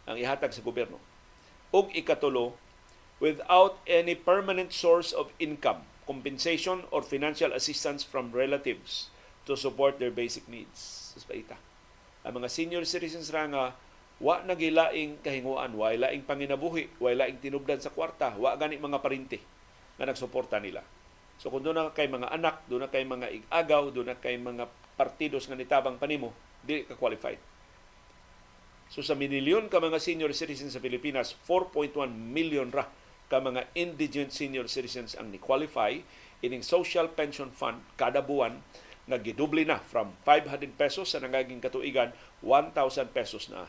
[0.07, 1.01] ang ihatag sa gobyerno.
[1.73, 2.55] ug ikatulo
[3.19, 9.11] without any permanent source of income, compensation or financial assistance from relatives
[9.43, 11.11] to support their basic needs.
[11.13, 11.59] Suspaita.
[12.23, 13.75] Ang mga senior citizens ra nga
[14.17, 19.37] wa nagilaing kahinguan, wa laing panginabuhi, wa laing tinubdan sa kwarta, wa gani mga parinti
[19.99, 20.81] nga nagsuporta nila.
[21.37, 24.41] So kung doon na kay mga anak, doon na kay mga igagaw, doon na kay
[24.41, 24.65] mga
[24.97, 26.33] partidos nga nitabang panimo,
[26.65, 27.37] dili ka qualified.
[28.89, 32.89] So sa minilyon ka mga senior citizens sa Pilipinas, 4.1 million ra
[33.27, 35.99] ka mga indigent senior citizens ang ni-qualify
[36.39, 38.59] ining social pension fund kada buwan
[39.07, 42.11] nga gidubli na from 500 pesos sa nangaging katuigan
[42.43, 42.75] 1,000
[43.15, 43.67] pesos na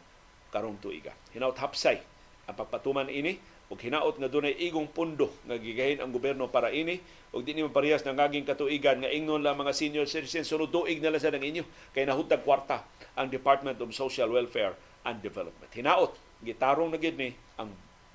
[0.50, 1.14] karong tuiga.
[1.30, 2.02] Hinaut hapsay
[2.48, 3.38] ang pagpatuman ini
[3.68, 6.98] ug hinaot nga dunay igong pundo nga gigahin ang gobyerno para ini
[7.36, 11.04] ug di ni parehas ng ngaging katuigan nga ingnon lang mga senior citizens sunod tuig
[11.04, 12.82] na lang sa ng inyo kay nahutag kwarta
[13.12, 14.72] ang Department of Social Welfare
[15.04, 15.68] and Development.
[15.68, 17.68] Hinaot gitarong na gid ni ang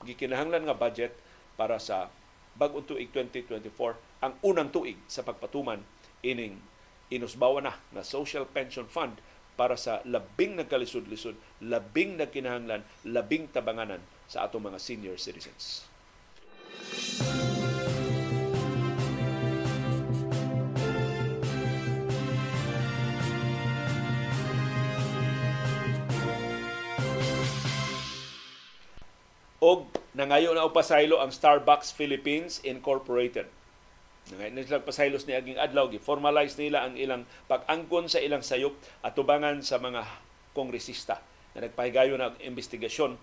[0.04, 1.14] gikinahanglan nga budget
[1.60, 2.10] para sa
[2.58, 5.82] bag-ong tuig 2024 ang unang tuig sa pagpatuman
[6.22, 6.62] ining
[7.10, 9.22] inusbawa na na Social Pension Fund
[9.54, 15.86] para sa labing nagkalisod-lisod, labing nagkinahanglan, labing tabanganan sa atong mga senior citizens.
[29.64, 33.50] Og nangayo na upasaylo ang Starbucks Philippines Incorporated.
[34.30, 38.72] Nangayon na sila pasaylos ni aging adlaw, gi-formalize nila ang ilang pag-angkon sa ilang sayop
[39.04, 40.06] at tubangan sa mga
[40.56, 41.20] kongresista
[41.58, 43.18] na nagpahigayon ng investigasyon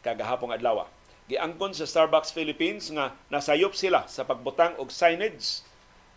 [0.00, 0.88] kagahapong adlaw.
[1.30, 5.62] Giangkon sa Starbucks Philippines nga nasayop sila sa pagbutang og signage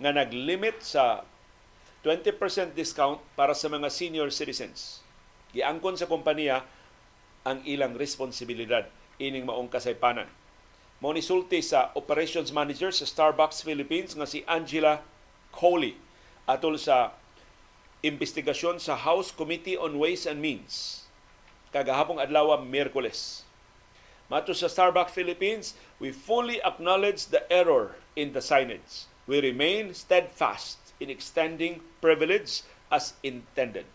[0.02, 1.22] nga naglimit sa
[2.02, 5.06] 20% discount para sa mga senior citizens.
[5.54, 6.66] Giangkon sa kompanya
[7.46, 8.90] ang ilang responsibilidad
[9.20, 10.30] ining maong kasaypanan.
[11.04, 15.04] Mao sa operations manager sa Starbucks Philippines nga si Angela
[15.52, 16.00] Coley
[16.48, 17.12] atol sa
[18.04, 21.04] investigasyon sa House Committee on Ways and Means
[21.74, 23.44] kagahapong adlaw Miyerkules.
[24.32, 29.10] Mato sa Starbucks Philippines, we fully acknowledge the error in the signage.
[29.26, 33.90] We remain steadfast in extending privilege as intended.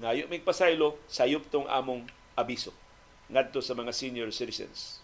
[0.00, 2.08] Ngayo mig pasaylo, sayop tong among
[2.40, 2.72] abiso
[3.30, 4.98] ngadto sa mga senior citizens.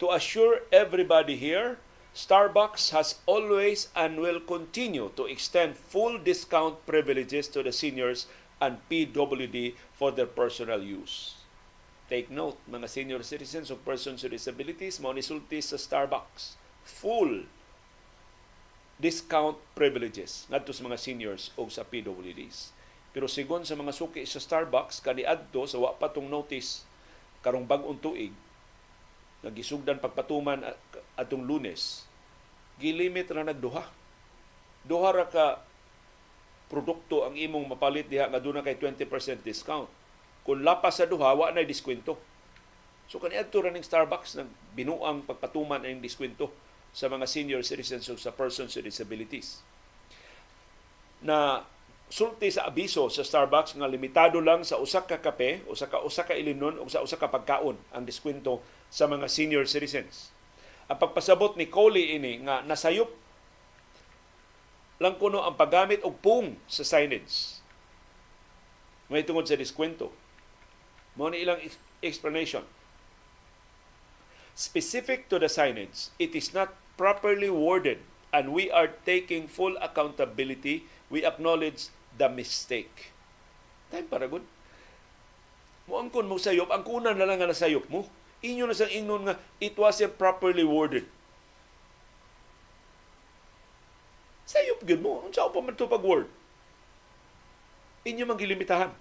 [0.00, 1.78] To assure everybody here,
[2.16, 8.24] Starbucks has always and will continue to extend full discount privileges to the seniors
[8.60, 11.36] and PWD for their personal use.
[12.08, 16.56] Take note, mga senior citizens o persons with disabilities, mo nisulti sa Starbucks.
[17.02, 17.44] Full
[18.96, 22.75] discount privileges ngadto sa mga seniors o sa PWDs.
[23.16, 26.84] Pero sigon sa mga suki sa Starbucks, kaniadto sa wa pa tong notice
[27.40, 28.36] karong bag-ong tuig,
[29.40, 30.60] nagisugdan pagpatuman
[31.16, 32.04] atong lunes,
[32.76, 33.88] gilimit na nagduha.
[34.84, 35.64] Duha ra ka
[36.68, 39.08] produkto ang imong mapalit diha nga doon kay 20%
[39.40, 39.88] discount.
[40.44, 42.20] Kung lapas sa duha, wa na diskwento.
[43.08, 46.52] So kaniadto ra ning Starbucks nang binuang pagpatuman ang diskwento
[46.92, 49.64] sa mga senior citizens o sa persons with disabilities.
[51.24, 51.64] Na
[52.06, 56.02] sulti sa abiso sa Starbucks nga limitado lang sa usa ka kape o sa ka
[56.06, 60.30] usa ka ilinon o sa usa ka pagkaon ang diskwento sa mga senior citizens.
[60.86, 63.10] Ang pagpasabot ni Coley ini nga nasayop
[65.02, 67.60] lang kuno ang paggamit og pung sa signage.
[69.12, 70.14] May tungod sa diskwento.
[71.18, 71.60] Mao ni ilang
[72.00, 72.64] explanation.
[74.56, 78.00] Specific to the signage, it is not properly worded
[78.32, 80.88] and we are taking full accountability.
[81.12, 83.12] We acknowledge the mistake.
[83.92, 84.44] Time para good.
[85.86, 88.08] Mo ang kun mo sayop, ang kuna na lang nga nasayop mo.
[88.42, 91.06] Inyo na sang ingnon nga it wasn't properly worded.
[94.46, 95.22] Sayop gyud mo.
[95.26, 96.26] Unsa pa man to pag word?
[98.06, 98.94] Inyo man gilimitahan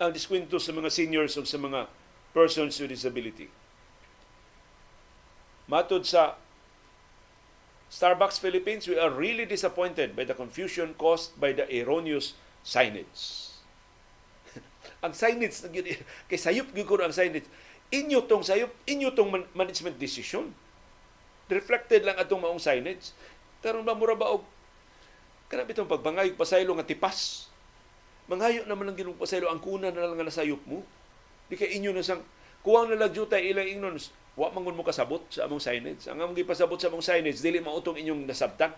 [0.00, 1.86] ang diskwento sa mga seniors o sa mga
[2.32, 3.52] persons with disability.
[5.68, 6.40] Matod sa
[7.90, 13.50] Starbucks Philippines, we are really disappointed by the confusion caused by the erroneous signage.
[15.04, 15.58] ang signage,
[16.30, 17.50] kay sayop gyud ang signage.
[17.90, 20.54] Inyo tong sayop, inyo tong management decision.
[21.50, 23.10] Reflected lang atong maong signage.
[23.58, 24.46] Karon ba mura ba og
[25.50, 27.50] kana bitong pagbangay pasaylo nga tipas.
[28.30, 30.86] Manghayo naman lang ginung pasaylo ang kuna na lang nga nasayop mo.
[31.50, 32.22] Di kay inyo na sang
[32.62, 33.98] kuwang na lagjutay ilang ingnon
[34.40, 36.08] Wa mangun mo kasabot sa among signage.
[36.08, 38.72] Ang among gipasabot sa among signage dili mautong inyong nasabtan.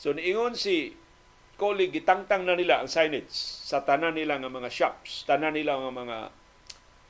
[0.00, 0.96] So niingon si
[1.60, 3.30] Koli gitangtang na nila ang signage
[3.68, 6.16] sa tanan nila nga mga shops, tanan nila nga mga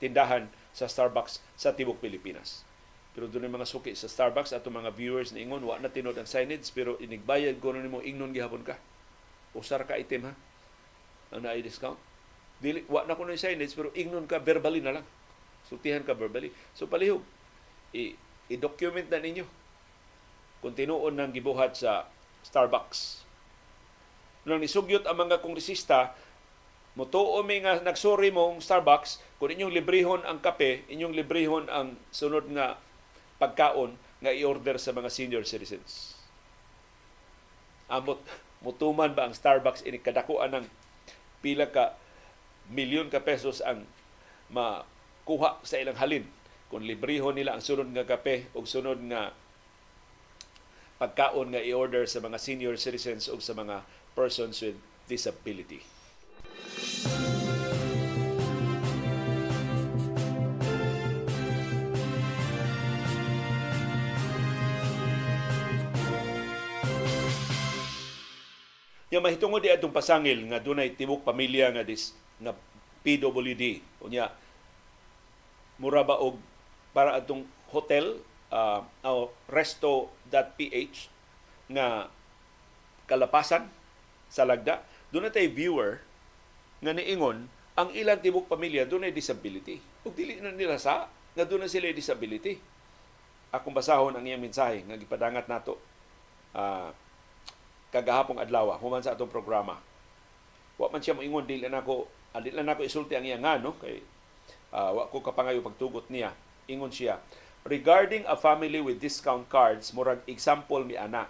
[0.03, 2.67] tindahan sa Starbucks sa tibok Pilipinas.
[3.15, 6.27] Pero doon mga suki sa Starbucks ato mga viewers ni ingon wa na tinod ang
[6.27, 8.75] signage pero inigbayad ko nimo ingnon gihapon ka.
[9.55, 10.35] Usar ka item ha.
[11.31, 12.14] Ang naay discount.
[12.65, 15.07] Dili wa na ko na signage pero ingnon ka verbally na lang.
[15.69, 16.49] Sutihan ka verbally.
[16.73, 17.21] So palihog
[17.93, 18.17] i,
[18.49, 19.45] i-document na ninyo
[20.65, 22.09] kung tinuon ng gibuhat sa
[22.41, 23.25] Starbucks
[24.45, 26.13] nang nisugyot ang mga kongresista,
[26.95, 32.53] mutuo mi nga nagsuri mong Starbucks, kung inyong librehon ang kape, inyong librehon ang sunod
[32.53, 32.77] nga
[33.41, 36.13] pagkaon nga i-order sa mga senior citizens.
[37.89, 38.21] Amot,
[38.61, 40.67] mutuman ba ang Starbucks ini kadakuan ng
[41.41, 41.97] pila ka
[42.73, 43.85] milyon ka pesos ang
[44.49, 46.25] makuha sa ilang halin
[46.73, 49.37] kung librehon nila ang sunod nga kape o sunod nga
[50.97, 53.85] pagkaon nga i-order sa mga senior citizens o sa mga
[54.15, 54.79] persons with
[55.11, 55.83] disability.
[69.15, 72.11] Yung mahitungod di atong pasangil nga dunay tibok pamilya nga dis
[72.43, 72.53] nga
[73.05, 74.33] PWD unya
[75.79, 76.39] mura ba og
[76.95, 77.43] para atong
[77.75, 78.23] hotel
[78.55, 81.11] uh, uh, resto.ph
[81.71, 82.07] nga
[83.11, 83.67] kalapasan
[84.31, 84.83] sa lagda,
[85.15, 86.03] doon tay viewer
[86.83, 89.83] nga niingon ang ilang tibok pamilya doon ay disability.
[90.07, 92.59] Ug dili na nila sa nga doon na sila disability.
[93.55, 95.79] Akong basahon ang iyang mensahe nga gipadangat nato
[96.55, 96.91] uh,
[97.95, 99.79] kagahapong adlaw human sa atong programa.
[100.75, 102.11] Wa man siya moingon dili na ako
[102.43, 104.03] dili na ako isulti ang iyang nga no kay
[104.75, 106.35] uh, wa ko kapangayo pagtugot niya.
[106.67, 107.21] Ingon siya,
[107.69, 111.29] regarding a family with discount cards, murag example mi ana.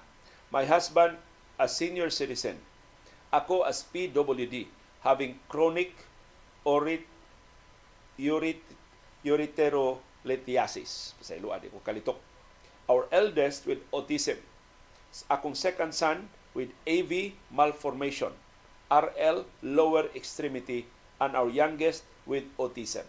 [0.55, 1.18] My husband
[1.59, 2.62] a senior citizen
[3.34, 4.70] ako as PWD,
[5.02, 5.90] having chronic
[6.62, 7.02] orit,
[8.14, 8.62] urit,
[9.26, 11.18] uriterolithiasis.
[11.18, 12.18] Sa iluan, ko kalitok.
[12.86, 14.38] Our eldest with autism.
[15.26, 18.30] Akong second son with AV malformation,
[18.86, 20.86] RL lower extremity,
[21.20, 23.04] and our youngest with autism.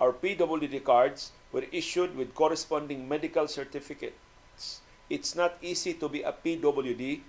[0.00, 4.80] Our PWD cards were issued with corresponding medical certificates.
[5.08, 7.20] It's not easy to be a PWD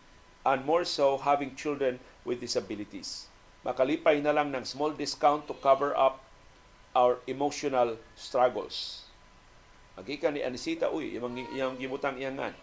[0.45, 3.27] and more so having children with disabilities.
[3.65, 6.21] Makalipay na lang ng small discount to cover up
[6.93, 9.05] our emotional struggles.
[9.97, 12.53] Magikan ni Anisita, uy, yung, yung gimutang iyangan.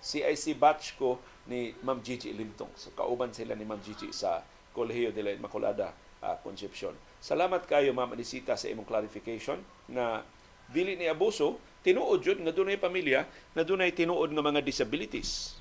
[0.00, 2.70] CIC batch ko ni Ma'am Gigi Limtong.
[2.76, 4.42] So, kauban sila ni Ma'am Gigi sa
[4.76, 6.94] Colegio de la Immaculada uh, Concepcion.
[7.20, 9.58] Salamat kayo, Ma'am Anisita, sa imong clarification
[9.90, 10.22] na
[10.70, 15.58] dili ni abuso, tinuod yun nga dunay pamilya na dunay tinuod nga mga disabilities.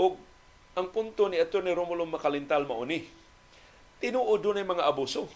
[0.00, 0.16] O
[0.72, 1.60] ang punto ni Atty.
[1.60, 3.04] Romulo Makalintal mauni,
[4.00, 5.28] tinuod doon mga abuso.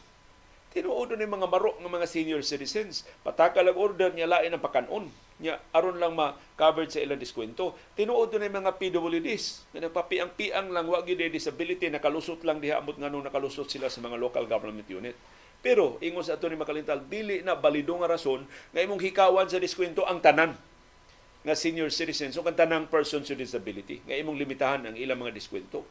[0.72, 3.04] Tinuod doon mga marok ng mga senior citizens.
[3.20, 5.08] Patakal ang order niya lain ang pakanon.
[5.36, 7.76] Nya aron lang ma-covered sa ilang diskwento.
[7.92, 13.28] Tinuod doon mga PWDs na nagpapiang-piang lang wag gyud disability nakalusot lang diha amot nganong
[13.28, 15.12] nakalusot sila sa mga local government unit.
[15.60, 16.56] Pero ingon sa Atty.
[16.56, 20.56] Makalintal, dili na balido nga rason nga imong hikawan sa diskwento ang tanan
[21.46, 25.36] nga senior citizens o kanta ng persons with disability nga imong limitahan ang ilang mga
[25.36, 25.86] diskwento.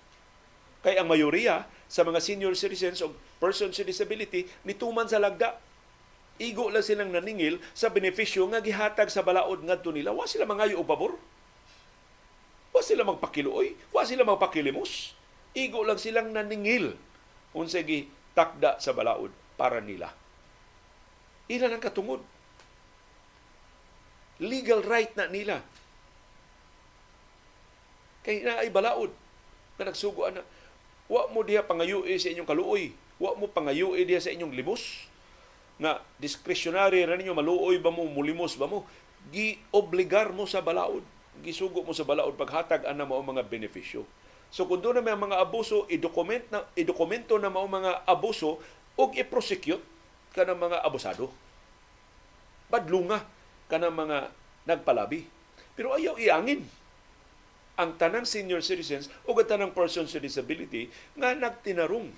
[0.83, 5.55] Kay ang mayoriya sa mga senior citizens o persons with disability nituman sa lagda.
[6.35, 10.11] Igo lang silang naningil sa benepisyo nga gihatag sa balaod ngadto nila.
[10.11, 11.15] Wa sila mangayo og pabor.
[12.75, 15.15] Wa sila magpakiluoy, wa sila magpakilimos.
[15.55, 16.99] Igo lang silang naningil
[17.55, 17.99] unsay gi
[18.35, 20.11] takda sa balaod para nila.
[21.47, 22.19] Ila ang katungod
[24.43, 25.63] legal right na nila.
[28.27, 29.15] Kay na ay balaod
[29.79, 30.43] na nagsugo na
[31.07, 32.91] wa mo diha pangayuhi sa inyong kaluoy,
[33.23, 35.07] wa mo pangayuhi diha sa inyong limos
[35.81, 38.87] na discretionary ra ninyo maluoy ba mo mulimos ba mo
[39.31, 41.03] gi-obligar mo sa balaod
[41.43, 44.07] gisugo mo sa balaod paghatag ana mao mga benepisyo
[44.53, 48.61] so kung doon na may mga abuso i-document na i-dokumento na mao mga abuso
[48.95, 49.83] ug i-prosecute
[50.31, 51.27] kanang mga abusado
[52.71, 53.23] badlunga
[53.69, 54.17] kanang mga
[54.65, 55.25] nagpalabi.
[55.77, 56.65] Pero ayaw iangin
[57.75, 60.87] ang tanang senior citizens o ang tanang persons with disability
[61.17, 62.11] nga nagtinarong.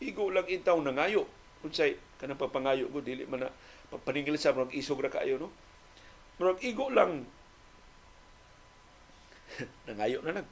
[0.00, 1.28] Igo lang intaw na ngayo.
[1.60, 3.50] Kung say, kanang pagpangayo ko, dili man na
[4.04, 5.52] paningil sa mga isog ra kayo, no?
[6.40, 7.28] Murag igo lang
[9.88, 10.48] nangayo na lang.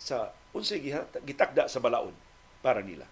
[0.00, 0.80] Sa unsay
[1.24, 2.16] gitakda sa balaod
[2.64, 3.04] para nila.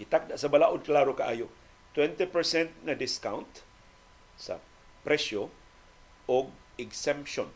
[0.00, 1.48] Gitakda sa balaod klaro kaayo
[1.96, 3.64] 20% na discount
[4.36, 4.60] sa
[5.00, 5.48] presyo
[6.28, 7.48] o exemption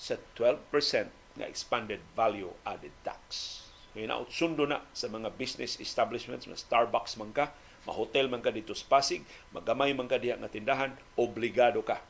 [0.00, 3.60] sa 12% nga expanded value added tax.
[3.94, 7.54] Hinaut sundo na sa mga business establishments, mga Starbucks man ka,
[7.86, 9.22] ma-hotel man ka dito sa Pasig,
[9.54, 12.02] magamay man ka diha nga tindahan, obligado ka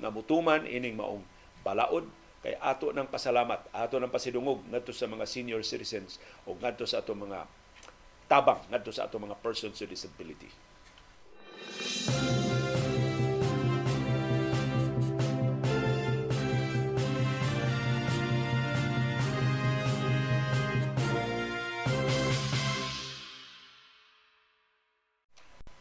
[0.00, 1.24] nga mutuman ining maong
[1.64, 2.04] balaod
[2.40, 6.16] kay ato ng pasalamat, ato ng pasidungog ngadto sa mga senior citizens
[6.48, 7.44] o ngadto sa ato mga
[8.28, 10.48] tabang ngadto sa ato mga persons with disability.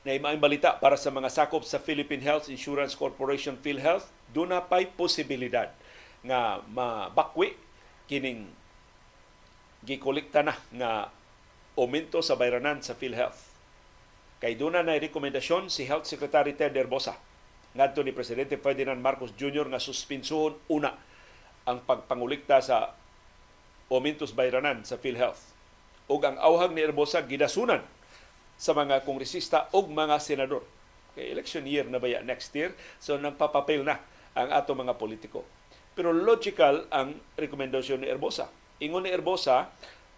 [0.09, 4.65] Na imaing balita para sa mga sakop sa Philippine Health Insurance Corporation PhilHealth, doon na
[4.65, 5.69] pa'y posibilidad
[6.25, 7.53] nga mabakwi
[8.09, 8.49] kining
[9.85, 11.13] gikolekta na nga
[11.77, 13.53] aumento sa bayranan sa PhilHealth.
[14.41, 17.13] Kay doon na rekomendasyon si Health Secretary Ted Herbosa
[17.77, 19.69] ngadto ni Presidente Ferdinand Marcos Jr.
[19.69, 20.97] nga suspinsuhon una
[21.69, 22.97] ang pagpangulikta sa
[23.93, 25.53] aumentos bayranan sa PhilHealth.
[26.09, 27.85] Ug ang awhag ni Herbosa gidasunan
[28.59, 30.67] sa mga kongresista o mga senador.
[31.15, 34.03] Kay election year na baya next year, so nagpapapil na
[34.35, 35.47] ang ato mga politiko.
[35.95, 38.51] Pero logical ang rekomendasyon ni Erbosa.
[38.83, 39.71] Ingon ni Erbosa,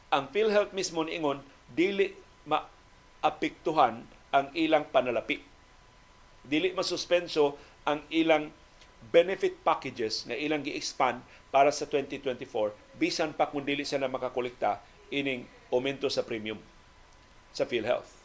[0.09, 1.39] ang PhilHealth mismo ni Ingon,
[1.69, 2.11] dili
[2.49, 4.01] maapektuhan
[4.33, 5.39] ang ilang panalapi.
[6.41, 7.55] Dili masuspenso
[7.85, 8.49] ang ilang
[9.09, 14.77] benefit packages na ilang gi-expand para sa 2024 bisan pa kung dili sila makakolekta
[15.09, 16.61] ining aumento sa premium
[17.49, 18.20] sa PhilHealth.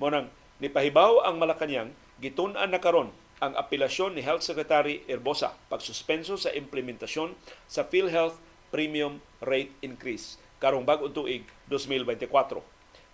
[0.00, 0.32] Mo nang
[0.62, 1.92] nipahibaw ang Malacanang
[2.22, 3.10] gitun-an na karon
[3.42, 7.34] ang apelasyon ni Health Secretary Erbosa pagsuspenso sa implementasyon
[7.66, 8.38] sa PhilHealth
[8.70, 12.62] Premium Rate Increase karong bag-ong tuig 2024.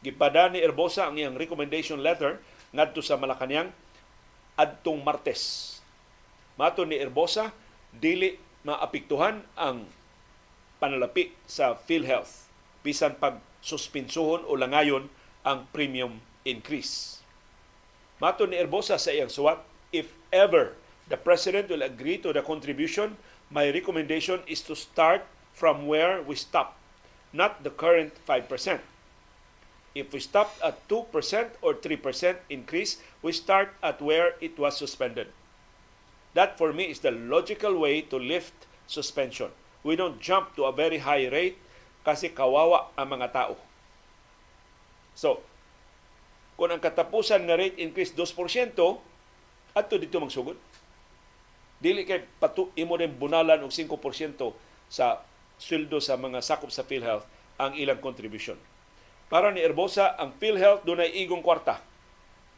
[0.04, 2.38] Gipada ni Erbosa ang iyang recommendation letter
[2.76, 3.72] ngadto sa Malacanang
[4.54, 5.74] adtong Martes.
[6.60, 7.56] Mato ni Erbosa,
[7.88, 8.36] dili
[8.68, 9.88] maapektuhan ang
[10.76, 12.50] panalapi sa PhilHealth
[12.84, 15.10] bisan pag suspinsuhon o langayon
[15.42, 17.22] ang premium increase.
[18.18, 19.62] Mato ni Erbosa sa iyang suwat,
[19.94, 20.74] if ever
[21.06, 23.16] the President will agree to the contribution,
[23.48, 25.24] my recommendation is to start
[25.54, 26.76] from where we stop,
[27.32, 28.46] not the current 5%.
[29.94, 31.10] If we stop at 2%
[31.62, 35.32] or 3% increase, we start at where it was suspended.
[36.34, 39.50] That for me is the logical way to lift suspension.
[39.82, 41.58] We don't jump to a very high rate
[42.04, 43.56] kasi kawawa ang mga tao.
[45.18, 45.42] So,
[46.58, 48.74] kung ang katapusan nga rate increase 2%,
[49.78, 50.58] adto dito magsugod.
[51.78, 53.94] Dili kay patu imo rin bunalan og 5%
[54.90, 55.22] sa
[55.54, 57.22] sweldo sa mga sakop sa PhilHealth
[57.62, 58.58] ang ilang contribution.
[59.30, 61.78] Para ni Erbosa, ang PhilHealth dunay igong kwarta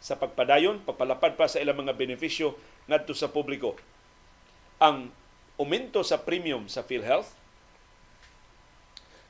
[0.01, 2.57] sa pagpadayon, pagpalapad pa sa ilang mga benepisyo
[2.89, 3.77] ngadto sa publiko.
[4.81, 5.13] Ang
[5.61, 7.37] aumento sa premium sa PhilHealth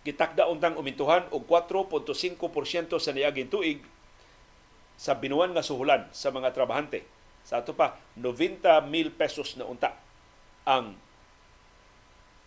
[0.07, 2.07] gitakda untang umintuhan og 4.5%
[3.03, 3.83] sa niaging tuig
[5.01, 7.09] sa binuan nga suhulan sa mga trabahante.
[7.41, 9.97] Sa ato pa, 90 mil pesos na unta
[10.69, 10.93] ang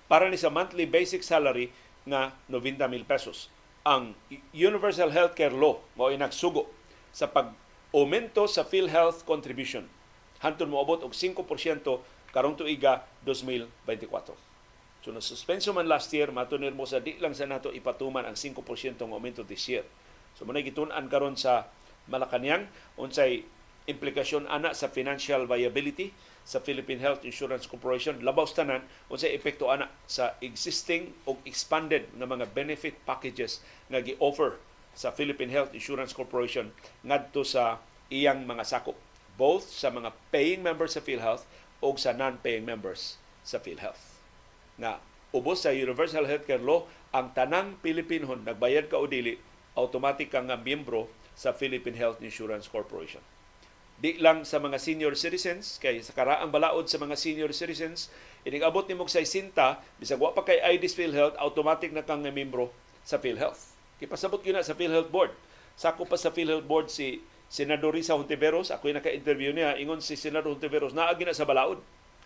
[0.05, 1.73] para ni sa monthly basic salary
[2.05, 3.49] nga 90 mil pesos.
[3.81, 4.13] Ang
[4.53, 6.69] Universal Healthcare Law mao nagsugo
[7.09, 9.89] sa pag-aumento sa PhilHealth contribution.
[10.45, 11.41] Hantun mo abot og 5%
[12.29, 14.37] karong tuiga 2024.
[15.01, 18.37] So na suspenso man last year, matunir mo sa di lang sa nato ipatuman ang
[18.37, 18.55] 5%
[19.01, 19.83] ng aumento this year.
[20.37, 21.67] So muna gitun-an karon sa
[22.07, 22.67] Malacanang
[22.99, 23.47] unsay
[23.87, 28.19] implikasyon ana sa financial viability sa Philippine Health Insurance Corporation.
[28.19, 34.59] Labaw tanan unsay epekto ana sa existing o expanded nga mga benefit packages nga gi-offer
[34.93, 36.69] sa Philippine Health Insurance Corporation
[37.01, 37.79] ngadto sa
[38.11, 38.95] iyang mga sakop
[39.33, 41.49] both sa mga paying members sa PhilHealth
[41.81, 44.21] o sa non-paying members sa PhilHealth.
[44.77, 45.01] Na
[45.33, 49.41] ubos sa Universal Healthcare Law ang tanang Pilipinhon nagbayad ka o dili
[49.73, 53.21] automatic kang nga miyembro sa Philippine Health Insurance Corporation.
[54.03, 58.11] Di lang sa mga senior citizens, kay sa karaang balaod sa mga senior citizens,
[58.43, 62.73] inigabot ni mong sa isinta, bisag wa pa kay IDs PhilHealth, automatic na kang membro
[63.07, 63.71] sa PhilHealth.
[64.03, 65.31] Kipasabot yun na sa PhilHealth Board.
[65.79, 70.17] Sako pa sa PhilHealth Board si Senador Risa Hontiveros, ako yung naka-interview niya, ingon si
[70.17, 71.79] Senador Hontiveros, naagi na sa balaod.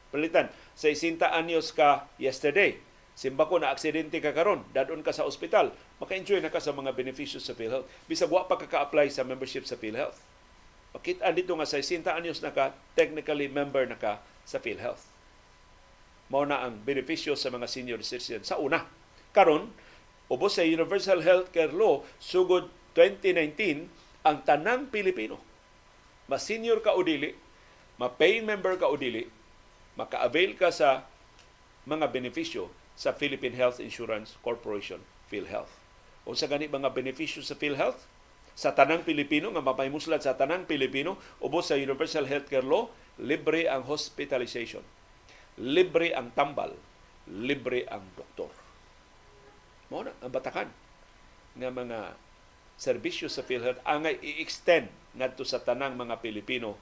[0.07, 2.79] Palitan, sa isinta anyos ka yesterday,
[3.17, 6.93] Simba ko na aksidente ka karon, dadon ka sa ospital, maka-enjoy na ka sa mga
[6.93, 7.89] beneficios sa PhilHealth.
[8.05, 10.21] Bisag wa pa ka ka-apply sa membership sa PhilHealth.
[10.93, 15.09] Makita dito nga sa 60 anyos na ka, technically member na ka sa PhilHealth.
[16.29, 18.53] Mao na ang benepisyo sa mga senior citizens.
[18.53, 18.85] Sa una,
[19.33, 19.73] karon
[20.29, 23.89] ubos sa Universal Healthcare Law sugod 2019
[24.21, 25.47] ang tanang Pilipino
[26.27, 27.31] ma senior ka o dili,
[27.97, 29.25] ma paying member ka o dili,
[29.95, 31.07] maka-avail ka sa
[31.87, 32.67] mga benepisyo
[32.97, 35.69] sa Philippine Health Insurance Corporation, PhilHealth.
[36.25, 38.09] O sa gani mga benepisyo sa PhilHealth,
[38.57, 42.89] sa tanang Pilipino nga mapaymuslan sa tanang Pilipino ubos sa Universal Healthcare Law,
[43.21, 44.81] libre ang hospitalization.
[45.61, 46.73] Libre ang tambal,
[47.29, 48.49] libre ang doktor.
[49.93, 50.73] Mao na ang batakan
[51.53, 52.17] nga mga
[52.81, 56.77] serbisyo sa PhilHealth angay i-extend ngadto sa tanang mga Pilipino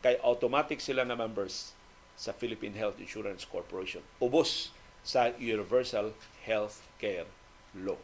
[0.00, 1.76] kay automatic sila nga members
[2.16, 4.04] sa Philippine Health Insurance Corporation.
[4.20, 4.72] Ubos
[5.02, 6.14] sa Universal
[6.46, 7.26] Health Care
[7.74, 7.98] Law.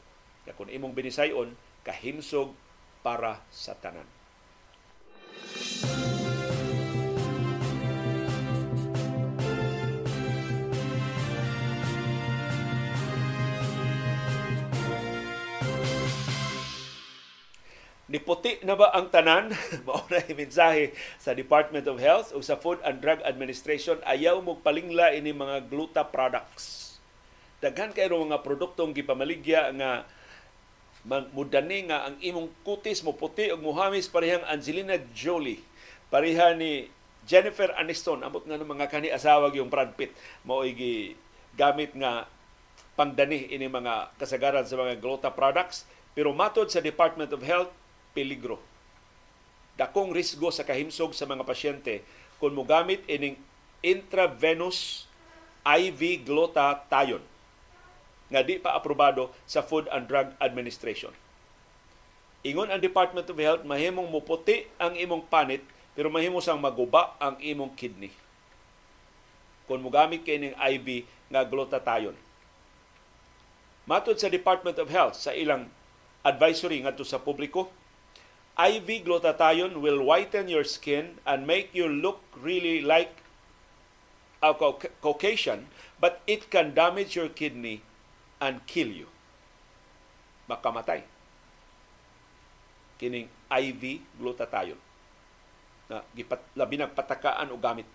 [0.44, 1.54] Kaya kung imong binisayon,
[1.86, 2.54] kahimsog
[3.02, 4.06] para sa tanan.
[18.08, 19.52] Niputi na ba ang tanan?
[19.86, 24.56] Mao na mensahe sa Department of Health o sa Food and Drug Administration ayaw mo
[24.64, 26.87] palingla ini mga gluta products.
[27.58, 30.06] Daghan kayo mga produktong gipamaligya nga
[31.34, 35.58] mudani nga ang imong kutis mo puti og muhamis parehang Angelina Jolie.
[36.06, 36.86] Pareha ni
[37.26, 40.14] Jennifer Aniston amot nga mga kani asawa yung Brad Pitt
[40.46, 40.62] mao
[41.58, 42.30] gamit nga
[42.94, 45.82] pangdani ini mga kasagaran sa mga gluta products
[46.14, 47.74] pero matod sa Department of Health
[48.14, 48.62] peligro.
[49.74, 52.06] Dakong risgo sa kahimsog sa mga pasyente
[52.38, 53.34] kung mogamit ining
[53.82, 55.10] intravenous
[55.66, 57.37] IV glutathione
[58.28, 61.12] nga di pa aprobado sa Food and Drug Administration.
[62.44, 65.64] Ingon ang Department of Health, mahimong muputi ang imong panit
[65.98, 68.14] pero mahimo sang maguba ang imong kidney.
[69.66, 72.16] Kung mogamit kay ning IV nga glutathione.
[73.88, 75.66] Matod sa Department of Health sa ilang
[76.22, 77.66] advisory ngadto sa publiko,
[78.54, 83.26] IV glutathione will whiten your skin and make you look really like
[84.38, 84.54] a
[85.02, 85.66] Caucasian,
[85.98, 87.82] but it can damage your kidney
[88.38, 89.08] and kill you.
[90.50, 91.04] Makamatay.
[92.98, 94.82] Kining IV glutathione
[95.88, 97.88] na gipat, labi ng patakaan o gamit.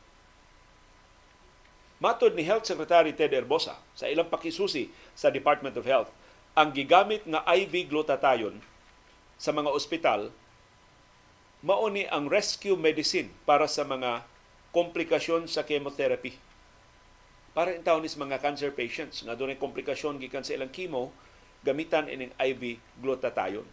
[2.02, 6.10] Matod ni Health Secretary Ted Erbosa sa ilang pakisusi sa Department of Health,
[6.58, 8.60] ang gigamit nga IV glutathione
[9.38, 10.34] sa mga ospital
[11.64, 14.28] mao ni ang rescue medicine para sa mga
[14.76, 16.36] komplikasyon sa chemotherapy.
[17.54, 21.14] Para in is mga cancer patients nga doon komplikasyon gikan sa ilang chemo,
[21.62, 23.70] gamitan ining IV glutathione.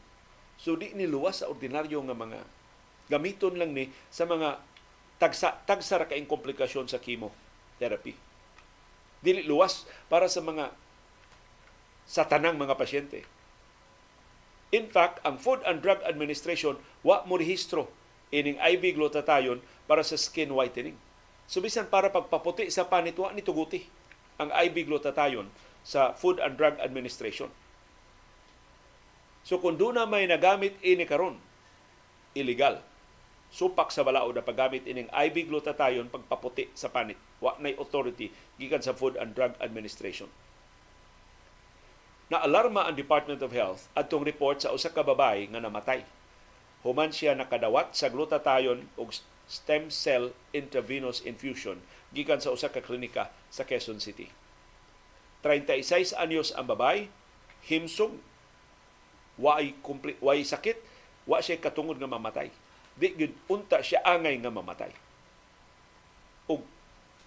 [0.60, 2.44] So di ni luwas sa ordinaryo nga mga
[3.08, 4.60] gamiton lang ni sa mga
[5.16, 8.12] tagsa tagsa ra kaing komplikasyon sa chemotherapy.
[9.24, 10.76] Dili luwas para sa mga
[12.04, 13.24] sa tanang mga pasyente
[14.70, 17.90] In fact, ang Food and Drug Administration wa mo rehistro
[18.30, 19.58] ining IV glutathione
[19.90, 20.94] para sa skin whitening.
[21.50, 23.82] So bisan para pagpaputi sa panit wa ni tuguti
[24.38, 25.50] ang IV glutathione
[25.82, 27.50] sa Food and Drug Administration.
[29.42, 31.42] So kung doon na may nagamit ini karon,
[32.38, 32.78] illegal.
[33.50, 37.18] Supak sa balaod na paggamit ining IV glutathione pagpaputi sa panit.
[37.42, 38.30] Wa nay authority
[38.62, 40.30] gikan sa Food and Drug Administration
[42.30, 46.06] na alarma ang Department of Health atong report sa usa ka babae nga namatay.
[46.86, 49.10] Human siya nakadawat sa glutathione ug
[49.50, 51.82] stem cell intravenous infusion
[52.14, 54.30] gikan sa usa ka klinika sa Quezon City.
[55.42, 57.10] 36 anyos ang babae,
[57.66, 58.14] himsog,
[59.40, 60.78] way kumpli, way sakit,
[61.26, 62.54] wa siya katungod nga mamatay.
[62.94, 64.92] Di gyud unta siya angay nga mamatay.
[66.46, 66.62] Ug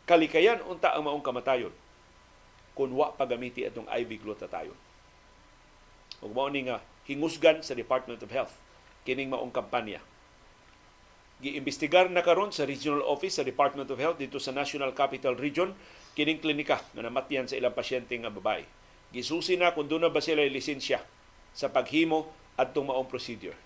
[0.07, 1.75] kalikayan unta ang maong kamatayon
[2.71, 4.93] kung wa pagamiti atong IV glutathione
[6.23, 8.55] ug mao ni nga hingusgan sa Department of Health
[9.03, 9.99] kining maong kampanya.
[11.43, 15.75] Giimbestigar na karon sa Regional Office sa Department of Health dito sa National Capital Region
[16.15, 18.63] kining klinika nga namatyan sa ilang pasyente nga babae.
[19.11, 21.03] Gisusi na kung doon ba sila lisensya
[21.51, 23.59] sa paghimo at maong procedure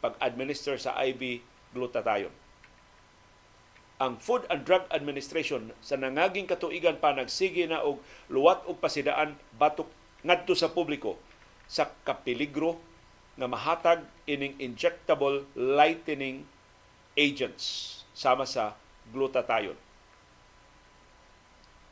[0.00, 1.40] pag-administer sa IV
[1.72, 2.32] glutathione.
[3.96, 9.38] Ang Food and Drug Administration sa nangaging katuigan pa nagsige na og luwat og pasidaan
[9.56, 9.88] batok
[10.24, 11.16] ngadto sa publiko
[11.70, 12.76] sa kapeligro
[13.40, 16.44] nga mahatag ining injectable lightening
[17.18, 18.78] agents sama sa
[19.10, 19.78] glutathione.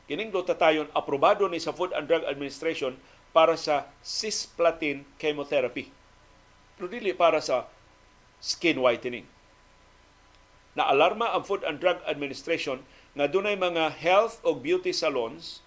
[0.07, 2.99] Kining glutathione aprobado ni sa Food and Drug Administration
[3.33, 5.89] para sa cisplatin chemotherapy.
[6.77, 7.71] Pero dili para sa
[8.43, 9.25] skin whitening.
[10.77, 12.83] Naalarma ang Food and Drug Administration
[13.13, 15.63] nga dunay mga health o beauty salons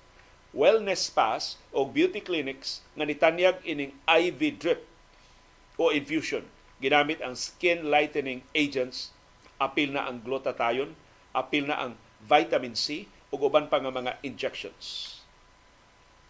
[0.56, 4.82] wellness spas o beauty clinics nga nitanyag ining IV drip
[5.76, 6.48] o infusion.
[6.80, 9.11] Ginamit ang skin lightening agents,
[9.61, 10.95] apil na ang glutathione,
[11.32, 11.91] apil na ang
[12.23, 15.19] vitamin C, ug uban pa nga mga injections.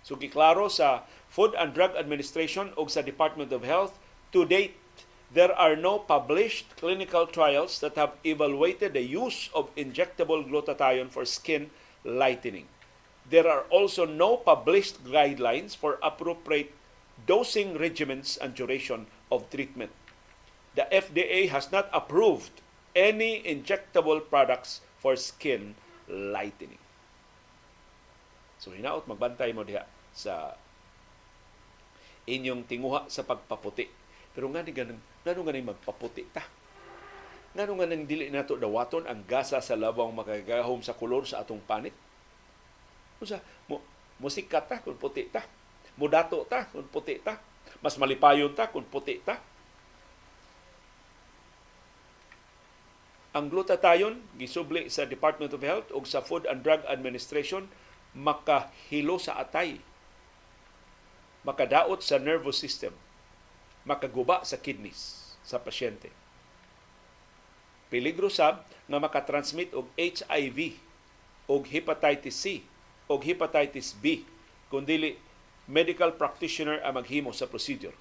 [0.05, 3.97] So giklaro sa Food and Drug Administration ug sa Department of Health
[4.29, 4.77] to date
[5.33, 11.25] there are no published clinical trials that have evaluated the use of injectable glutathione for
[11.25, 11.69] skin
[12.05, 12.69] lightening.
[13.27, 16.71] There are also no published guidelines for appropriate
[17.25, 19.91] dosing regimens and duration of treatment.
[20.75, 22.61] The FDA has not approved
[22.95, 25.75] any injectable products for skin
[26.07, 26.81] lightening.
[28.57, 29.83] So hinaot magbantay mo diha
[30.15, 30.55] sa
[32.25, 33.85] inyong tinguha sa pagpaputi.
[34.33, 36.43] Pero nga ni ganun, nga ni magpaputi ta?
[37.55, 41.63] Ngano nga nang dili nato dawaton ang gasa sa labang makagahom sa kulor sa atong
[41.63, 41.95] panit?
[43.23, 43.39] Usa,
[43.71, 43.79] mo
[44.19, 45.39] musikat ta kung puti ta.
[45.95, 47.39] Mudato ta kung puti ta.
[47.79, 49.39] Mas malipayon ta kung puti ta.
[53.35, 57.67] Ang glutathione gisubli sa Department of Health ug sa Food and Drug Administration
[58.15, 59.83] makahilo sa atay.
[61.43, 62.95] Makadaot sa nervous system.
[63.83, 66.07] Makaguba sa kidneys sa pasyente.
[67.91, 70.79] Peligro sab nga makatransmit og HIV
[71.51, 72.63] og hepatitis C
[73.11, 74.23] og hepatitis B
[74.71, 75.19] kung dili
[75.67, 77.93] medical practitioner ang maghimo sa procedure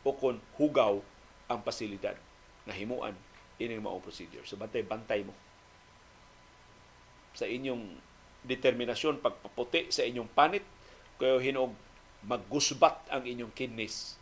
[0.00, 1.04] o kung hugaw
[1.44, 2.16] ang pasilidad.
[2.64, 3.14] Na himuan
[3.58, 4.42] ining maong procedure.
[4.46, 5.34] So bantay-bantay mo
[7.34, 7.82] sa inyong
[8.42, 10.64] determinasyon pagpaputi sa inyong panit
[11.18, 11.74] kayo hinog
[12.26, 14.18] maggusbat ang inyong kidneys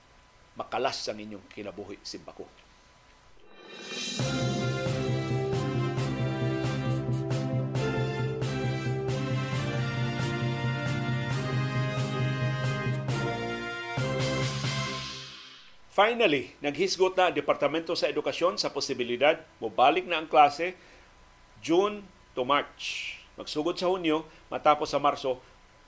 [0.57, 2.49] makalas ang inyong kinabuhi simbako.
[15.97, 20.77] Finally, naghisgot na ang Departamento sa Edukasyon sa posibilidad mobalik na ang klase
[21.65, 22.05] June
[22.37, 23.17] to March.
[23.41, 25.41] Magsugod sa Hunyo, matapos sa Marso,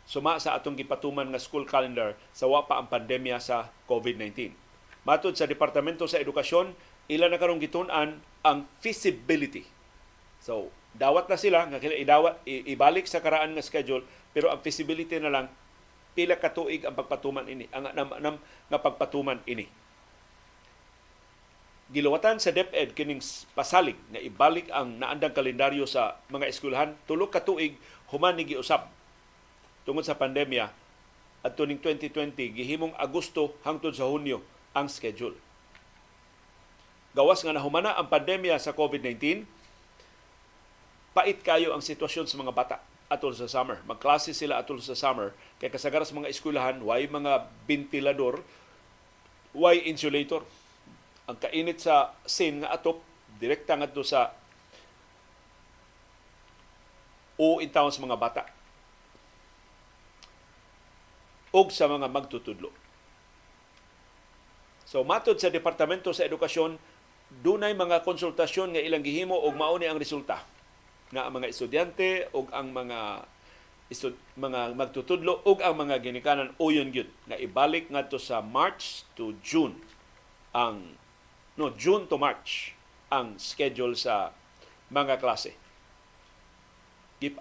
[0.09, 4.57] suma sa atong gipatuman nga school calendar sa wa pa ang pandemya sa COVID-19.
[5.05, 6.73] Matod sa Departamento sa Edukasyon,
[7.13, 9.69] ila na karong gitun-an ang feasibility.
[10.41, 15.21] So, dawat na sila nga kila idawat ibalik sa karaan nga schedule pero ang feasibility
[15.21, 15.53] na lang
[16.17, 18.37] pila ka tuig ang pagpatuman ini ang nam, nam,
[18.73, 19.69] nga pagpatuman ini
[21.89, 23.25] giluwatan sa DepEd kining
[23.57, 27.81] pasalig nga ibalik ang naandang kalendaryo sa mga eskwelahan tulo ka tuig
[28.13, 28.93] human ni giusab
[29.89, 30.69] tungod sa pandemya
[31.41, 34.45] at tuning 2020 gihimong Agosto hangtod sa Hunyo
[34.77, 35.33] ang schedule.
[37.17, 39.49] Gawas nga nahumana ang pandemya sa COVID-19,
[41.17, 42.77] pait kayo ang sitwasyon sa mga bata
[43.09, 43.81] atol sa summer.
[43.89, 48.45] Magklase sila atol sa summer kay kasagaran sa mga eskwelahan way mga ventilador,
[49.57, 50.45] way insulator
[51.29, 53.05] ang kainit sa sin nga atop
[53.37, 54.33] direkta ngadto sa
[57.39, 58.43] o intawon sa mga bata
[61.55, 62.73] og sa mga magtutudlo.
[64.89, 66.81] So matod sa Departamento sa Edukasyon,
[67.45, 70.45] dunay mga konsultasyon nga ilang gihimo og mauni ang resulta
[71.13, 73.25] nga ang mga estudyante og ang mga
[73.89, 79.37] istud, mga magtutudlo og ang mga ginikanan uyon gyud nga ibalik ngadto sa March to
[79.41, 79.77] June
[80.53, 80.97] ang
[81.59, 82.73] no June to March
[83.11, 84.31] ang schedule sa
[84.89, 85.59] mga klase.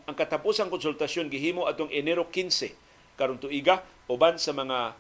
[0.10, 2.74] Ang katapusang konsultasyon gihimo atong Enero 15
[3.14, 4.98] karon tuiga uban sa mga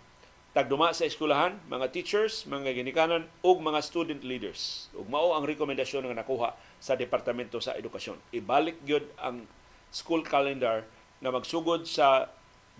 [0.57, 4.89] tagduma sa eskwelahan, mga teachers, mga ginikanan ug mga student leaders.
[4.97, 6.49] Ug mao ang rekomendasyon nga nakuha
[6.81, 8.17] sa Departamento sa Edukasyon.
[8.33, 9.45] Ibalik gyud ang
[9.93, 10.81] school calendar
[11.21, 12.29] na magsugod sa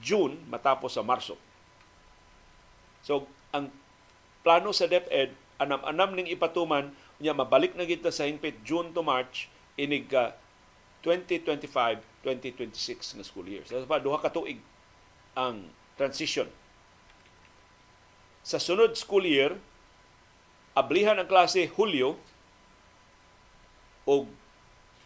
[0.02, 1.38] June matapos sa Marso.
[3.06, 3.70] So ang
[4.42, 9.50] plano sa DepEd anam-anam ning ipatuman nya mabalik na kita sa hingpit June to March
[9.78, 10.34] inig uh,
[11.06, 13.64] 2025-2026 nga school year.
[13.66, 14.60] So pa duha ka tuig
[15.38, 16.50] ang transition.
[18.42, 19.58] Sa sunod school year,
[20.74, 22.18] ablihan ang klase Hulyo
[24.08, 24.26] o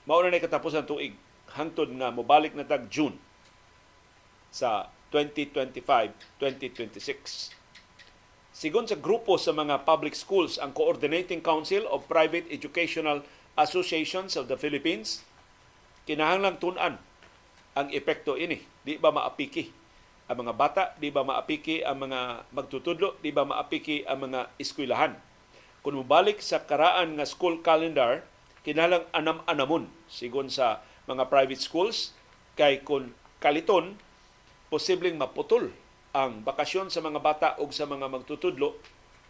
[0.05, 1.15] mauna na katapusan tuig
[1.55, 3.19] hangtod nga mobalik na tag June
[4.51, 7.51] sa 2025-2026.
[8.61, 13.25] Sigon sa grupo sa mga public schools, ang Coordinating Council of Private Educational
[13.57, 15.25] Associations of the Philippines,
[16.05, 17.01] kinahanglang tunan
[17.73, 18.61] ang epekto ini.
[18.85, 19.73] Di ba maapiki
[20.29, 25.17] ang mga bata, di ba maapiki ang mga magtutudlo, di ba maapiki ang mga eskwelahan.
[25.81, 28.21] Kung mubalik sa karaan nga school calendar,
[28.61, 32.13] kinalang anam-anamon sigon sa mga private schools
[32.53, 33.97] kay kung kaliton
[34.69, 35.73] posibleng maputol
[36.11, 38.75] ang bakasyon sa mga bata o sa mga magtutudlo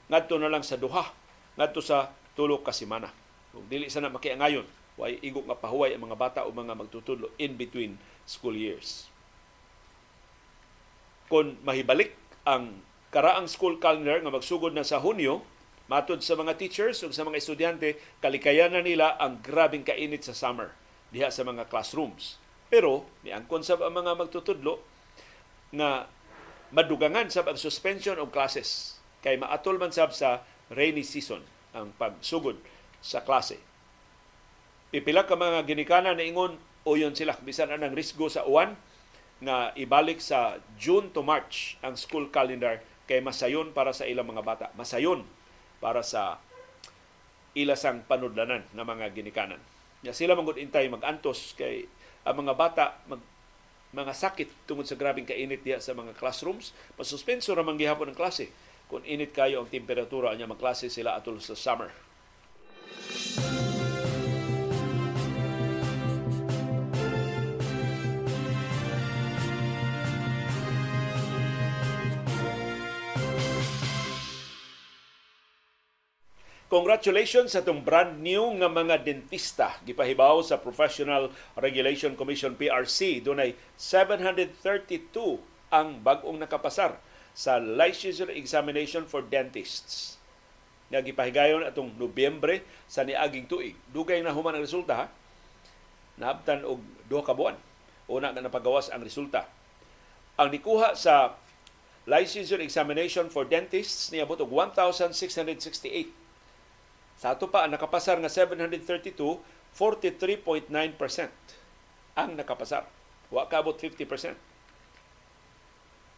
[0.10, 1.14] ngadto na lang sa duha
[1.56, 3.10] ngadto sa tulo ka semana
[3.54, 4.66] ug dili sana makiangayon
[5.00, 7.96] Way igok nga pahuway ang mga bata o mga magtutudlo in between
[8.28, 9.08] school years.
[11.32, 12.14] Kung mahibalik
[12.44, 15.48] ang karaang school calendar nga magsugod na sa Hunyo,
[15.88, 20.76] matod sa mga teachers ug sa mga estudyante, kalikayanan nila ang grabing kainit sa summer
[21.10, 22.36] diha sa mga classrooms.
[22.68, 24.80] Pero niangkon sa mga magtutudlo
[25.72, 26.12] nga
[26.72, 31.44] madugangan sa suspension of classes kay maatol man sab sa rainy season
[31.76, 32.58] ang pagsugod
[33.04, 33.60] sa klase.
[34.92, 38.76] Pipila ka mga ginikanan na ingon uyon sila bisan anang risgo sa uwan
[39.42, 44.44] nga ibalik sa June to March ang school calendar kay masayon para sa ilang mga
[44.46, 44.66] bata.
[44.78, 45.26] Masayon
[45.82, 46.38] para sa
[47.58, 49.60] ilasang panudlanan ng mga ginikanan.
[50.06, 51.90] Ya sila magud intay magantos kay
[52.22, 53.22] ang mga bata mag
[53.92, 56.72] mga sakit tungod sa grabing kainit diya sa mga classrooms.
[56.96, 58.52] Pasuspenso ra man gihapon ang klase
[58.92, 61.92] kung init kayo ang temperatura anya magklase sila atol sa summer.
[76.72, 79.76] Congratulations sa itong brand new nga mga dentista.
[79.84, 81.28] Gipahibaw sa Professional
[81.60, 83.20] Regulation Commission PRC.
[83.20, 85.12] Doon ay 732
[85.68, 86.96] ang bagong nakapasar
[87.36, 90.16] sa licensure examination for dentists
[90.88, 93.76] nga gipahigayon atong Nobyembre sa niaging tuig.
[93.92, 95.06] Dugay na human ang resulta ha.
[96.24, 96.80] Naabtan og
[97.12, 97.60] duha ka buwan.
[98.08, 99.44] Una nga napagawas ang resulta.
[100.40, 101.36] Ang nikuha sa
[102.08, 106.21] licensure examination for dentists niabot og 1,668.
[107.22, 109.14] Sa ato pa ang nakapasar nga 732,
[109.78, 110.74] 43.9%
[112.18, 112.90] ang nakapasar.
[113.30, 114.52] Wa kabot 50%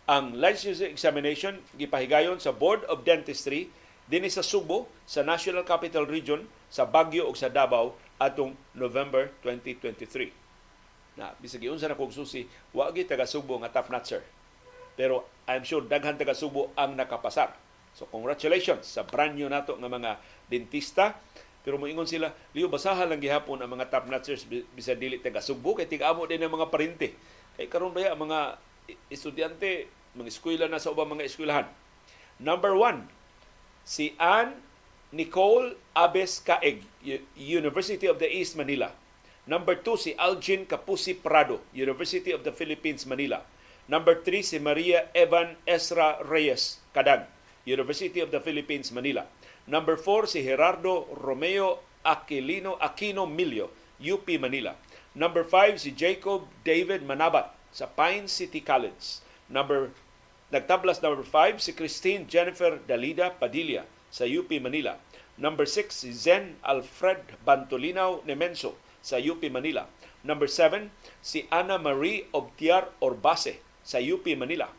[0.03, 3.71] ang licensure examination gipahigayon sa Board of Dentistry
[4.11, 11.15] dinhi sa Subo sa National Capital Region sa Baguio ug sa Davao atong November 2023.
[11.15, 12.43] Na bisag unsa na kog susi,
[12.75, 14.19] wa gi taga Subo nga top notcher.
[14.99, 17.55] Pero I'm sure daghan taga Subo ang nakapasar.
[17.93, 20.11] So congratulations sa brand new nato nga mga
[20.49, 21.17] dentista.
[21.63, 25.79] Pero moingon sila, liyo basahan lang gihapon ang mga top notchers bisa dili taga Subo
[25.79, 27.15] kay tig-amo din ang mga parente.
[27.55, 28.59] Kay karon ba ang mga
[29.07, 31.67] estudyante, mga eskwela na sa ubang mga eskwelahan.
[32.41, 33.07] Number one,
[33.87, 34.59] si Anne
[35.13, 36.83] Nicole Abes Caeg,
[37.37, 38.91] University of the East, Manila.
[39.45, 43.45] Number two, si Algin Kapusi Prado, University of the Philippines, Manila.
[43.85, 47.29] Number three, si Maria Evan Esra Reyes, Kadag,
[47.65, 49.25] University of the Philippines, Manila.
[49.67, 54.75] Number four, si Gerardo Romeo Aquilino Aquino Milio, UP Manila.
[55.15, 59.23] Number five, si Jacob David Manabat, sa Pine City College.
[59.49, 59.91] Number
[60.53, 65.01] Nagtablas number 5 si Christine Jennifer Dalida Padilla sa UP Manila.
[65.33, 69.89] Number 6 si Zen Alfred Bantolinaw Nemenso sa UP Manila.
[70.21, 70.93] Number 7
[71.25, 74.69] si Ana Marie Obtiar Orbase sa UP Manila.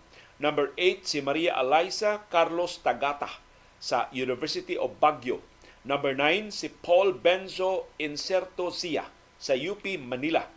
[0.42, 3.38] Number 8 si Maria Eliza Carlos Tagata
[3.78, 5.38] sa University of Baguio.
[5.86, 9.06] Number 9 si Paul Benzo Inserto Sia
[9.38, 10.50] sa UP Manila.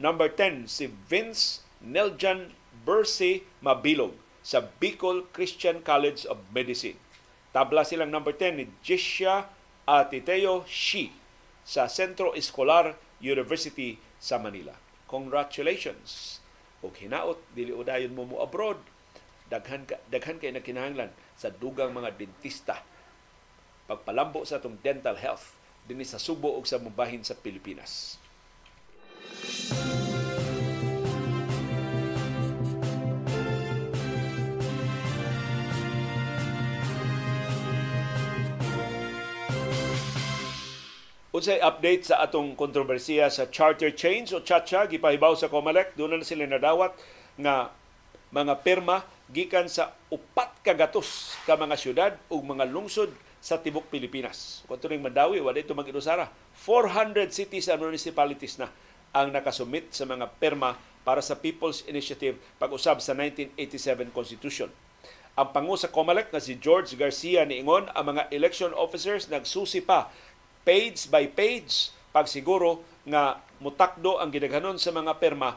[0.00, 2.56] Number 10 si Vince Neljan
[2.86, 6.96] Berse Mabilog sa Bicol Christian College of Medicine.
[7.52, 9.50] Tabla silang number 10 ni Jisha
[9.84, 11.12] Atiteo Shi
[11.68, 14.72] sa Centro Escolar University sa Manila.
[15.04, 16.40] Congratulations!
[16.80, 18.78] O hinaot, dili udayon mo mo abroad,
[19.48, 22.84] daghan, ka, daghan kay nakinahanglan sa dugang mga dentista
[23.88, 25.56] pagpalambo sa atong dental health
[25.88, 28.20] dinhi sa Subo ug sa mubahin sa Pilipinas.
[41.38, 46.26] Unsay update sa atong kontrobersiya sa charter change o chacha gipahibaw sa COMELEC doon na
[46.26, 46.92] sila nadawat
[47.38, 47.70] nga
[48.34, 54.66] mga perma gikan sa upat ka ka mga syudad ug mga lungsod sa tibok Pilipinas.
[54.66, 56.32] Kunto ning Mandawi wa dito mag-inusara.
[56.58, 58.72] 400 cities and municipalities na
[59.14, 60.76] ang nakasumit sa mga perma
[61.06, 64.68] para sa People's Initiative pag-usab sa 1987 Constitution.
[65.38, 70.10] Ang pangu sa COMELEC na si George Garcia niingon ang mga election officers nagsusi pa
[70.66, 75.56] page by page pagsiguro nga mutakdo ang gidaghanon sa mga perma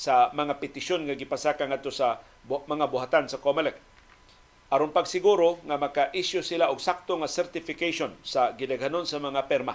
[0.00, 3.76] sa mga petisyon nga gipasaka ngadto sa mga buhatan sa COMELEC
[4.70, 9.74] aron pagsiguro nga maka-issue sila og sakto nga certification sa gidaghanon sa mga perma.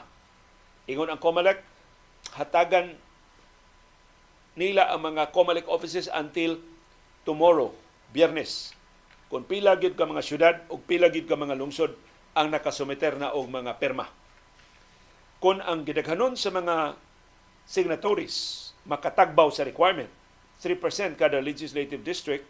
[0.88, 1.60] Ingon ang COMELEC,
[2.40, 2.96] hatagan
[4.56, 6.64] nila ang mga COMELEC offices until
[7.28, 7.76] tomorrow,
[8.16, 8.72] Biyernes.
[9.28, 11.92] Kung pila gid ka mga syudad o pila gid ka mga lungsod
[12.32, 14.08] ang nakasumiter na og mga perma.
[15.44, 16.98] kung ang gidaghanon sa mga
[17.70, 20.10] signatories makatagbaw sa requirement.
[20.62, 22.46] 3% kada legislative district.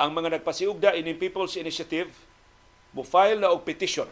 [0.00, 2.10] Ang mga nagpasiugda ini People's Initiative
[2.96, 4.08] mo file na og petition.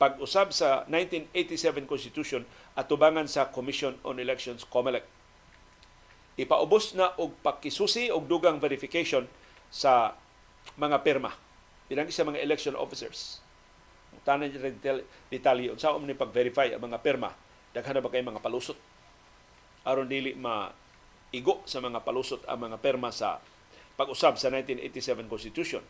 [0.00, 2.42] Pag-usab sa 1987 Constitution
[2.74, 5.06] at tubangan sa Commission on Elections COMELEC.
[6.34, 9.22] Ipaubos na og pakisusi og dugang verification
[9.70, 10.18] sa
[10.74, 11.30] mga pirma.
[11.86, 13.38] Bilang sa mga election officers.
[14.24, 14.80] Tanan rin
[15.30, 17.30] detalye unsa ni pag-verify ang mga pirma.
[17.70, 18.78] Daghan na ba kay mga palusot
[19.84, 20.72] aron dili ma
[21.30, 23.38] igo sa mga palusot ang mga pirma sa
[23.94, 25.84] pag-usab sa 1987 Constitution.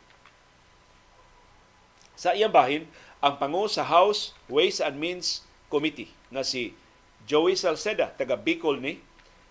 [2.14, 2.86] Sa iyang bahin,
[3.24, 5.42] ang pangu sa House Ways and Means
[5.72, 6.76] Committee na si
[7.24, 9.00] Joey Salceda, taga Bicol ni,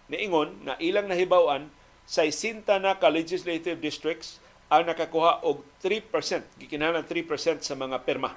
[0.07, 1.73] niingon na ilang nahibawan
[2.05, 4.37] sa isinta na ka legislative districts
[4.69, 8.33] ang nakakuha og 3%, gikinahanglan 3% sa mga perma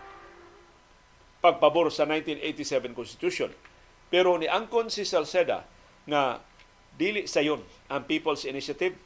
[1.45, 3.51] pagpabor sa 1987 Constitution.
[4.11, 5.69] Pero ni angkon si Salceda
[6.07, 6.41] nga
[6.97, 7.61] dili sayon
[7.91, 8.97] ang People's Initiative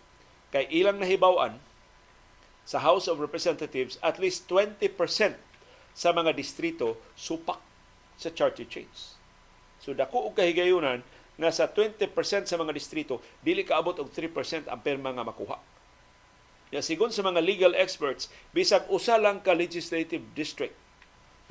[0.54, 1.58] kay ilang nahibawan
[2.68, 4.78] sa House of Representatives at least 20%
[5.96, 7.58] sa mga distrito supak
[8.14, 9.16] sa charter change.
[9.82, 11.02] So dako og kahigayunan
[11.40, 12.12] nga sa 20%
[12.46, 15.56] sa mga distrito dili kaabot og 3% ang perma nga makuha.
[16.70, 20.76] Ya sigon sa mga legal experts, bisag usa lang ka legislative district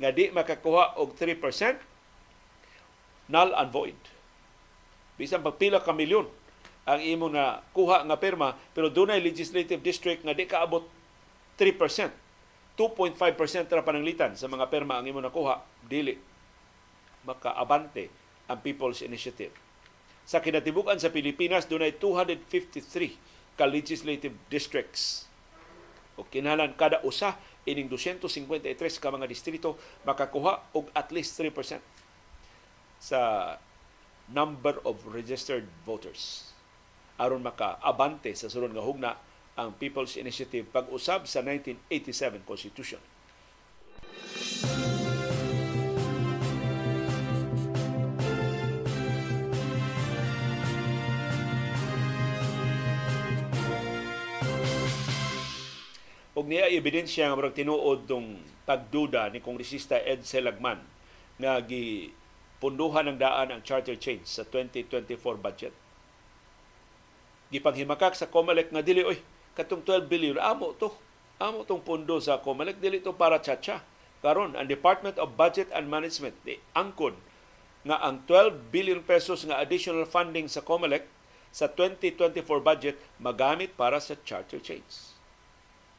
[0.00, 1.36] nga di makakuha og 3%,
[3.28, 4.00] null and void.
[5.20, 6.24] Bisan pagpila ka milyon
[6.88, 10.88] ang imo na kuha nga perma pero dunay legislative district nga di kaabot
[11.60, 11.76] 3%.
[12.80, 16.16] 2.5% ra pananglitan sa mga perma ang imo nakuha, dili
[17.28, 18.08] makaabante
[18.48, 19.52] ang People's Initiative.
[20.24, 25.28] Sa kinatibukan sa Pilipinas, dunay 253 ka legislative districts.
[26.16, 27.36] O kinahanglan kada usa
[27.68, 28.64] ining 253
[28.96, 29.76] ka mga distrito
[30.08, 31.76] makakuha og at least 3%
[32.96, 33.20] sa
[34.30, 36.50] number of registered voters
[37.20, 39.12] aron makaabante sa sunod nga hugna
[39.58, 43.02] ang People's Initiative pag-usab sa 1987 Constitution.
[56.40, 60.80] og niya ebidensya nga murag tinuod tong pagduda ni kongresista Ed Selagman
[61.36, 62.08] nga gi
[62.60, 65.72] punduhan ng daan ang charter change sa 2024 budget.
[67.50, 69.18] Gipanghimakak sa COMELEC nga dili oy
[69.58, 70.92] katong 12 billion amo to
[71.42, 73.82] amo tong pondo sa COMELEC dili to para chacha
[74.20, 77.16] karon ang Department of Budget and Management di angkon
[77.82, 81.08] nga ang 12 billion pesos nga additional funding sa COMELEC
[81.50, 85.16] sa 2024 budget magamit para sa charter change.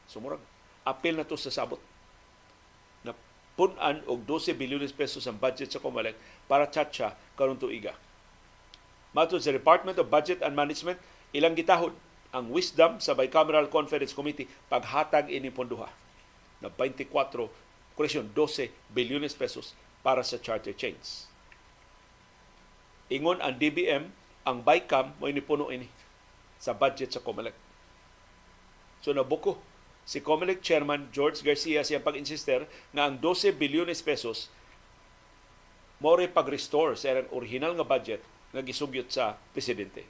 [0.07, 0.39] Sumurag
[0.87, 1.81] apil na to sa sabot
[3.05, 3.13] na
[3.57, 6.15] punan og 12 billion pesos ang budget sa COMELEC
[6.51, 7.95] para chacha karon tuiga.
[9.15, 10.99] Matod sa Department of Budget and Management,
[11.31, 11.95] ilang gitahod
[12.35, 15.87] ang wisdom sa Bicameral Conference Committee paghatag ini ponduha
[16.59, 17.07] na 24
[17.95, 19.71] koreksyon 12 bilyones pesos
[20.03, 21.31] para sa charter chains.
[23.07, 24.11] Ingon ang DBM,
[24.43, 25.87] ang BICAM mo inipuno ini
[26.59, 27.55] sa budget sa COMELEC.
[29.03, 29.59] So nabuko
[30.03, 34.51] si COMELEC Chairman George Garcia siyang pag-insister nga ang 12 bilyones pesos
[36.01, 38.21] mo pag-restore sa original nga budget
[38.51, 40.03] nga gisugyot sa presidente.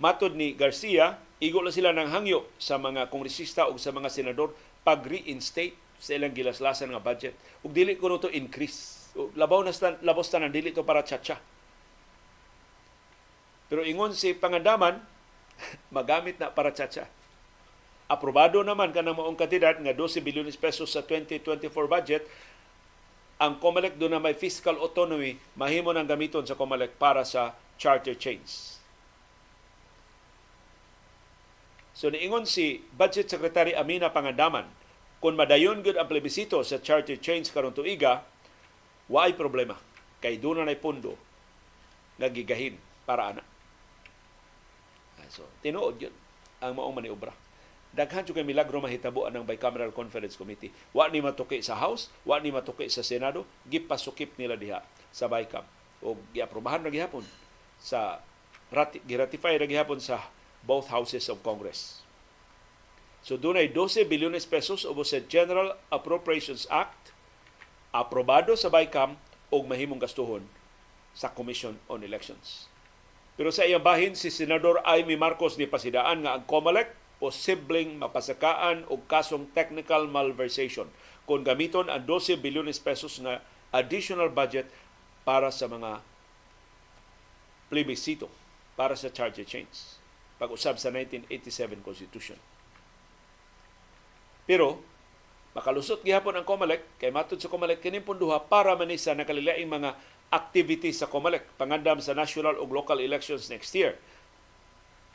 [0.00, 4.50] Matod ni Garcia, igo na sila ng hangyo sa mga kongresista o sa mga senador
[4.82, 7.36] pag-reinstate sa ilang gilaslasan nga budget.
[7.62, 9.12] Ug dili ko to increase.
[9.38, 11.38] Labaw na stan, labos tanan dili to para chacha.
[13.70, 14.98] Pero ingon si pangandaman,
[15.94, 17.06] magamit na para chacha.
[18.04, 22.26] Aprobado naman ka ng maong kandidat nga 12 billion pesos sa 2024 budget.
[23.42, 28.14] Ang COMELEC doon na may fiscal autonomy, mahimo nang gamiton sa COMELEC para sa charter
[28.14, 28.74] change
[31.94, 34.66] So niingon si Budget Secretary Amina Pangandaman,
[35.22, 38.26] kung madayon gud ang plebisito sa charter change karon tuiga,
[39.06, 39.78] waay problema
[40.18, 41.14] kay doon na pundo
[42.18, 42.74] nga gigahin
[43.06, 43.44] para ana.
[45.30, 46.14] So, tinuod yun
[46.60, 47.32] ang maong maniobra.
[47.94, 50.74] Daghan kay milagro mahitabo ang Bicameral Conference Committee.
[50.90, 54.82] Wa ni matuki sa House, wa ni matuki sa Senado, gipasukip nila diha
[55.14, 55.62] sa BICAM.
[56.02, 57.22] O giaprobahan na gihapon
[57.78, 58.18] sa
[59.06, 60.26] giratify na gihapon sa
[60.66, 62.02] both houses of Congress.
[63.22, 67.14] So doon ay 12 bilyones pesos ubos sa General Appropriations Act
[67.94, 69.14] aprobado sa BICAM
[69.54, 70.42] o mahimong gastuhon
[71.14, 72.66] sa Commission on Elections.
[73.38, 78.84] Pero sa iyang bahin, si Senador Amy Marcos ni pasidaan nga ang COMELEC posibleng mapasakaan
[78.92, 80.92] og kasong technical malversation
[81.24, 83.40] kung gamiton ang 12 bilyones pesos na
[83.72, 84.68] additional budget
[85.24, 86.04] para sa mga
[87.72, 88.28] plebiscito,
[88.76, 89.96] para sa charter change.
[90.36, 92.36] Pag-usab sa 1987 Constitution.
[94.44, 94.84] Pero,
[95.56, 99.96] makalusot gihapon ang COMELEC, kay matud sa COMELEC, kining punduha para manisa nakalilaing mga
[100.28, 103.96] activities sa COMELEC, pangandam sa national ug local elections next year.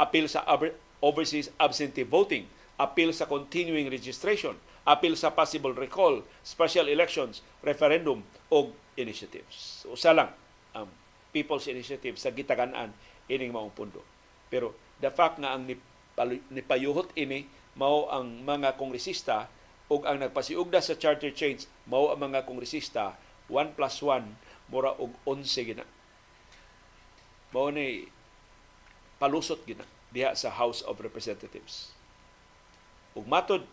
[0.02, 0.42] Appeal sa
[1.00, 2.48] overseas absentee voting,
[2.80, 4.56] appeal sa continuing registration,
[4.88, 9.84] appeal sa possible recall, special elections, referendum o initiatives.
[9.88, 10.32] Usa lang
[10.76, 10.88] ang
[11.30, 12.92] People's Initiative sa gitagan-an
[13.30, 14.02] ining maong pundo.
[14.50, 15.68] Pero the fact nga ang
[16.50, 17.46] nipayuhot ini
[17.78, 19.48] mao ang mga kongresista
[19.90, 23.16] ug ang nagpasiugda sa charter change mao ang mga kongresista
[23.48, 25.86] 1 plus 1 mura og 11 gina.
[27.54, 28.10] Mao ni
[29.22, 31.94] palusot gina diha sa House of Representatives.
[33.14, 33.66] Ug matod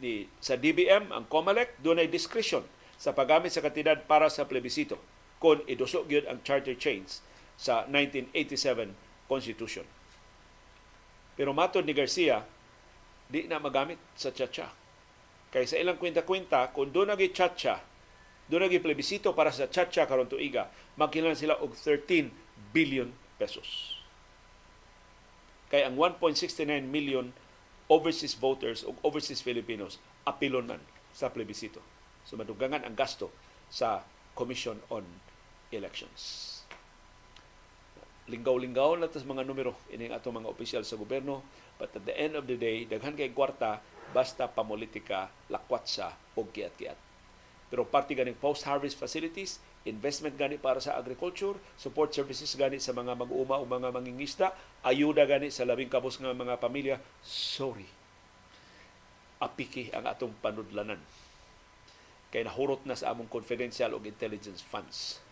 [0.00, 2.64] ni sa DBM ang COMELEC dunay discretion
[2.96, 4.96] sa paggamit sa kantidad para sa plebisito
[5.36, 7.20] kung iduso gyud ang charter change
[7.56, 8.92] sa 1987
[9.28, 9.84] Constitution.
[11.36, 12.44] Pero matod ni Garcia,
[13.28, 14.72] di na magamit sa chacha.
[15.52, 17.82] Kay sa ilang kwenta-kwenta, kung doon nagi chacha,
[18.48, 22.32] doon nagi plebisito para sa chacha karon tuiga, magkilan sila og 13
[22.72, 23.95] billion pesos.
[25.72, 27.34] Kay ang 1.69 million
[27.90, 30.82] overseas voters o overseas Filipinos apilon man
[31.14, 31.82] sa plebisito.
[32.26, 33.30] So madugangan ang gasto
[33.70, 34.02] sa
[34.34, 35.06] Commission on
[35.70, 36.52] Elections.
[38.26, 41.46] Linggaw-linggaw na tas mga numero ining ato mga opisyal sa gobyerno
[41.78, 43.78] but at the end of the day daghan kay kwarta
[44.10, 46.98] basta pamulitika lakwat sa og kiat-kiat.
[47.70, 53.14] Pero parte gani post-harvest facilities, investment gani para sa agriculture, support services gani sa mga
[53.14, 54.50] mag-uuma o mga mangingisda,
[54.82, 56.96] ayuda gani sa labing kabus nga mga pamilya.
[57.22, 57.86] Sorry.
[59.38, 60.98] Apiki ang atong panudlanan
[62.34, 65.22] kay nahurot na sa among confidential o intelligence funds.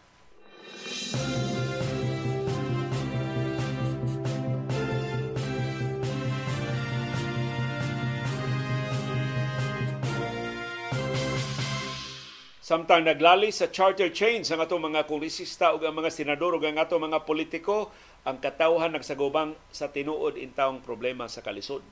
[12.64, 16.80] Samtang naglali sa charter change ang atong mga kongresista ug ang mga senador ug ang
[16.80, 17.92] atong mga politiko,
[18.24, 21.84] ang katawhan nagsagubang sa tinuod intawong problema sa kalisod.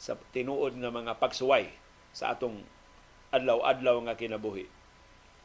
[0.00, 1.68] Sa tinuod nga mga pagsuway
[2.16, 2.64] sa atong
[3.36, 4.64] adlaw-adlaw nga kinabuhi.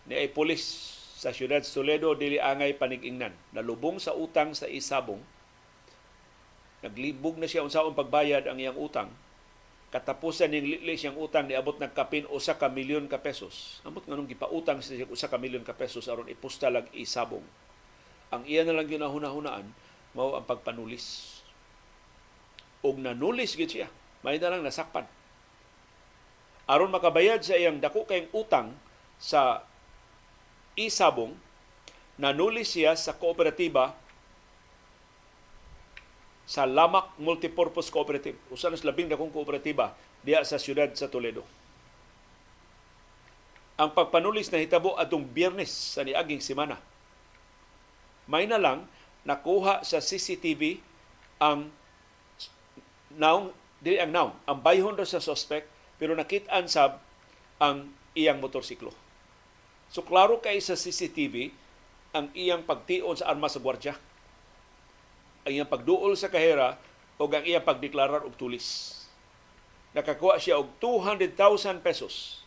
[0.08, 0.64] Ni ay pulis
[1.20, 3.36] sa siyudad Toledo dili angay panigingnan.
[3.52, 5.20] Nalubong sa utang sa isabong.
[6.88, 9.12] Naglibog na siya unsaon pagbayad ang iyang utang.
[9.88, 13.80] Katapusan ning litli siyang utang niabot ng kapin usa ka milyon ka pesos.
[13.88, 17.44] Amot nganong gipautang siya usa ka milyon ka pesos aron ipusta lag isabong.
[18.36, 19.68] Ang iya na lang ginahuna-hunaan
[20.12, 21.40] mao ang pagpanulis.
[22.84, 23.88] Og nanulis gid siya.
[24.28, 25.08] May na lang nasakpan
[26.68, 28.76] aron makabayad sa iyang dako kayong utang
[29.18, 29.64] sa
[30.76, 31.34] isabong
[32.20, 33.96] nanuli siya sa kooperatiba
[36.48, 38.40] sa Lamak Multipurpose Cooperative.
[38.48, 39.92] Usa na labing dakong kooperatiba
[40.24, 41.44] diya sa siyudad sa Toledo.
[43.76, 46.80] Ang pagpanulis na hitabo atong biyernes sa niaging semana.
[48.26, 48.88] May na lang
[49.28, 50.80] nakuha sa CCTV
[51.38, 51.68] ang
[53.14, 53.52] naong
[53.84, 55.70] dili ang naong ang bayhon sa suspect
[56.02, 57.04] pero nakitaan sab
[57.62, 58.96] ang iyang motorsiklo.
[59.92, 61.52] So klaro kay sa CCTV
[62.16, 63.94] ang iyang pagtion sa armas sa gwardya.
[65.48, 66.76] Ang iyang pagduol sa kahera
[67.16, 69.00] o ang iyang pagdeklarar og tulis.
[69.96, 72.44] Nakakuha siya og 200,000 pesos.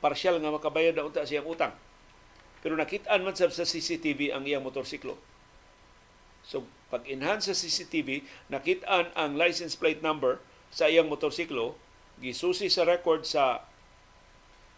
[0.00, 1.76] Parsyal nga makabayad na unta siyang utang.
[2.64, 5.20] Pero nakitaan man sa CCTV ang iyang motorsiklo.
[6.40, 10.40] So pag-enhance sa CCTV, nakitaan ang license plate number
[10.72, 11.76] sa iyang motorsiklo,
[12.24, 13.68] gisusi sa record sa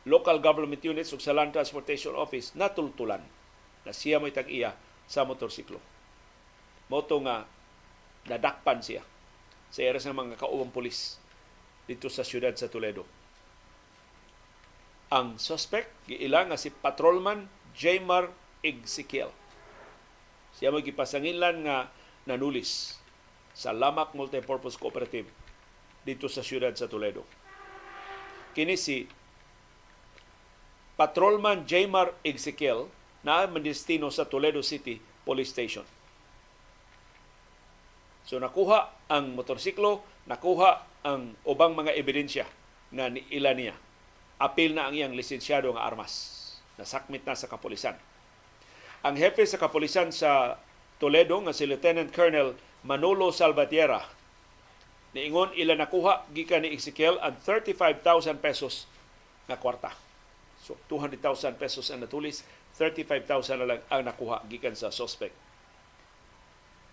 [0.02, 3.20] local government units ug sa Land Transportation Office natultulan
[3.84, 4.74] na siya may tag-iya
[5.04, 5.78] sa motorsiklo.
[6.88, 7.44] Moto nga
[8.28, 9.04] nadakpan siya
[9.68, 11.20] sa eras ng mga kauwang pulis
[11.84, 13.04] dito sa siyudad sa Toledo.
[15.08, 18.28] Ang suspect giila nga si Patrolman Jaymar
[18.60, 19.32] Ezekiel.
[20.56, 21.88] Siya mo gipasangilan nga
[22.28, 23.00] nanulis
[23.56, 25.28] sa Lamak Multipurpose Cooperative
[26.04, 27.24] dito sa siyudad sa Toledo.
[28.52, 29.08] Kini si
[30.98, 32.90] Patrolman Jaymar Ezekiel
[33.22, 35.86] na mandestino sa Toledo City Police Station.
[38.28, 42.44] So nakuha ang motorsiklo, nakuha ang ubang mga ebidensya
[42.92, 43.72] na ila niya.
[44.36, 46.36] Apil na ang iyang lisensyado nga armas.
[46.76, 47.96] Nasakmit na sa kapulisan.
[49.00, 50.60] Ang hepe sa kapulisan sa
[51.00, 52.52] Toledo nga si Lieutenant Colonel
[52.84, 54.18] Manolo Salvatierra
[55.16, 58.84] Niingon ila nakuha gikan ni Ezekiel ang 35,000 pesos
[59.48, 59.96] nga kwarta.
[60.60, 62.44] So 200,000 pesos ang natulis,
[62.76, 65.32] 35,000 na lang ang nakuha gikan sa suspect.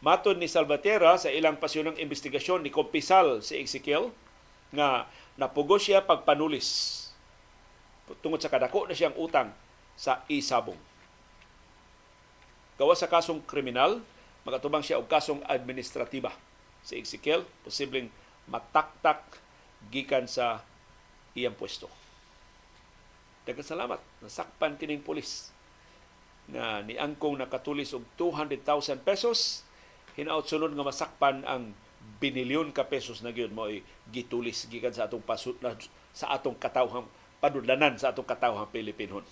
[0.05, 4.13] Matod ni Salvatierra sa ilang pasyonang investigasyon ni Kompisal si Ezekiel
[4.69, 6.93] nga napugo siya pagpanulis
[8.21, 9.49] tungod sa kadako na siyang utang
[9.97, 10.77] sa isabong.
[12.77, 13.97] Gawa sa kasong kriminal,
[14.45, 16.29] magatubang siya og kasong administratiba.
[16.85, 18.13] Si Ezekiel, posibleng
[18.45, 19.41] mataktak
[19.89, 20.61] gikan sa
[21.33, 21.89] iyang pwesto.
[23.49, 23.97] Daghang salamat.
[24.21, 25.49] Nasakpan kining pulis
[26.45, 29.64] na ni angkong nakatulis og 200,000 pesos
[30.15, 31.75] hinaot sunod nga masakpan ang
[32.23, 33.67] binilyon ka pesos na gyud mo
[34.07, 35.59] gitulis gikan sa atong pasut
[36.15, 37.03] sa atong katawhang
[37.43, 39.27] padudlanan sa atong katawhang Pilipinon.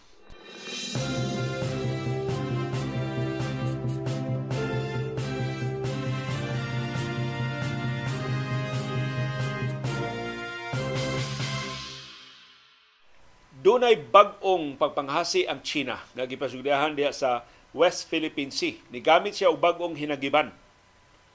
[13.64, 18.76] Dunay bag-ong pagpanghasi ang China nga gipasugdahan diha sa West Philippine Sea.
[18.91, 20.51] Nigamit siya og bag-ong hinagiban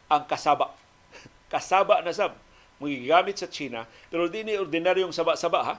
[0.09, 0.73] ang kasaba.
[1.53, 2.37] kasaba na sab
[2.77, 5.75] magigamit sa China pero di ni ordinaryong saba-saba ha.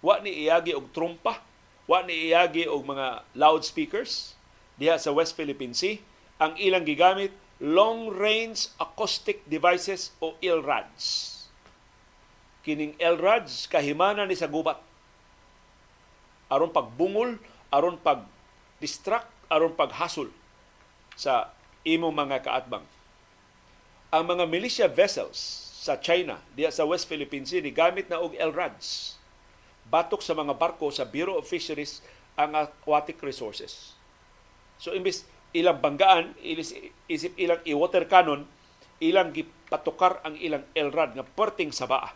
[0.00, 1.44] Wa ni iyagi og trumpa,
[1.84, 4.32] wa ni iyagi og mga loudspeakers
[4.80, 6.00] diha sa West Philippine Sea.
[6.40, 11.36] Ang ilang gigamit long range acoustic devices o LRADs.
[12.64, 14.80] Kining LRADs kahimana ni sa gubat
[16.50, 17.38] aron pagbungol,
[17.70, 18.26] aron pag
[18.82, 20.28] distract, aron paghasol
[21.14, 21.54] sa
[21.86, 22.82] imong mga kaatbang.
[24.10, 25.38] Ang mga militia vessels
[25.86, 29.14] sa China, diya sa West Philippine Sea, gamit na og LRADs.
[29.86, 32.02] Batok sa mga barko sa Bureau of Fisheries
[32.34, 33.94] ang aquatic resources.
[34.82, 35.22] So imbis
[35.54, 36.34] ilang banggaan,
[37.06, 38.50] isip ilang i-water cannon,
[38.98, 42.10] ilang gipatukar ang ilang LRAD nga perting sa baa.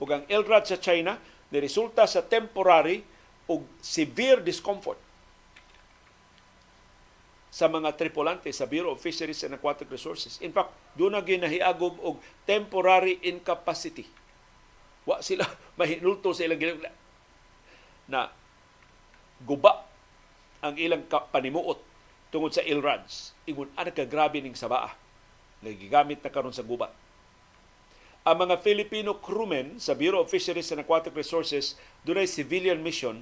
[0.00, 1.20] Ug ang LRAD sa China
[1.52, 3.04] ni resulta sa temporary
[3.52, 4.96] o severe discomfort
[7.54, 10.42] sa mga tripulante sa Bureau of Fisheries and Aquatic Resources.
[10.42, 14.10] In fact, doon na ginahiagog og temporary incapacity.
[15.06, 15.46] Wa sila
[15.78, 16.90] mahinulto sa ilang ginagawa
[18.10, 18.26] na
[19.46, 19.86] guba
[20.58, 21.78] ang ilang panimuot
[22.34, 23.30] tungod sa ilrads.
[23.46, 24.90] Ingon, ana ka grabe ning sabaa.
[25.62, 26.90] Nagigamit na karon sa gubat
[28.24, 31.76] ang mga Filipino crewmen sa Bureau of Fisheries and Aquatic Resources
[32.08, 33.20] dunay civilian mission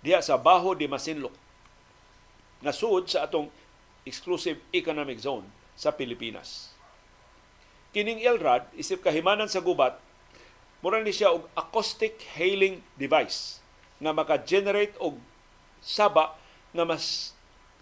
[0.00, 1.36] diha sa Baho de Masinloc
[2.64, 3.52] nga suod sa atong
[4.08, 5.44] exclusive economic zone
[5.76, 6.72] sa Pilipinas.
[7.92, 10.00] Kining LRAD isip kahimanan sa gubat
[10.80, 13.60] mura ni siya og acoustic hailing device
[14.00, 15.18] nga maka-generate og
[15.82, 16.34] saba
[16.72, 17.36] nga mas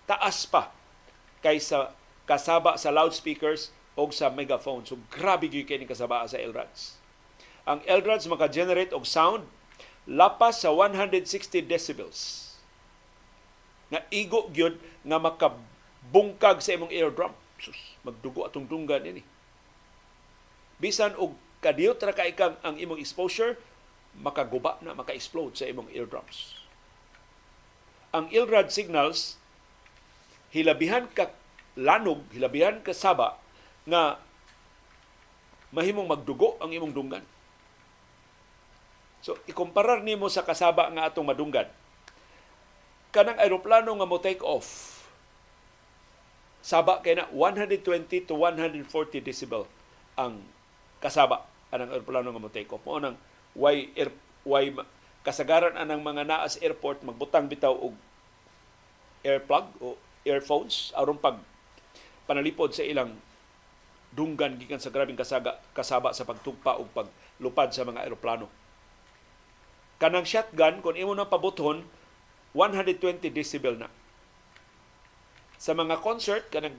[0.08, 0.72] taas pa
[1.44, 1.92] kaysa
[2.26, 4.84] kasaba sa loudspeakers o sa megaphone.
[4.84, 7.00] So grabe gyud kini kasabaa sa LRADs.
[7.66, 9.48] Ang LRADs maka-generate og sound
[10.06, 12.54] lapas sa 160 decibels.
[13.90, 15.18] Nga igo gyud nga
[16.06, 17.34] makabungkag sa imong eardrum.
[17.58, 19.22] Sus, magdugo atong dunggan ini.
[20.78, 21.34] Bisan og
[21.64, 23.56] kadiyot ra kay kang ang imong exposure,
[24.16, 26.62] makaguba na, maka-explode sa imong eardrums.
[28.12, 29.36] Ang LRAD signals
[30.52, 31.32] hilabihan ka
[31.76, 33.36] lanog, hilabihan ka saba
[33.84, 34.20] nga
[35.72, 37.24] mahimong magdugo ang imong dunggan.
[39.20, 41.66] So, ikumparar nimo sa kasaba nga atong madunggan.
[43.10, 44.95] Kanang aeroplano nga mo take off,
[46.66, 49.70] saba kay na 120 to 140 decibel
[50.18, 50.42] ang
[50.98, 52.82] kasaba anang aeroplano nga mo take off.
[52.82, 53.14] Mo nang
[53.54, 54.10] why air,
[54.42, 54.74] why
[55.22, 57.94] kasagaran anang mga naa sa airport magbutang bitaw og
[59.22, 59.94] airplug o
[60.26, 61.38] earphones aron pag
[62.26, 63.14] panalipod sa ilang
[64.10, 68.50] dunggan gikan sa grabing kasaga, kasaba sa pagtugpa o paglupad sa mga eroplano.
[70.02, 71.84] Kanang shotgun, kung imo nang pabuton,
[72.56, 73.92] 120 decibel na.
[75.56, 76.76] Sa mga concert, kanang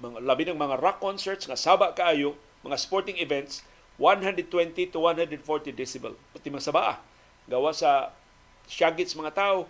[0.00, 3.64] mga, labi ng mga rock concerts nga saba kaayo, mga sporting events,
[3.96, 4.48] 120
[4.92, 6.16] to 140 decibel.
[6.32, 7.00] Pati mga sabaa.
[7.48, 8.12] Gawa sa
[8.68, 9.68] shagits mga tao,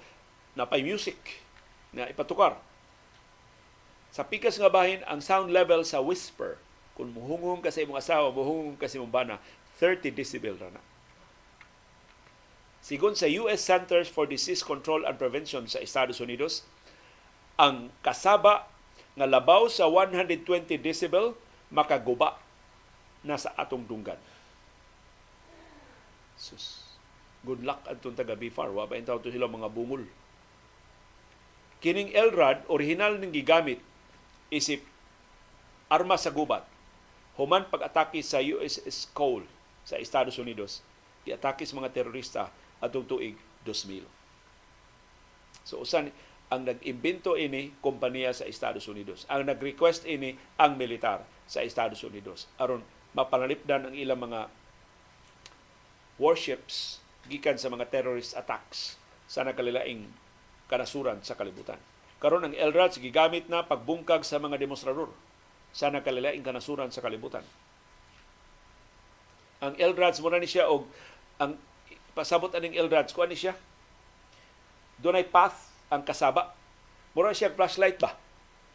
[0.56, 1.44] na pay music
[1.92, 2.56] na ipatukar.
[4.10, 6.56] Sa pikas nga bahin, ang sound level sa whisper
[6.96, 9.36] kung muhungong ka sa imong asawa, muhungong ka sa imong bana,
[9.76, 10.80] 30 decibel ra na.
[12.80, 16.64] Sigon sa US Centers for Disease Control and Prevention sa Estados Unidos,
[17.56, 18.68] ang kasaba
[19.16, 21.32] nga labaw sa 120 decibel
[21.72, 22.36] makaguba
[23.24, 24.20] na sa atong dunggan.
[26.36, 26.84] Sus.
[27.42, 28.68] Good luck adtong taga Bifar.
[28.68, 30.04] Wa ba to sila mga bungol.
[31.80, 33.80] Kining LRAD, original ning gigamit
[34.52, 34.84] isip
[35.88, 36.64] arma sa gubat
[37.36, 39.44] human pag-atake sa USS Cole
[39.84, 40.80] sa Estados Unidos,
[41.22, 42.48] giatake sa mga terorista
[42.80, 44.02] atong tuig 2000.
[45.62, 46.10] So usan
[46.46, 49.26] ang nag-imbento ini kompanya sa Estados Unidos.
[49.26, 52.82] Ang nag-request ini ang militar sa Estados Unidos aron
[53.14, 54.50] mapanalipdan ang ilang mga
[56.22, 58.94] warships gikan sa mga terrorist attacks
[59.26, 60.06] sa nakalilaing
[60.70, 61.78] kanasuran sa kalibutan.
[62.22, 65.10] Karon ang LRADS gigamit na pagbungkag sa mga demonstrador
[65.74, 67.44] sa nakalilaing kanasuran sa kalibutan.
[69.60, 70.86] Ang LRADS mo na ni siya og
[71.36, 71.58] ang
[72.16, 73.52] pasabot aning LRADS kuan ni siya
[74.96, 76.52] dunay path ang kasaba.
[77.16, 78.18] Mura siya flashlight ba?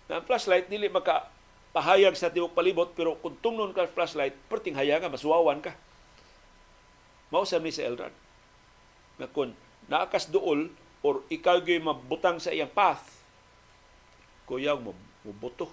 [0.08, 1.30] Na ang flashlight dili maka
[1.72, 5.76] pahayag sa tiwok palibot pero kung tungnon ka flashlight perting hayaga masuwawan ka.
[7.32, 8.12] Mao sa ni sa Elrad.
[9.20, 9.56] Na kung
[9.88, 10.72] naakas duol
[11.02, 13.22] or ikaw gyud mabutang sa iyang path
[14.46, 14.92] kuyaw mo
[15.24, 15.72] mubuto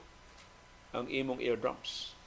[0.94, 2.17] ang imong eardrums.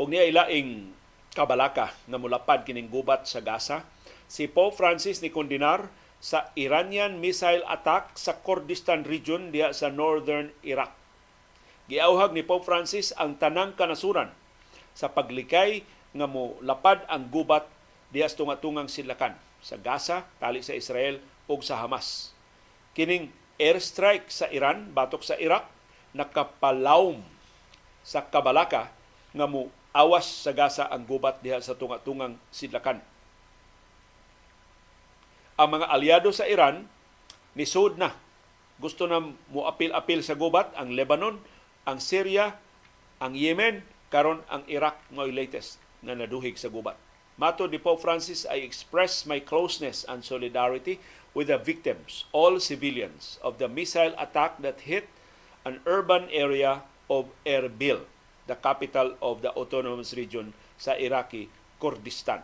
[0.00, 0.96] Og niya ilaing
[1.36, 3.84] kabalaka nga mulapad kining gubat sa Gaza.
[4.24, 5.92] Si Pope Francis ni kondinar
[6.24, 10.88] sa Iranian missile attack sa Kurdistan region diha sa northern Iraq.
[11.92, 14.32] Giauhag ni Pope Francis ang tanang kanasuran
[14.96, 15.84] sa paglikay
[16.16, 17.68] nga mo lapad ang gubat
[18.08, 22.32] diha sa tungatungang silakan sa Gaza, tali sa Israel ug sa Hamas.
[22.96, 23.28] Kining
[23.60, 25.68] airstrike sa Iran batok sa Iraq
[26.16, 27.20] nakapalawm
[28.00, 28.88] sa kabalaka
[29.36, 33.02] nga mo awas sa gasa ang gubat diha sa tunga-tungang sidlakan.
[35.60, 36.86] Ang mga aliado sa Iran
[37.58, 38.14] nisud na
[38.80, 39.20] gusto na
[39.52, 41.36] muapil-apil sa gubat ang Lebanon,
[41.84, 42.56] ang Syria,
[43.20, 46.96] ang Yemen, karon ang Iraq ngoy latest na naduhig sa gubat.
[47.36, 51.00] Mato ni Pope Francis, I express my closeness and solidarity
[51.36, 55.08] with the victims, all civilians, of the missile attack that hit
[55.64, 58.08] an urban area of Erbil
[58.50, 61.46] the capital of the autonomous region sa Iraqi
[61.78, 62.42] Kurdistan.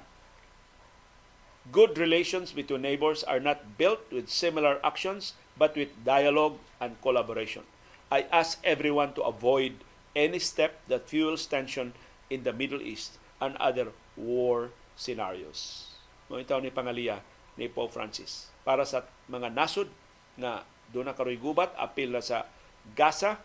[1.75, 7.67] Good relations between neighbors are not built with similar actions but with dialogue and collaboration.
[8.07, 9.83] I ask everyone to avoid
[10.15, 11.91] any step that fuels tension
[12.31, 15.91] in the Middle East and other war scenarios.
[16.31, 17.19] Mo itaw ni pangaliya
[17.59, 19.91] ni Pope Francis para sa mga nasod
[20.39, 20.63] na
[20.95, 22.47] doon na karoy gubat apil na sa
[22.95, 23.43] Gaza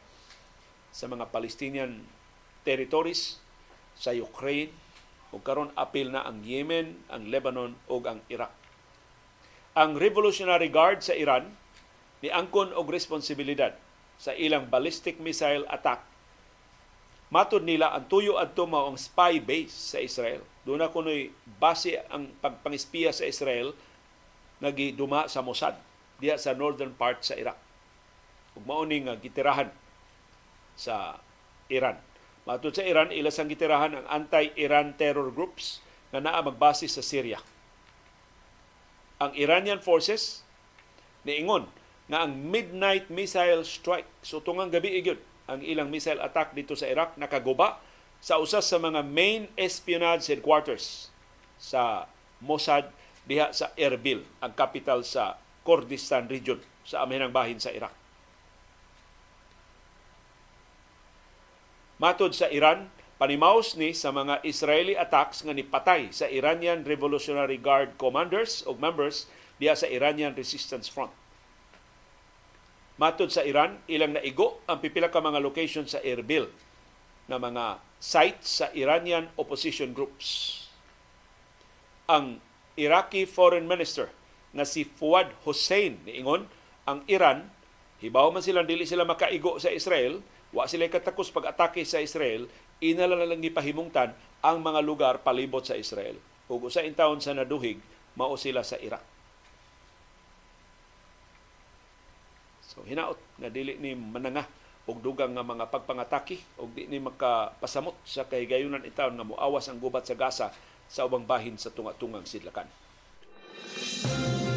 [0.93, 2.05] sa mga Palestinian
[2.61, 3.41] territories
[3.97, 4.73] sa Ukraine
[5.31, 8.51] ug karon apil na ang Yemen, ang Lebanon ug ang Iraq.
[9.79, 11.47] Ang Revolutionary Guard sa Iran
[12.19, 13.71] ni angkon og responsibilidad
[14.19, 16.03] sa ilang ballistic missile attack.
[17.31, 20.43] Matod nila ang tuyo adto mao ang spy base sa Israel.
[20.67, 23.71] Doon na kunoy base ang pagpangispiya sa Israel
[24.59, 25.79] nagiduma sa Mossad
[26.19, 27.57] diya sa northern part sa Iraq.
[28.59, 29.71] Ug mao ni nga gitirahan
[30.75, 31.15] sa
[31.71, 32.10] Iran
[32.45, 35.77] Matod sa Iran, ilas ang gitirahan ang anti-Iran terror groups
[36.09, 37.37] na naa magbase sa Syria.
[39.21, 40.41] Ang Iranian forces
[41.21, 41.69] niingon
[42.09, 46.89] nga ang midnight missile strike so tungang gabi igyod ang ilang missile attack dito sa
[46.89, 47.77] Iraq nakaguba
[48.17, 51.13] sa usas sa mga main espionage headquarters
[51.61, 52.09] sa
[52.41, 52.89] Mossad
[53.29, 58.00] diha sa Erbil, ang capital sa Kurdistan region sa amihanang bahin sa Iraq.
[62.01, 62.89] Matod sa Iran,
[63.21, 69.29] panimaos ni sa mga Israeli attacks nga nipatay sa Iranian Revolutionary Guard commanders o members
[69.61, 71.13] diya sa Iranian Resistance Front.
[72.97, 76.49] Matod sa Iran, ilang naigo ang pipila ka mga location sa Erbil
[77.29, 80.57] na mga sites sa Iranian opposition groups.
[82.09, 82.41] Ang
[82.81, 84.09] Iraqi Foreign Minister
[84.57, 86.49] na si Fuad Hussein niingon
[86.89, 87.45] ang Iran
[88.01, 92.47] hibaw man sila dili sila makaigo sa Israel Wa sila katakos pag-atake sa Israel,
[92.83, 94.11] inala na lang gipahimungtan
[94.43, 96.19] ang mga lugar palibot sa Israel.
[96.51, 97.79] Ug usa in taon sa naduhig,
[98.19, 99.03] mao sila sa Iraq.
[102.67, 104.47] So hinaot nga dili ni mananga
[104.87, 109.79] og dugang nga mga pagpangatake og di ni makapasamot sa kahigayunan itaon nga muawas ang
[109.79, 110.51] gubat sa Gaza
[110.91, 112.67] sa ubang bahin sa tunga-tungang sidlakan.
[113.71, 114.50] Música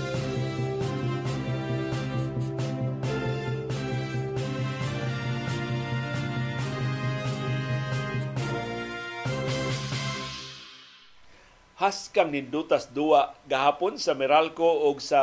[11.84, 15.20] haskang nindutas duwa gahapon sa Meralco o sa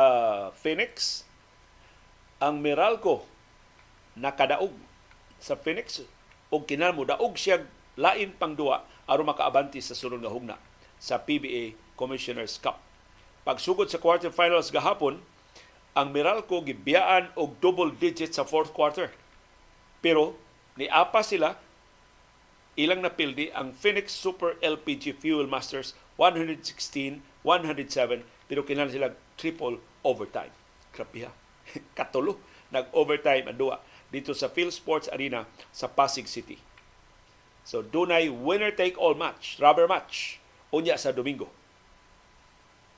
[0.54, 1.26] Phoenix.
[2.38, 3.26] Ang Meralco
[4.14, 4.70] nakadaog
[5.42, 6.06] sa Phoenix
[6.54, 7.66] o kinalmo daog siya
[7.98, 10.56] lain pang duwa aron makaabanti sa sunod nga hugna
[11.02, 12.78] sa PBA Commissioners Cup.
[13.42, 15.18] Pagsugod sa quarterfinals gahapon,
[15.98, 19.10] ang Meralco gibiyaan og double digit sa fourth quarter.
[19.98, 20.38] Pero
[20.78, 21.58] niapa sila
[22.78, 30.54] ilang napildi ang Phoenix Super LPG Fuel Masters 116-107 pero kinahanglan sila triple overtime.
[30.94, 31.34] Grabe ha.
[31.98, 32.38] Katulo
[32.70, 36.62] nag-overtime ang duwa dito sa Phil Sports Arena sa Pasig City.
[37.66, 40.38] So dunay winner take all match, rubber match
[40.70, 41.50] unya sa Domingo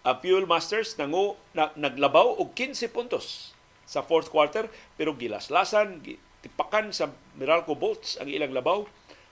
[0.04, 3.56] ang Fuel Masters nangu, na, naglabaw og 15 puntos
[3.88, 4.68] sa fourth quarter
[5.00, 6.04] pero gilaslasan
[6.44, 7.08] tipakan sa
[7.40, 8.84] Meralco Bolts ang ilang labaw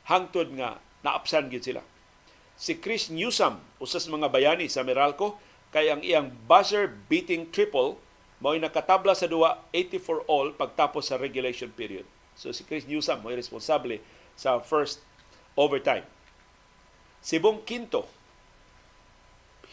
[0.08, 1.84] hangtod nga naapsan gid sila
[2.62, 5.34] si Chris Newsom usas mga bayani sa Meralco
[5.74, 7.98] kay ang iyang buzzer beating triple
[8.38, 12.06] mao nakatabla sa duwa 84 all pagtapos sa regulation period.
[12.38, 13.98] So si Chris Newsom mo responsable
[14.38, 15.02] sa first
[15.58, 16.06] overtime.
[17.18, 18.06] Si Bong Quinto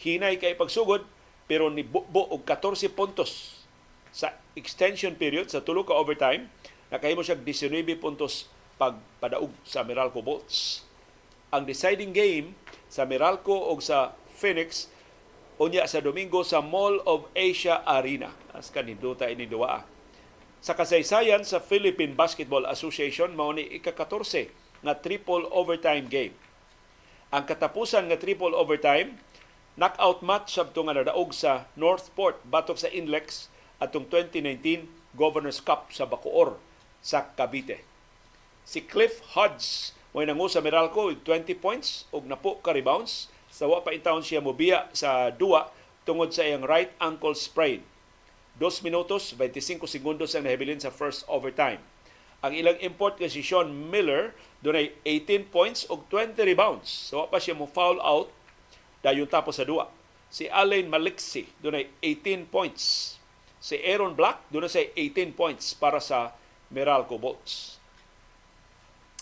[0.02, 1.06] hinay kay pagsugod
[1.46, 3.62] pero ni bubo og 14 puntos
[4.10, 6.50] sa extension period sa tulo ka overtime.
[6.90, 8.50] Nakahimo siya 19 puntos
[8.82, 10.82] pagpadaog sa Meralco Bolts.
[11.54, 12.54] Ang deciding game
[12.90, 14.90] sa Meralco o sa Phoenix
[15.62, 18.34] unya sa Domingo sa Mall of Asia Arena.
[18.50, 19.86] As kaninduta ini duwa.
[20.60, 24.50] Sa kasaysayan sa Philippine Basketball Association mao ni ika-14
[24.82, 26.34] nga triple overtime game.
[27.30, 29.16] Ang katapusan nga triple overtime
[29.78, 33.48] knockout match sabto nga nadaog sa Northport batok sa Inlex
[33.78, 36.58] atong 2019 Governors Cup sa Bacoor
[37.00, 37.80] sa Cavite.
[38.66, 43.78] Si Cliff Hodge mo nangu sa Meralco 20 points ug napo ka rebounds sa wa
[43.82, 45.70] pa intawon siya mobiya sa duwa
[46.02, 47.82] tungod sa iyang right ankle sprain.
[48.58, 51.78] 2 minutos 25 segundos ang nahibilin sa first overtime.
[52.42, 54.34] Ang ilang import kay si Sean Miller
[54.66, 56.90] dunay 18 points ug 20 rebounds.
[56.90, 58.34] So pa siya mo foul out
[59.06, 59.88] dayon tapos sa duwa.
[60.26, 63.14] Si Alain Maliksi dunay 18 points.
[63.62, 66.34] Si Aaron Black dunay say 18 points para sa
[66.66, 67.79] Meralco Bolts.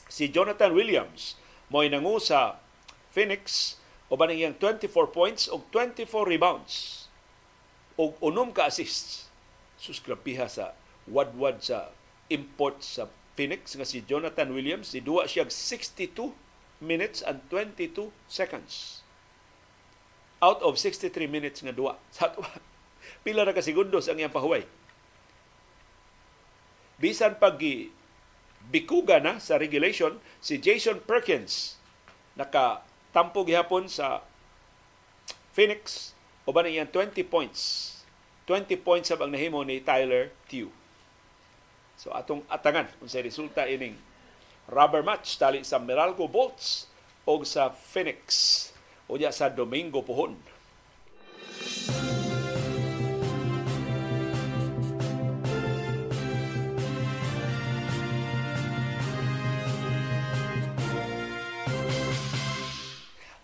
[0.08, 1.36] Si Jonathan Williams
[1.68, 2.56] mo nangu sa
[3.12, 3.76] Phoenix
[4.08, 7.06] o ba iyang 24 points o 24 rebounds
[8.00, 9.28] o unom ka assists.
[9.78, 10.74] Suskrapiha sa
[11.06, 11.92] wadwad sa
[12.32, 13.06] import sa
[13.38, 14.90] Phoenix nga si Jonathan Williams.
[14.96, 16.34] Di duwa siya 62
[16.80, 19.02] minutes and 22 seconds
[20.38, 21.98] out of 63 minutes nga duwa.
[22.14, 22.30] Sa
[23.26, 24.62] pila na ka segundos ang iyang pahuway.
[26.98, 27.58] Bisan pag
[28.68, 31.80] bikuga na sa regulation, si Jason Perkins
[32.38, 34.22] naka tampo gihapon sa
[35.56, 36.14] Phoenix
[36.46, 37.92] o ba iyang 20 points.
[38.46, 40.72] 20 points ang nahimo ni Tyler Tew.
[41.98, 43.98] So atong atangan kung sa resulta ining
[44.70, 46.86] rubber match tali sa Meralco Bolts
[47.26, 48.22] o sa Phoenix
[49.10, 50.38] unya sa Domingo pohon.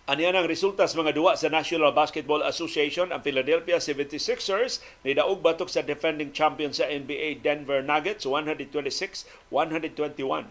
[0.04, 3.08] Aniyan ang resulta sa mga duwa sa National Basketball Association.
[3.08, 9.48] Ang Philadelphia 76ers ni daog batok sa defending champion sa NBA Denver Nuggets 126-121.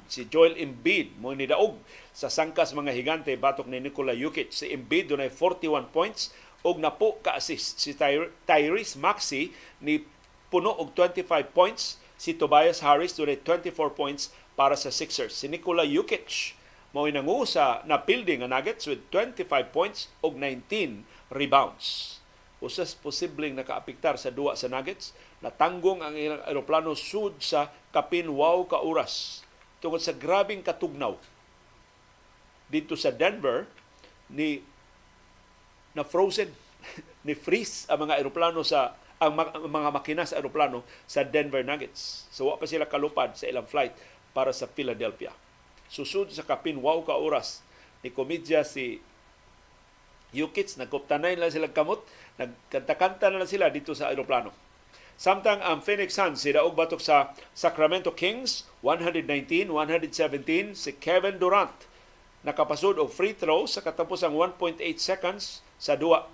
[0.09, 1.77] Si Joel Embiid mo ni daog
[2.17, 4.49] sa sangkas mga higante batok ni Nikola Jokic.
[4.49, 6.33] Si Embiid dunay 41 points
[6.65, 7.77] og napo ka assist.
[7.77, 7.93] Si
[8.49, 9.53] Tyrese Maxey
[9.85, 10.01] ni
[10.49, 12.01] puno og 25 points.
[12.17, 15.37] Si Tobias Harris dunay 24 points para sa Sixers.
[15.37, 16.57] Si Nikola Jokic
[16.93, 21.01] mao nangu sa napildi nga Nuggets with 25 points og 19
[21.33, 22.21] rebounds.
[22.61, 25.11] Usas posibleng nakaapektar sa duwa sa Nuggets,
[25.41, 29.41] natanggong ang ilang aeroplano sud sa kapin wow ka oras
[29.83, 31.19] tungod sa grabing katugnaw
[32.71, 33.67] dito sa Denver
[34.31, 34.63] ni
[35.91, 36.47] na frozen
[37.27, 39.35] ni freeze ang mga aeroplano sa ang
[39.67, 42.29] mga makina sa aeroplano sa Denver Nuggets.
[42.31, 43.97] So wa pa sila kalupad sa ilang flight
[44.31, 45.33] para sa Philadelphia
[45.93, 47.61] susud sa kapin wow ka oras
[48.01, 48.97] ni komedya si
[50.33, 52.01] Yukits, nagkuptanay na sila kamot,
[52.41, 54.49] nagkanta-kanta na sila dito sa aeroplano.
[55.13, 61.85] Samtang ang Phoenix Suns si daog batok sa Sacramento Kings 119-117 si Kevin Durant
[62.43, 66.27] nakapasod og free throw sa katapusang 1.8 seconds sa duwa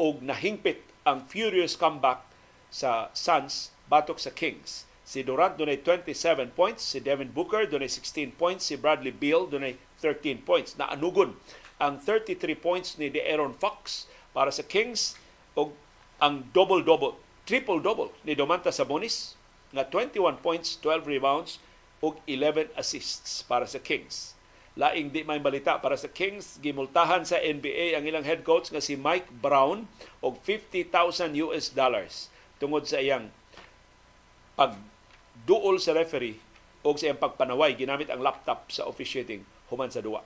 [0.00, 2.24] og nahingpit ang furious comeback
[2.72, 4.88] sa Suns batok sa Kings.
[5.10, 9.74] Si Durant dunay 27 points, si Devin Booker dunay 16 points, si Bradley Beal dunay
[9.98, 10.78] 13 points.
[10.78, 11.34] Naanugon
[11.82, 15.18] ang 33 points ni De'Aaron Fox para sa Kings
[15.58, 15.74] o
[16.22, 19.34] ang double-double, triple-double ni Domantas Sabonis
[19.74, 21.58] nga 21 points, 12 rebounds
[21.98, 24.38] ug 11 assists para sa Kings.
[24.78, 28.78] Laing di may balita para sa Kings, gimultahan sa NBA ang ilang head coach nga
[28.78, 29.90] si Mike Brown
[30.22, 32.30] og 50,000 US dollars
[32.62, 33.26] tungod sa iyang
[35.40, 36.36] pagduol sa referee
[36.84, 40.20] o sa pagpanaway ginamit ang laptop sa officiating human sa duwa.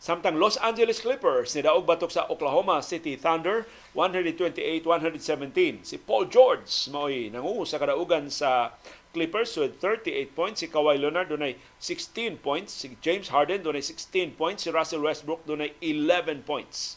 [0.00, 5.84] Samtang Los Angeles Clippers ni daog batok sa Oklahoma City Thunder 128-117.
[5.84, 8.72] Si Paul George mao'y nangungo sa kadaugan sa
[9.12, 10.64] Clippers with 38 points.
[10.64, 12.72] Si Kawhi Leonard dunay 16 points.
[12.72, 14.64] Si James Harden dunay 16 points.
[14.64, 16.96] Si Russell Westbrook dunay 11 points.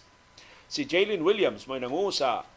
[0.72, 2.48] Si Jalen Williams may nangungo sa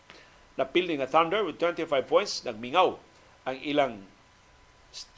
[0.54, 2.46] napil nga Thunder with 25 points.
[2.46, 2.94] Nagmingaw
[3.50, 3.98] ang ilang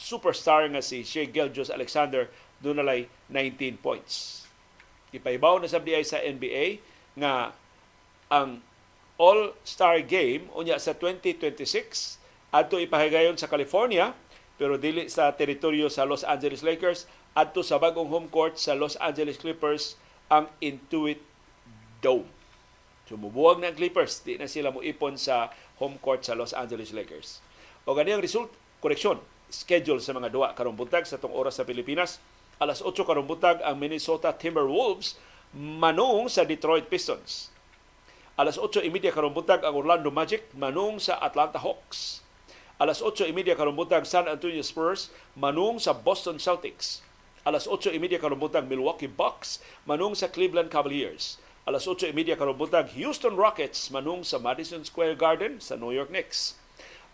[0.00, 2.26] superstar nga si Shea Gilgeous Alexander
[2.58, 4.44] dunay 19 points.
[5.14, 6.82] Ipaibaw na sa ay sa NBA
[7.16, 7.54] nga
[8.28, 8.60] ang
[9.18, 12.18] All-Star Game unya sa 2026
[12.54, 14.14] adto ipahigayon sa California
[14.58, 18.98] pero dili sa teritoryo sa Los Angeles Lakers adto sa bagong home court sa Los
[18.98, 19.94] Angeles Clippers
[20.28, 21.22] ang Intuit
[22.02, 22.28] Dome.
[23.08, 25.48] Sumubuwag na ang Clippers, di na sila mo ipon sa
[25.80, 27.40] home court sa Los Angeles Lakers.
[27.88, 28.52] O ganiyang result,
[28.84, 29.16] koreksyon,
[29.48, 32.20] schedule sa mga duwa karong buntag sa tong oras sa Pilipinas
[32.58, 35.14] alas 8 karong butag ang Minnesota Timberwolves
[35.54, 37.54] manung sa Detroit Pistons.
[38.34, 42.22] Alas 8:30 karong butag ang Orlando Magic manung sa Atlanta Hawks.
[42.82, 47.02] Alas 8:30 karong butag San Antonio Spurs manung sa Boston Celtics.
[47.46, 51.38] Alas 8:30 karong butag Milwaukee Bucks manung sa Cleveland Cavaliers.
[51.62, 56.58] Alas 8:30 karong butag Houston Rockets manung sa Madison Square Garden sa New York Knicks.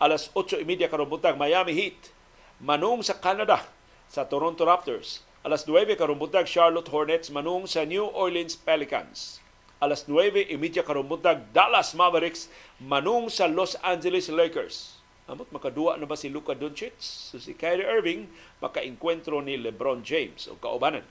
[0.01, 2.14] Alas 8:30 karong butag Miami Heat
[2.61, 3.63] manung sa Canada
[4.07, 9.37] sa Toronto Raptors Alas 9 karumbutag Charlotte Hornets manung sa New Orleans Pelicans.
[9.77, 12.49] Alas 9 imidya karumbutag Dallas Mavericks
[12.81, 14.97] manung sa Los Angeles Lakers.
[15.29, 16.97] Amot makaduwa na ba si Luka Doncic?
[16.97, 18.25] So si Kyrie Irving
[18.57, 21.05] makainkwentro ni LeBron James o kaubanan.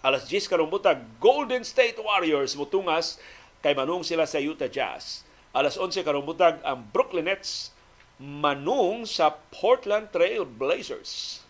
[0.00, 3.20] Alas 10 karumbutag Golden State Warriors mutungas
[3.60, 5.28] kay manung sila sa Utah Jazz.
[5.52, 7.68] Alas 11 karumbutag ang Brooklyn Nets
[8.20, 11.40] manung sa Portland Trail Blazers.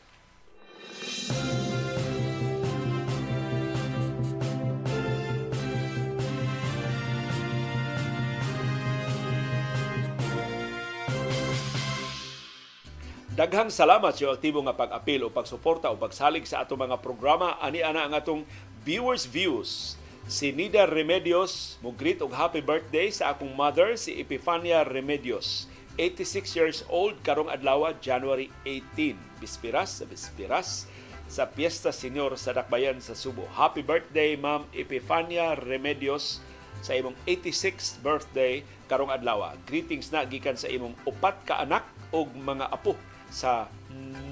[13.35, 17.59] Daghang salamat sa aktibo nga pag-apil o pagsuporta o pagsalig sa ato mga programa.
[17.59, 18.43] Ani ana ang atong
[18.87, 19.99] viewers views.
[20.31, 25.67] Si Nida Remedios, mo greet og happy birthday sa akong mother, si Epifania Remedios.
[26.01, 29.21] 86 years old karong adlaw January 18.
[29.37, 30.89] Bispiras sa bispiras
[31.29, 33.45] sa Piesta Senior sa Dakbayan sa Subo.
[33.53, 36.41] Happy birthday Ma'am Epifania Remedios
[36.81, 39.53] sa imong 86th birthday karong adlaw.
[39.69, 41.85] Greetings na gikan sa imong upat ka anak
[42.17, 42.97] ug mga apo
[43.29, 43.69] sa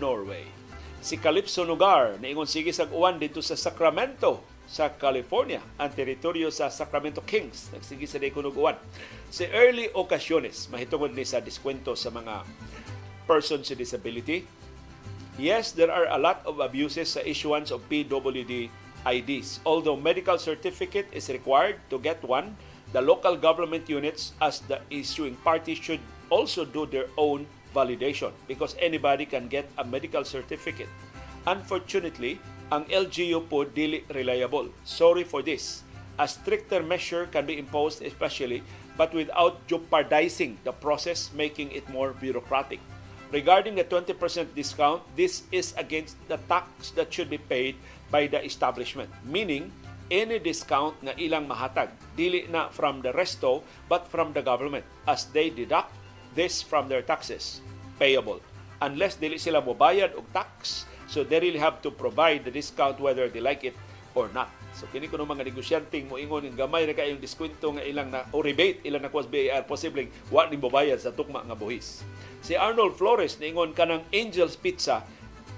[0.00, 0.48] Norway.
[1.04, 6.68] Si Calypso Nugar niingon sige sa uwan dito sa Sacramento sa California, ang teritoryo sa
[6.68, 7.72] Sacramento Kings.
[7.72, 8.76] Nagsige sa uwan.
[9.32, 12.44] Si Early Ocasiones, mahitungod ni sa diskwento sa mga
[13.24, 14.44] persons with disability.
[15.40, 18.68] Yes, there are a lot of abuses sa issuance of PWD
[19.08, 19.64] IDs.
[19.64, 22.52] Although medical certificate is required to get one,
[22.92, 28.76] the local government units as the issuing party should also do their own validation because
[28.80, 30.90] anybody can get a medical certificate.
[31.46, 34.68] Unfortunately, ang LGU po dili reliable.
[34.84, 35.82] Sorry for this.
[36.18, 38.60] A stricter measure can be imposed especially
[38.98, 42.82] but without jeopardizing the process making it more bureaucratic.
[43.30, 44.16] Regarding the 20%
[44.56, 47.76] discount, this is against the tax that should be paid
[48.10, 49.12] by the establishment.
[49.22, 49.70] Meaning,
[50.08, 55.28] any discount nga ilang mahatag, dili na from the resto but from the government as
[55.36, 55.92] they deduct
[56.32, 57.60] this from their taxes
[58.00, 58.40] payable.
[58.80, 63.26] Unless dili sila mobayad og tax, so they really have to provide the discount whether
[63.26, 63.74] they like it
[64.12, 64.52] or not.
[64.76, 68.28] So kini kuno mga negosyante mo ingon ng gamay ra kayong diskwento nga ilang na
[68.30, 72.06] o rebate ilang na kwas BAR posibleng wa ni mobayad sa tukma nga buhis.
[72.44, 75.02] Si Arnold Flores niingon kanang Angel's Pizza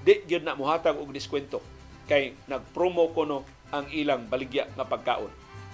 [0.00, 1.60] di gyud na mohatag og diskwento
[2.08, 3.44] kay nagpromo kuno
[3.74, 5.30] ang ilang baligya nga pagkaon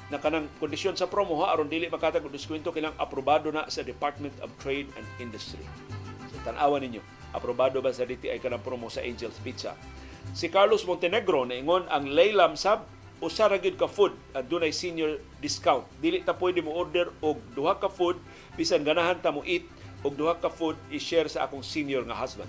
[0.07, 3.83] na kanang kondisyon sa promo ha aron dili makatag og diskwento kilang aprobado na sa
[3.83, 5.63] Department of Trade and Industry.
[6.31, 7.03] So tan-awan ninyo,
[7.37, 9.77] aprobado ba sa DTI kanang promo sa Angel's Pizza?
[10.33, 12.89] Si Carlos Montenegro naingon ang Laylam Sab
[13.21, 14.13] usa ra ka food
[14.49, 15.85] dunay senior discount.
[16.01, 18.21] Dili ta pwede mo order og duha ka food
[18.57, 19.65] bisan ganahan ta mo eat
[20.05, 22.49] og duha ka food i-share sa akong senior nga husband.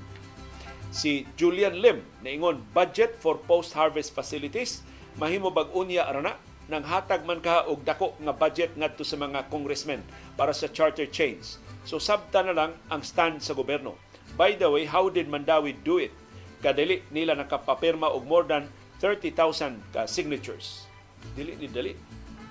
[0.91, 4.83] Si Julian Lim naingon budget for post-harvest facilities
[5.15, 6.33] mahimo bag-unya ara na
[6.67, 10.03] nang hatag man ka og dako nga budget ngadto sa mga congressmen
[10.35, 11.55] para sa charter change.
[11.87, 13.95] So sabta na lang ang stand sa gobyerno.
[14.37, 16.13] By the way, how did Mandawi do it?
[16.61, 18.69] Kadali nila nakapapirma og more than
[19.01, 19.33] 30,000
[19.89, 20.85] ka signatures.
[21.33, 21.97] Dili ni dali.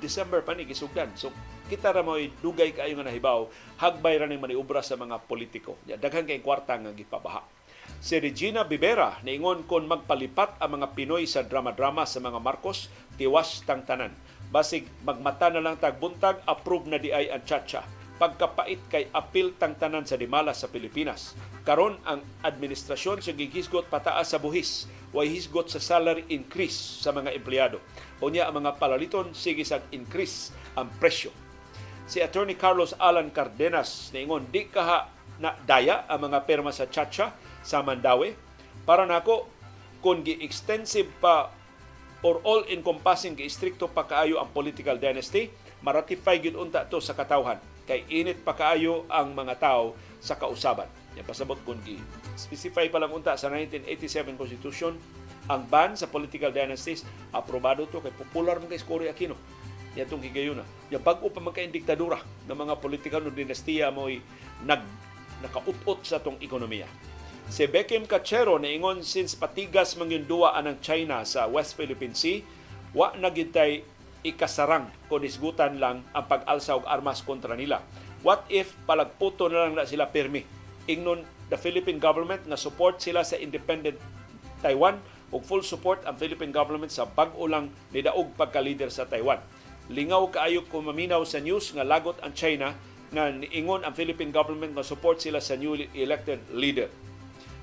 [0.02, 1.14] December pa ni gisugdan.
[1.14, 1.30] So
[1.70, 3.46] kita ra mo'y dugay kaayo nga nahibaw,
[3.78, 5.78] hagbay ra ning maniubra sa mga politiko.
[5.86, 7.46] Ya, daghan kay kwarta nga gipabaha.
[8.02, 13.62] Si Regina Bibera niingon kon magpalipat ang mga Pinoy sa drama-drama sa mga Marcos, tiwas
[13.62, 14.10] tang tanan.
[14.50, 17.86] Basig magmata na lang tagbuntag, approve na di ay ang chacha
[18.16, 21.36] pagkapait kay apil tang tanan sa dimala sa Pilipinas.
[21.66, 27.34] Karon ang administrasyon sa gigisgot pataas sa buhis, way hisgot sa salary increase sa mga
[27.34, 27.82] empleyado.
[28.22, 31.34] Unya ang mga palaliton sige sa increase ang presyo.
[32.06, 35.10] Si Attorney Carlos Alan Cardenas niingon di kaha
[35.43, 37.34] na daya ang mga perma sa Chacha
[37.66, 38.38] sa Mandawi.
[38.86, 39.51] Para nako
[39.98, 41.51] kung gi-extensive pa
[42.22, 45.51] or all-encompassing gi-stricto pa kaayo ang political dynasty,
[45.82, 47.59] maratify gyud unta to sa katawhan
[47.90, 50.86] kay init pa kaayo ang mga tao sa kausaban.
[51.16, 51.97] Yan pasabot kung gi
[52.36, 54.93] specify pa lang unta sa 1987 Constitution
[55.48, 57.02] ang ban sa political dynasties
[57.32, 59.36] aprobado to kay popular man kay Cory Aquino
[59.97, 60.62] yan itong higayuna.
[60.93, 64.20] Yung bago pa magka-diktadura ng mga politikal no dinastiya mo'y
[64.68, 64.84] nag,
[65.40, 66.84] nakaupot sa tong ekonomiya.
[67.48, 72.44] Si Beckham Cachero ingon since patigas mangyundua anang China sa West Philippine Sea,
[72.93, 73.80] wa nagintay
[74.20, 77.80] ikasarang kung isgutan lang ang pag-alsa og armas kontra nila.
[78.20, 80.44] What if palagputo na lang na sila permi?
[80.86, 83.98] Ingnon the Philippine government na support sila sa independent
[84.62, 84.98] Taiwan
[85.34, 89.42] ug full support ang Philippine government sa bag-o lang nidaog pagka-leader sa Taiwan.
[89.90, 92.74] Lingaw kaayo kung maminaw sa news nga lagot ang China
[93.14, 96.90] nga niingon ang Philippine government nga support sila sa newly elected leader.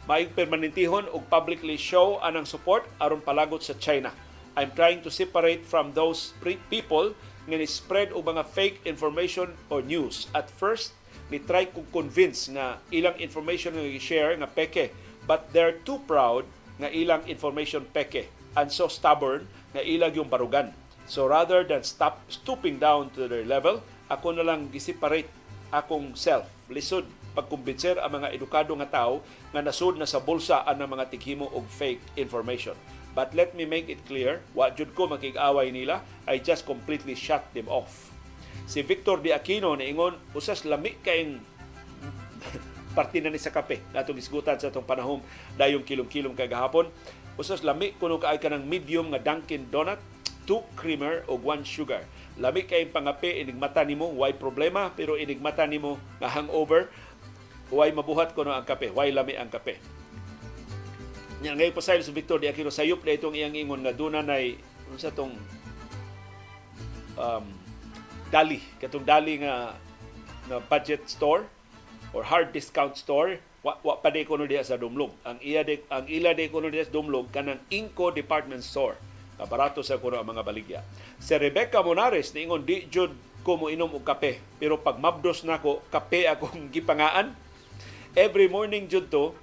[0.08, 4.12] Maig permanentihon og publicly show anang support aron palagot sa China
[4.54, 6.38] I'm trying to separate from those
[6.70, 7.18] people
[7.50, 10.30] nga ni-spread og mga fake information or news.
[10.38, 10.94] At first,
[11.32, 14.92] ni try ko convince nga ilang information nga i-share nga peke,
[15.24, 16.44] but they're too proud
[16.82, 18.28] nga ilang information peke
[18.58, 20.74] and so stubborn nga ilang yung barugan.
[21.08, 25.30] So rather than stop stooping down to their level, ako na lang gi-separate
[25.74, 26.48] akong self.
[26.70, 31.50] Lisod pagkumbinser ang mga edukado nga tao nga nasud na sa bulsa ang mga tighimo
[31.50, 32.78] og fake information.
[33.14, 37.46] But let me make it clear, wa jud ko makig-away nila, I just completely shut
[37.54, 38.13] them off.
[38.64, 41.40] Si Victor De Aquino niingon usas lami kayong
[42.94, 45.20] parte na ni sa kape natong isgutan sa atong panahon
[45.58, 46.88] dayong kilom-kilom kay gahapon.
[47.34, 49.98] Usas lami kuno kaay ka ng medium nga Dunkin Donut,
[50.46, 52.06] two creamer o one sugar.
[52.38, 56.94] Lami kay pangape inig mata nimo, why problema pero inig mata nimo nga hangover,
[57.74, 59.82] why mabuhat kuno ang kape, why lami ang kape.
[61.42, 64.56] Nya ngay pasaylo sa Victor di Aquino sayop na itong iyang ingon nga duna nay
[64.94, 65.34] unsa tong
[67.18, 67.46] um,
[68.34, 69.78] dali katong dali nga
[70.50, 71.46] nga budget store
[72.18, 75.14] or hard discount store wa, wa pa de kuno diha sa Dumlog.
[75.22, 78.98] Ang iya de, ang ila de kuno diha sa Dumlog kanang Inco department store.
[79.44, 80.80] Barato sa kuno ang mga baligya.
[81.22, 85.84] Si Rebecca Monares niingon di jud ko mo inom og kape pero pag mabdos nako
[85.92, 87.36] kape akong gipangaan
[88.16, 89.36] every morning jud to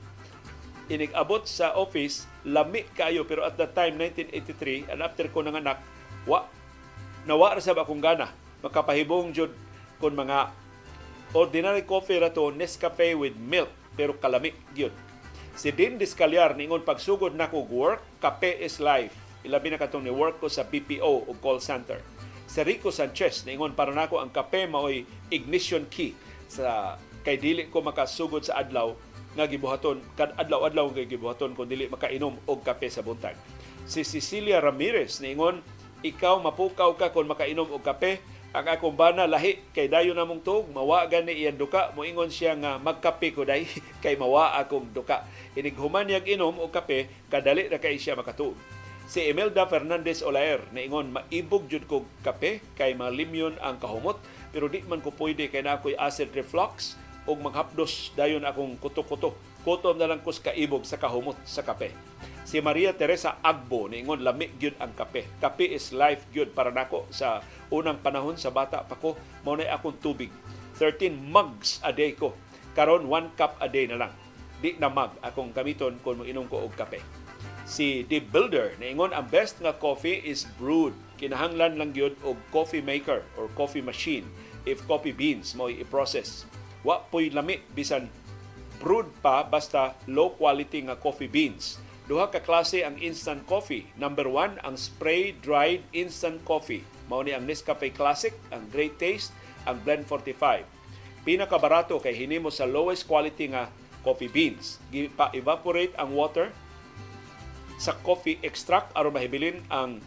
[0.91, 5.79] inigabot sa office, lami kayo pero at that time 1983 and after ko nanganak,
[6.27, 6.49] wa
[7.29, 9.53] nawa ra sa akong gana makapahibong jud
[10.01, 10.53] kon mga
[11.37, 14.95] ordinary coffee ra to Nescafe with milk pero kalami gyud.
[15.59, 19.13] Si Dean Discalyar ningon pagsugod nako work, kape is life.
[19.45, 22.01] Ilabi na katong ni work ko sa BPO o call center.
[22.49, 26.17] Si Rico Sanchez ningon para nako ang kape maoy ignition key
[26.51, 28.97] sa kay dili ko makasugod sa adlaw
[29.37, 33.39] nga gibuhaton kad adlaw-adlaw nga gibuhaton kun dili makainom og kape sa buntag.
[33.87, 35.63] Si Cecilia Ramirez niingon,
[36.03, 38.19] ikaw mapukaw ka kung makainom og kape,
[38.51, 41.95] ang akong bana lahi kay dayon namong tug mawa gani iyang duka.
[41.95, 43.71] Moingon siya nga magkape ko day
[44.03, 45.23] kay mawa akong duka.
[45.55, 48.59] Inig human yag inom og kape kadali ra kay siya makatuog.
[49.07, 54.19] Si Imelda Fernandez Olaer naingon maibog jud ko kape kay malimyon ang kahumot
[54.51, 56.99] pero di man ko pwede kay na ako'y acid reflux
[57.31, 59.31] og maghapdos dayon akong kuto-kuto.
[59.61, 61.93] Kutom na lang kus kaibog sa kahumot sa kape.
[62.49, 65.29] Si Maria Teresa Agbo niingon lami gyud ang kape.
[65.37, 69.69] Kape is life gyud para nako sa unang panahon sa bata pa ko mao na
[69.69, 70.33] akong tubig.
[70.81, 72.33] 13 mugs a day ko.
[72.73, 74.13] Karon 1 cup a day na lang.
[74.65, 77.05] Di na mag akong gamiton kung moinom ko og kape.
[77.69, 80.97] Si The Builder niingon ang best nga coffee is brewed.
[81.21, 84.25] Kinahanglan lang gyud og coffee maker or coffee machine
[84.65, 86.49] if coffee beans mo i-process
[86.81, 88.09] wa po'y lami bisan
[88.81, 91.77] brewed pa basta low quality nga coffee beans.
[92.11, 93.87] Duha ka klase ang instant coffee.
[93.95, 96.83] Number one, ang spray dried instant coffee.
[97.07, 99.31] Mao ni ang Nescafe Classic, ang Great Taste,
[99.69, 100.67] ang Blend 45.
[101.23, 103.71] Pinakabarato kay hinimo sa lowest quality nga
[104.03, 104.81] coffee beans.
[104.91, 106.51] Gipa-evaporate ang water
[107.79, 110.01] sa coffee extract aron mahibilin ang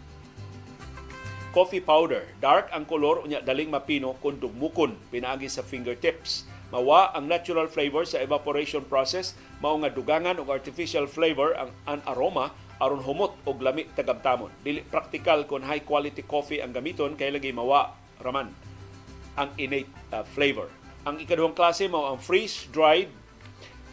[1.54, 2.26] coffee powder.
[2.42, 6.50] Dark ang kolor unya daling mapino kung dugmukon pinaagi sa fingertips.
[6.74, 12.02] Mawa ang natural flavor sa evaporation process mao nga dugangan og artificial flavor ang, ang
[12.10, 12.50] aroma
[12.82, 14.50] aron humot og lami tagamtamon.
[14.66, 17.94] Dili practical kung high quality coffee ang gamiton kay lagi mawa
[18.26, 18.50] raman
[19.38, 20.66] ang innate uh, flavor.
[21.06, 23.14] Ang ikaduhang klase mao ang freeze dried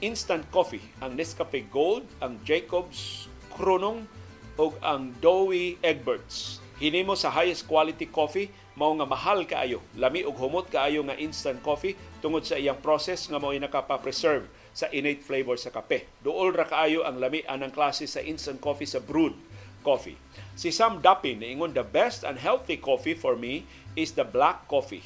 [0.00, 4.08] instant coffee, ang Nescafe Gold, ang Jacobs Kronong
[4.56, 6.64] o ang Dowie Egberts.
[6.80, 8.48] Hinimo sa highest quality coffee
[8.80, 11.92] mao nga mahal kaayo, lami ug humot kaayo nga instant coffee
[12.24, 16.08] tungod sa iyang process nga mao nakapa-preserve sa innate flavor sa kape.
[16.24, 19.36] Duol ra kaayo ang lami anang klase sa instant coffee sa brewed
[19.84, 20.16] coffee.
[20.56, 23.68] Si Sam Dapin ingon the best and healthy coffee for me
[24.00, 25.04] is the black coffee.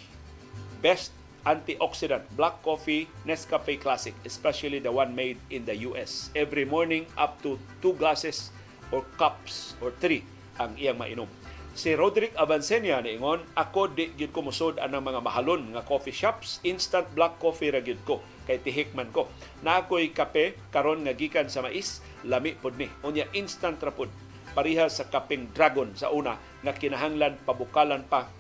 [0.79, 1.11] Best
[1.43, 6.31] antioxidant black coffee Nescafe Classic, especially the one made in the US.
[6.39, 8.55] Every morning up to two glasses
[8.95, 10.23] or cups or three
[10.63, 11.27] ang iyang mainom.
[11.75, 16.63] Si Roderick Avancenia niingon, ako di gyud ko musod anang mga mahalon nga coffee shops,
[16.63, 19.27] instant black coffee ra gyud ko kay tihik man ko.
[19.67, 22.87] Na ako'y kape karon nga gikan sa mais, lami pod mi.
[23.03, 24.07] Unya instant ra pod.
[24.55, 28.31] Pariha sa kaping dragon sa una nga kinahanglan pabukalan pa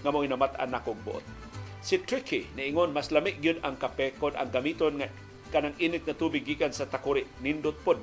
[0.00, 1.20] nga mo inamat-an nakog buot.
[1.84, 5.12] Si Tricky niingon mas lami gyud ang kape kon ang gamiton nga
[5.52, 8.00] kanang init na tubig gikan sa takuri nindot pod.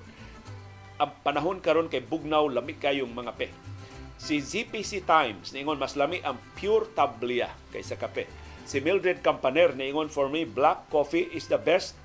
[1.02, 3.50] Ang panahon karon kay bugnaw lami kayong mga pe
[4.20, 8.28] Si ZPC Times niingon mas lami ang pure tablia kaysa kape.
[8.68, 11.96] Si Mildred Campaner niingon for me black coffee is the best.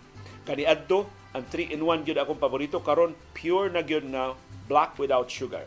[0.47, 4.39] Kaniadto ang 3-in-1 gyud akong paborito karon pure na gyud na
[4.71, 5.67] black without sugar.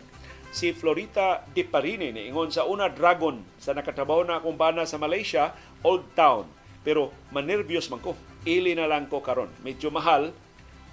[0.55, 5.51] Si Florita Di Parini niingon sa una dragon sa nakatrabaho na akong bana sa Malaysia,
[5.83, 6.47] Old Town.
[6.87, 8.15] Pero manervyos man ko.
[8.47, 9.51] Ili na lang ko karon.
[9.59, 10.31] Medyo mahal,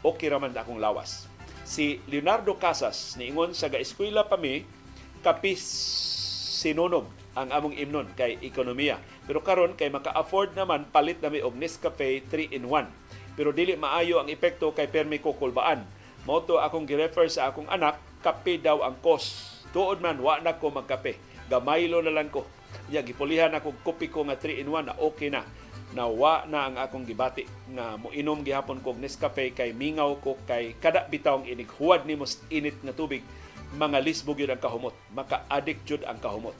[0.02, 1.30] okay raman akong lawas.
[1.62, 4.66] Si Leonardo Casas niingon sa gaeskwela pa mi
[5.24, 5.64] kapis
[6.60, 9.00] sinunog ang among imnon kay ekonomiya.
[9.24, 12.86] Pero karon kay maka-afford naman palit nami og Nescafe 3 in 1.
[13.34, 15.82] Pero dili maayo ang epekto kay permi ko kulbaan.
[16.24, 19.64] Mao to akong gi-refer sa akong anak, kape daw ang cost.
[19.74, 21.18] Tuod man wa na ko magkape.
[21.50, 22.46] Gamaylo na lang ko.
[22.88, 25.42] Ya gipulihan ako kopi ko nga 3 in 1 na okay na.
[25.94, 31.06] Nawa na ang akong gibati nga moinom gihapon kog Nescafe kay mingaw ko kay kada
[31.06, 33.22] bitawng inig huwad nimo init nga tubig
[33.74, 34.94] mga lisbog yun ang kahumot.
[35.12, 36.54] Maka-addict jud ang kahumot.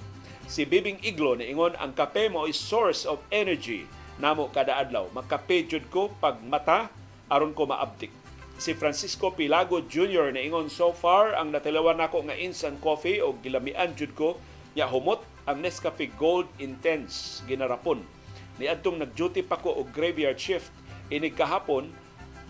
[0.45, 3.89] Si Bibing Iglo niingon ang kape mo is source of energy
[4.21, 5.09] namo kada adlaw.
[5.11, 6.93] Makape jud ko pag mata
[7.33, 8.13] aron ko maabdik.
[8.55, 10.31] Si Francisco Pilago Jr.
[10.31, 14.39] niingon so far ang natilawan nako nga instant coffee o gilamian jud ko
[14.79, 18.05] ya humot ang Nescafe Gold Intense ginarapon.
[18.61, 20.71] Niadtong nag-duty pa ko og graveyard shift
[21.11, 21.91] inig kahapon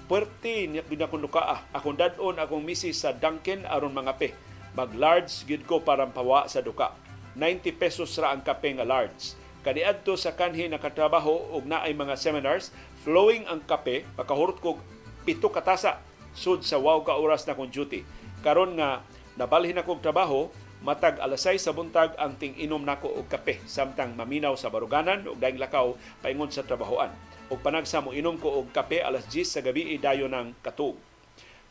[0.04, 1.64] puwerte niya binakunukaa.
[1.72, 4.28] Akong dadon akong misis sa Dunkin aron mga pe
[4.74, 6.92] mag-large gid ko para pawa sa duka.
[7.38, 9.34] 90 pesos ra ang kape nga large.
[9.64, 12.68] Kaniadto sa kanhi nakatrabaho og naay mga seminars,
[13.02, 14.76] flowing ang kape, pakahurot ko
[15.24, 16.04] pito katasa
[16.36, 18.04] sud sa wow ka oras na kong duty.
[18.44, 19.00] Karon nga
[19.40, 20.52] nabalhin akong trabaho,
[20.84, 25.40] matag alas 6 sa buntag ang ting-inom nako og kape samtang maminaw sa baruganan ug
[25.40, 27.08] daing lakaw paingon sa trabahoan.
[27.48, 31.00] Og panagsa mo inom ko og kape alas 10 sa gabi dayon ng katug.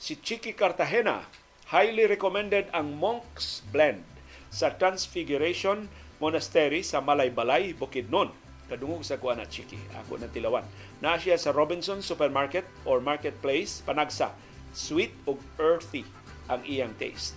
[0.01, 1.30] Si Chiki Cartagena
[1.73, 4.05] highly recommended ang Monk's Blend
[4.53, 5.89] sa Transfiguration
[6.21, 8.29] Monastery sa Malaybalay, Bukidnon.
[8.69, 9.81] Kadungog sa kuan na Chiki.
[10.05, 10.61] Ako na tilawan.
[11.01, 14.29] Na siya sa Robinson Supermarket or Marketplace, panagsa.
[14.69, 16.05] Sweet ug earthy
[16.45, 17.33] ang iyang taste.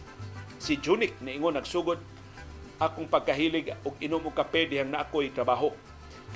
[0.61, 1.99] Si Junik niingon nagsugod
[2.77, 5.73] akong pagkahilig og inom og kape dihang na ako'y trabaho.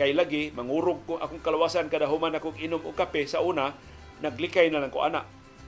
[0.01, 3.77] Kay lagi mangurog ko akong kalawasan kada human akong inom og kape sa una,
[4.25, 5.21] naglikay na lang ko ana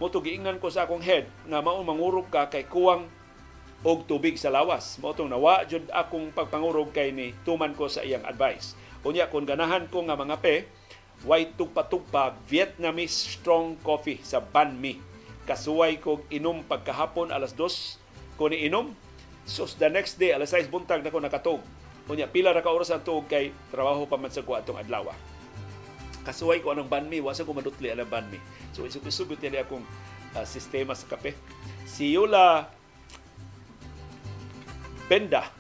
[0.02, 3.06] mo giingnan ko sa akong head nga mao mangurog ka kay kuwang
[3.86, 4.98] og tubig sa lawas.
[4.98, 8.74] Mo nawa jud akong pagpangurog kay ni tuman ko sa iyang advice.
[9.06, 10.66] Unya kung ganahan ko nga mga pe,
[11.22, 14.98] white tugpa-tugpa Vietnamese strong coffee sa Ban Mi.
[15.46, 18.98] Kasuway ko inom pagkahapon alas 2 ko ni inom.
[19.46, 21.62] So the next day alas 6 buntag na ko nakatog.
[22.10, 25.14] Unya pila ra ka oras ang tuog kay trabaho pa man sa ko atong adlaw
[26.22, 28.38] kasuway ko anong banmi, wasa ko madutli anong banmi.
[28.72, 29.84] So isugod-isugod nila akong
[30.34, 31.36] uh, sistema sa kape.
[31.84, 32.70] Si Yula
[35.10, 35.50] Benda,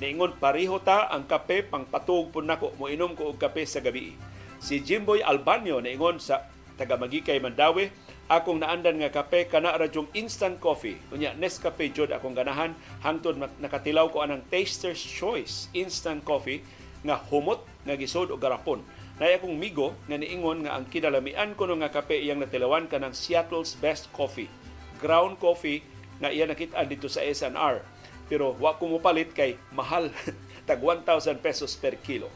[0.00, 3.84] niingon pareho ta ang kape pang patug po nako mo inom ko og kape sa
[3.84, 4.16] gabi.
[4.62, 6.48] Si Jimboy Albanyo niingon sa
[6.80, 7.92] taga Magikay Mandawi,
[8.26, 10.98] akong naandan nga kape kana ra instant coffee.
[11.12, 12.72] Unya Nescafe jud akong ganahan
[13.04, 16.64] hangtod nakatilaw ko anang Taster's Choice instant coffee
[17.06, 18.82] nga humot nga gisod og garapon
[19.16, 23.16] na akong migo nga niingon nga ang kinalamian ko nga kape iyang natilawan ka ng
[23.16, 24.52] Seattle's Best Coffee.
[25.00, 25.80] Ground coffee
[26.20, 27.80] nga iya nakita dito sa SNR.
[28.28, 30.12] Pero wa ko palit kay mahal
[30.68, 32.28] tag 1,000 pesos per kilo.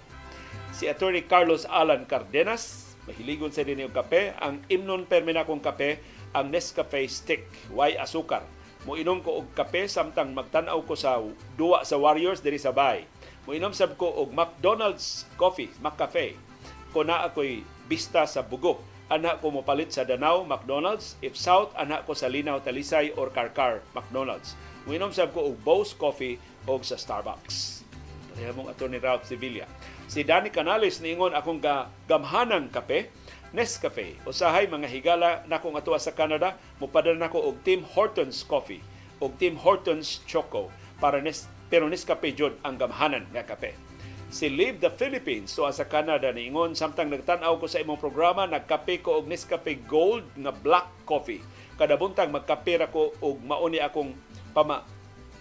[0.70, 5.98] Si Attorney Carlos Alan Cardenas, mahiligon sa din kape, ang imnon permina kong kape,
[6.30, 8.46] ang Nescafe Stick, way asukar.
[8.88, 11.20] Muinom ko og kape samtang magtanaw ko sa
[11.58, 13.04] duwa sa Warriors diri sa bay.
[13.44, 16.49] Muinom sab ko og McDonald's coffee, McCafe.
[16.90, 18.82] Ko na ako'y bista sa bugo.
[19.10, 21.18] Anak ko mopalit sa Danau, McDonald's.
[21.18, 24.54] If South, anak ko sa Linaw, Talisay or Karkar, McDonald's.
[24.86, 27.82] Muinom sab ko og Bose Coffee o sa Starbucks.
[28.30, 29.66] Pareha mong ato ni Ralph Sevilla.
[30.06, 31.58] Si Danny Canales niingon akong
[32.06, 33.10] gamhanang kape,
[33.50, 34.14] Nescafe.
[34.22, 38.78] Usahay mga higala na akong atuwa sa Canada, mupadala nako og Tim Hortons Coffee
[39.18, 40.70] og Tim Hortons Choco
[41.02, 43.89] para Nes pero Nescafe jud ang gamhanan nga kape.
[44.30, 49.02] Si Live the Philippines so sa Canada niingon samtang nagtan-aw ko sa imong programa nagkape
[49.02, 51.42] ko og Nescafe Gold nga black coffee.
[51.74, 54.14] Kada buntag magkape ko og mauni akong
[54.54, 54.86] pama,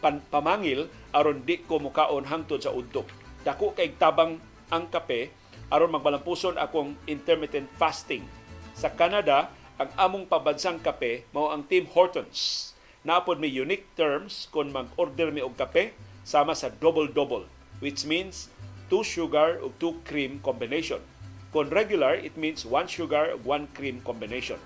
[0.01, 3.05] pan, pamangil aron di ko mukaon hangtod sa udtok.
[3.45, 4.41] Dako kay tabang
[4.73, 5.29] ang kape
[5.69, 8.25] aron magbalampuson akong intermittent fasting.
[8.73, 12.73] Sa Canada, ang among pabansang kape mao ang Tim Hortons.
[13.05, 15.93] Naapod may unique terms kung mag-order mi og kape
[16.25, 18.51] sama sa double-double which means
[18.89, 20.99] 2 sugar ug 2 cream combination.
[21.49, 24.57] Kung regular, it means 1 sugar ug 1 cream combination.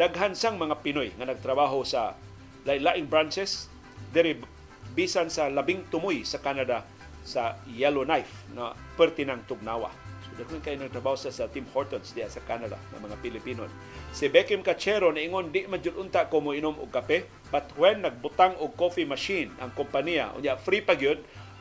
[0.00, 2.16] Daghan sang mga Pinoy nga nagtrabaho sa
[2.64, 3.68] lain-laing branches
[4.12, 4.40] diri
[4.96, 6.84] bisan sa labing tumoy sa Canada
[7.20, 9.92] sa Yellowknife na pertinang tugnawa.
[10.40, 13.68] Daghan kay nagtrabaho sa, sa Tim Hortons diya sa Canada ng mga Pilipino.
[14.16, 18.56] Si Beckham Cachero ingon di man unta ko mo inom og kape, but when nagbutang
[18.56, 21.20] og coffee machine ang kompanya, unya free pa gyud,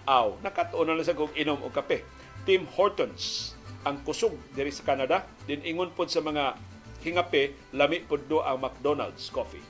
[0.10, 2.02] aw nakatuon na sa kog inom og kape.
[2.50, 3.54] Tim Hortons
[3.86, 6.58] ang kusog diri sa Canada, din ingon pod sa mga
[7.06, 9.64] hingape lami pod do ang McDonald's coffee.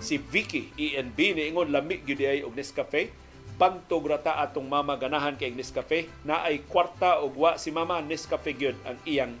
[0.00, 3.12] Si Vicky ENB niingon lami gyud ay og Nescafe
[3.60, 8.56] bantog rata atong mama ganahan kay Nescafe na ay kwarta og wa si mama Nescafe
[8.56, 9.36] gyud ang iyang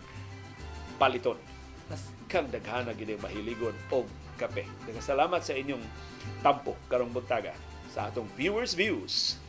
[1.00, 1.40] paliton.
[1.88, 4.04] Mas kang daghana gid mahiligon og
[4.36, 4.68] kape.
[4.84, 5.80] Daghang salamat sa inyong
[6.44, 7.56] tampo karong buntaga
[7.88, 9.40] sa atong viewers views.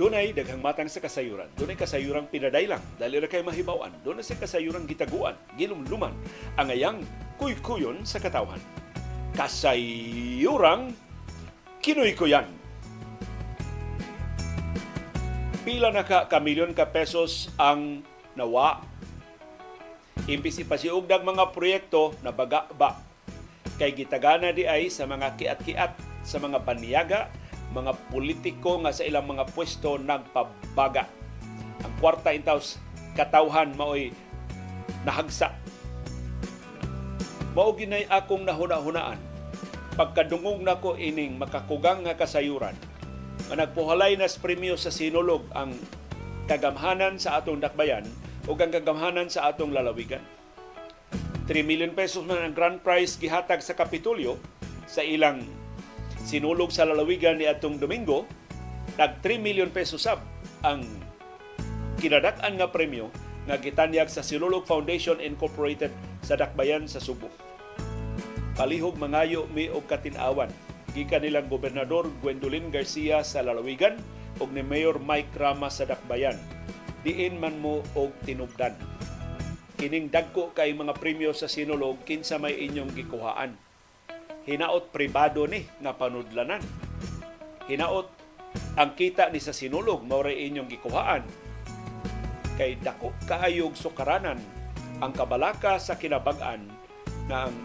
[0.00, 1.52] Dunay daghang matang sa kasayuran.
[1.60, 3.92] Dunay kasayurang pinadaylang dali ra kay mahibawan.
[4.00, 6.16] Dunay sa kasayurang gitaguan, gilumluman
[6.56, 7.04] ang ayang
[7.36, 8.56] kuykuyon sa katawhan.
[9.36, 10.96] Kasayurang
[11.84, 12.59] kinuy-kuyan.
[15.60, 18.00] Pila na ka kamilyon ka pesos ang
[18.32, 18.80] nawa.
[20.24, 22.96] Imbis ipasiugdag mga proyekto na baga ba
[23.76, 25.92] kay gitagana di ay sa mga kiat-kiat
[26.24, 27.28] sa mga banyaga
[27.76, 31.04] mga politiko nga sa ilang mga pwesto nagpabaga.
[31.84, 32.80] Ang kwarta intaws
[33.12, 34.16] katawhan maoy
[35.04, 35.52] nahagsa.
[37.52, 39.20] Mao ginay akong nahuna-hunaan
[39.92, 42.72] pagkadungog nako ining makakugang nga kasayuran
[43.48, 45.72] nga nagpuhalay nas premyo sa sinulog ang
[46.50, 48.04] kagamhanan sa atong dakbayan
[48.44, 50.22] o ang kagamhanan sa atong lalawigan.
[51.46, 54.38] 3 million pesos man ang grand prize gihatag sa Kapitolyo
[54.86, 55.42] sa ilang
[56.22, 58.26] sinulog sa lalawigan ni atong Domingo,
[58.98, 60.22] nag 3 million pesos sab
[60.62, 60.82] ang
[61.98, 63.10] kinadak-an nga premyo
[63.48, 65.90] nga gitanyag sa Sinulog Foundation Incorporated
[66.20, 67.28] sa Dakbayan sa Subo.
[68.54, 70.52] Palihog mangayo mi og katinawan
[70.92, 73.98] gikan nilang gobernador Gwendolyn Garcia sa lalawigan
[74.42, 76.36] ug ni Mayor Mike Rama sa Dakbayan.
[77.06, 78.76] Diin man mo og tinubdan.
[79.80, 83.56] Kining dagko kay mga premyo sa Sinulog kinsa may inyong gikuhaan
[84.48, 86.62] hinaot pribado ni nga panudlanan.
[87.68, 88.08] Hinaot
[88.74, 91.22] ang kita ni sa sinulog mao inyong gikuhaan
[92.58, 94.42] kay dako kaayog sukaranan
[94.98, 96.66] ang kabalaka sa kinabag-an
[97.30, 97.56] na ang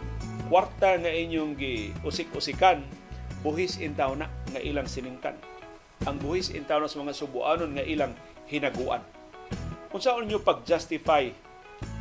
[0.46, 2.86] kwarta nga inyong gi usik-usikan
[3.46, 5.38] buhis intaw na nga ilang siningkan.
[6.10, 8.18] Ang buhis intaw na sa mga subuanon nga ilang
[8.50, 9.06] hinaguan.
[9.94, 11.30] Unsaon nyo pag-justify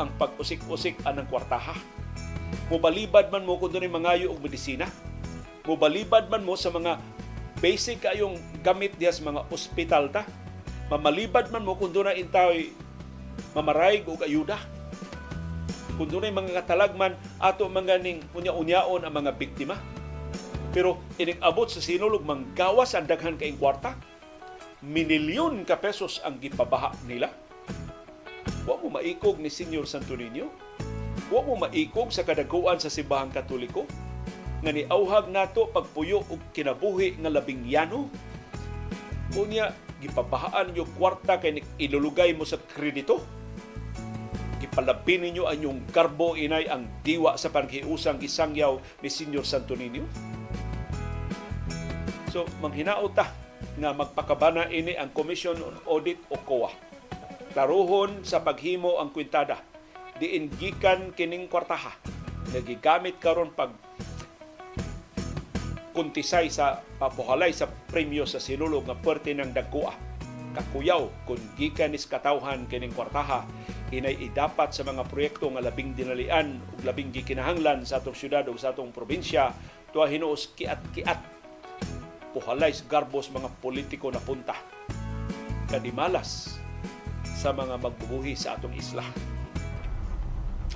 [0.01, 1.77] ang pag-usik-usik anang kwartaha?
[2.73, 4.89] Mubalibad man mo kung doon mangayo og medisina.
[5.69, 6.97] Mubalibad man mo sa mga
[7.61, 10.25] basic kayong gamit diya sa mga ospital ta.
[10.89, 12.73] Mamalibad man mo kung doon na intaway
[13.53, 14.57] mamarayg og ayuda.
[15.95, 19.77] Kung doon mga katalagman ato mga ning unya-unyaon ang mga biktima.
[20.75, 23.95] Pero ining abot sa sinulog manggawas ang daghan kaing kwarta.
[24.83, 27.31] Minilyon ka pesos ang gipabaha nila.
[28.67, 30.49] Wa mo maikog ni Senior Santo Niño
[31.29, 33.85] Wa mo maikog sa kadaguan sa simbahang katoliko
[34.65, 38.09] nga niauhag nato pagpuyo og kinabuhi nga labing yano
[39.35, 43.19] Unya, gipabahaan yung kwarta kay ilulugay mo sa kredito.
[44.63, 50.07] Gipalabin ninyo ang yung garbo inay ang diwa sa panghiusang gisangyaw ni Senyor Santo Niño.
[52.35, 53.31] So, manghinaot ta
[53.79, 56.75] nga magpakabana ini ang Commission on Audit o COA.
[57.55, 59.63] Klaruhon sa paghimo ang kwintada.
[60.19, 61.95] Diin gikan kining kwartaha.
[62.51, 63.71] Nagigamit karon pag
[65.95, 69.95] kuntisay sa papuhalay sa premyo sa sinulog nga perte ng dagkua.
[70.59, 73.47] Kakuyaw kung gikan is katawhan kining kwartaha
[73.95, 78.59] inay idapat sa mga proyekto nga labing dinalian ug labing gikinahanglan sa atong syudad ug
[78.59, 79.55] sa atong probinsya
[79.95, 81.35] tuwa hinuos kiat-kiat
[82.35, 84.59] puhalay garbos mga politiko na punta
[85.71, 86.59] kadimalas
[87.23, 89.07] sa mga magbubuhi sa atong isla.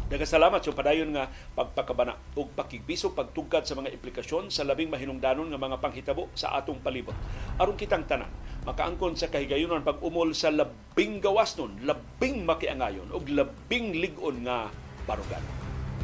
[0.09, 5.61] Nagasalamat sa padayon nga pagpakabana ug pakigbisog pagtugkad sa mga implikasyon sa labing mahinungdanon nga
[5.61, 7.13] mga panghitabo sa atong palibot.
[7.61, 8.33] Aron kitang tanan,
[8.65, 14.73] makaangkon sa kahigayunan pag-umol sa labing gawas nun, labing makiangayon ug labing ligon nga
[15.05, 15.45] barugan.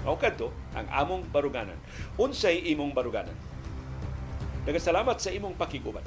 [0.05, 1.81] O kadto ang among baruganan.
[2.21, 3.54] Unsay imong baruganan?
[4.65, 6.05] Nagasalamat sa imong pakiguban.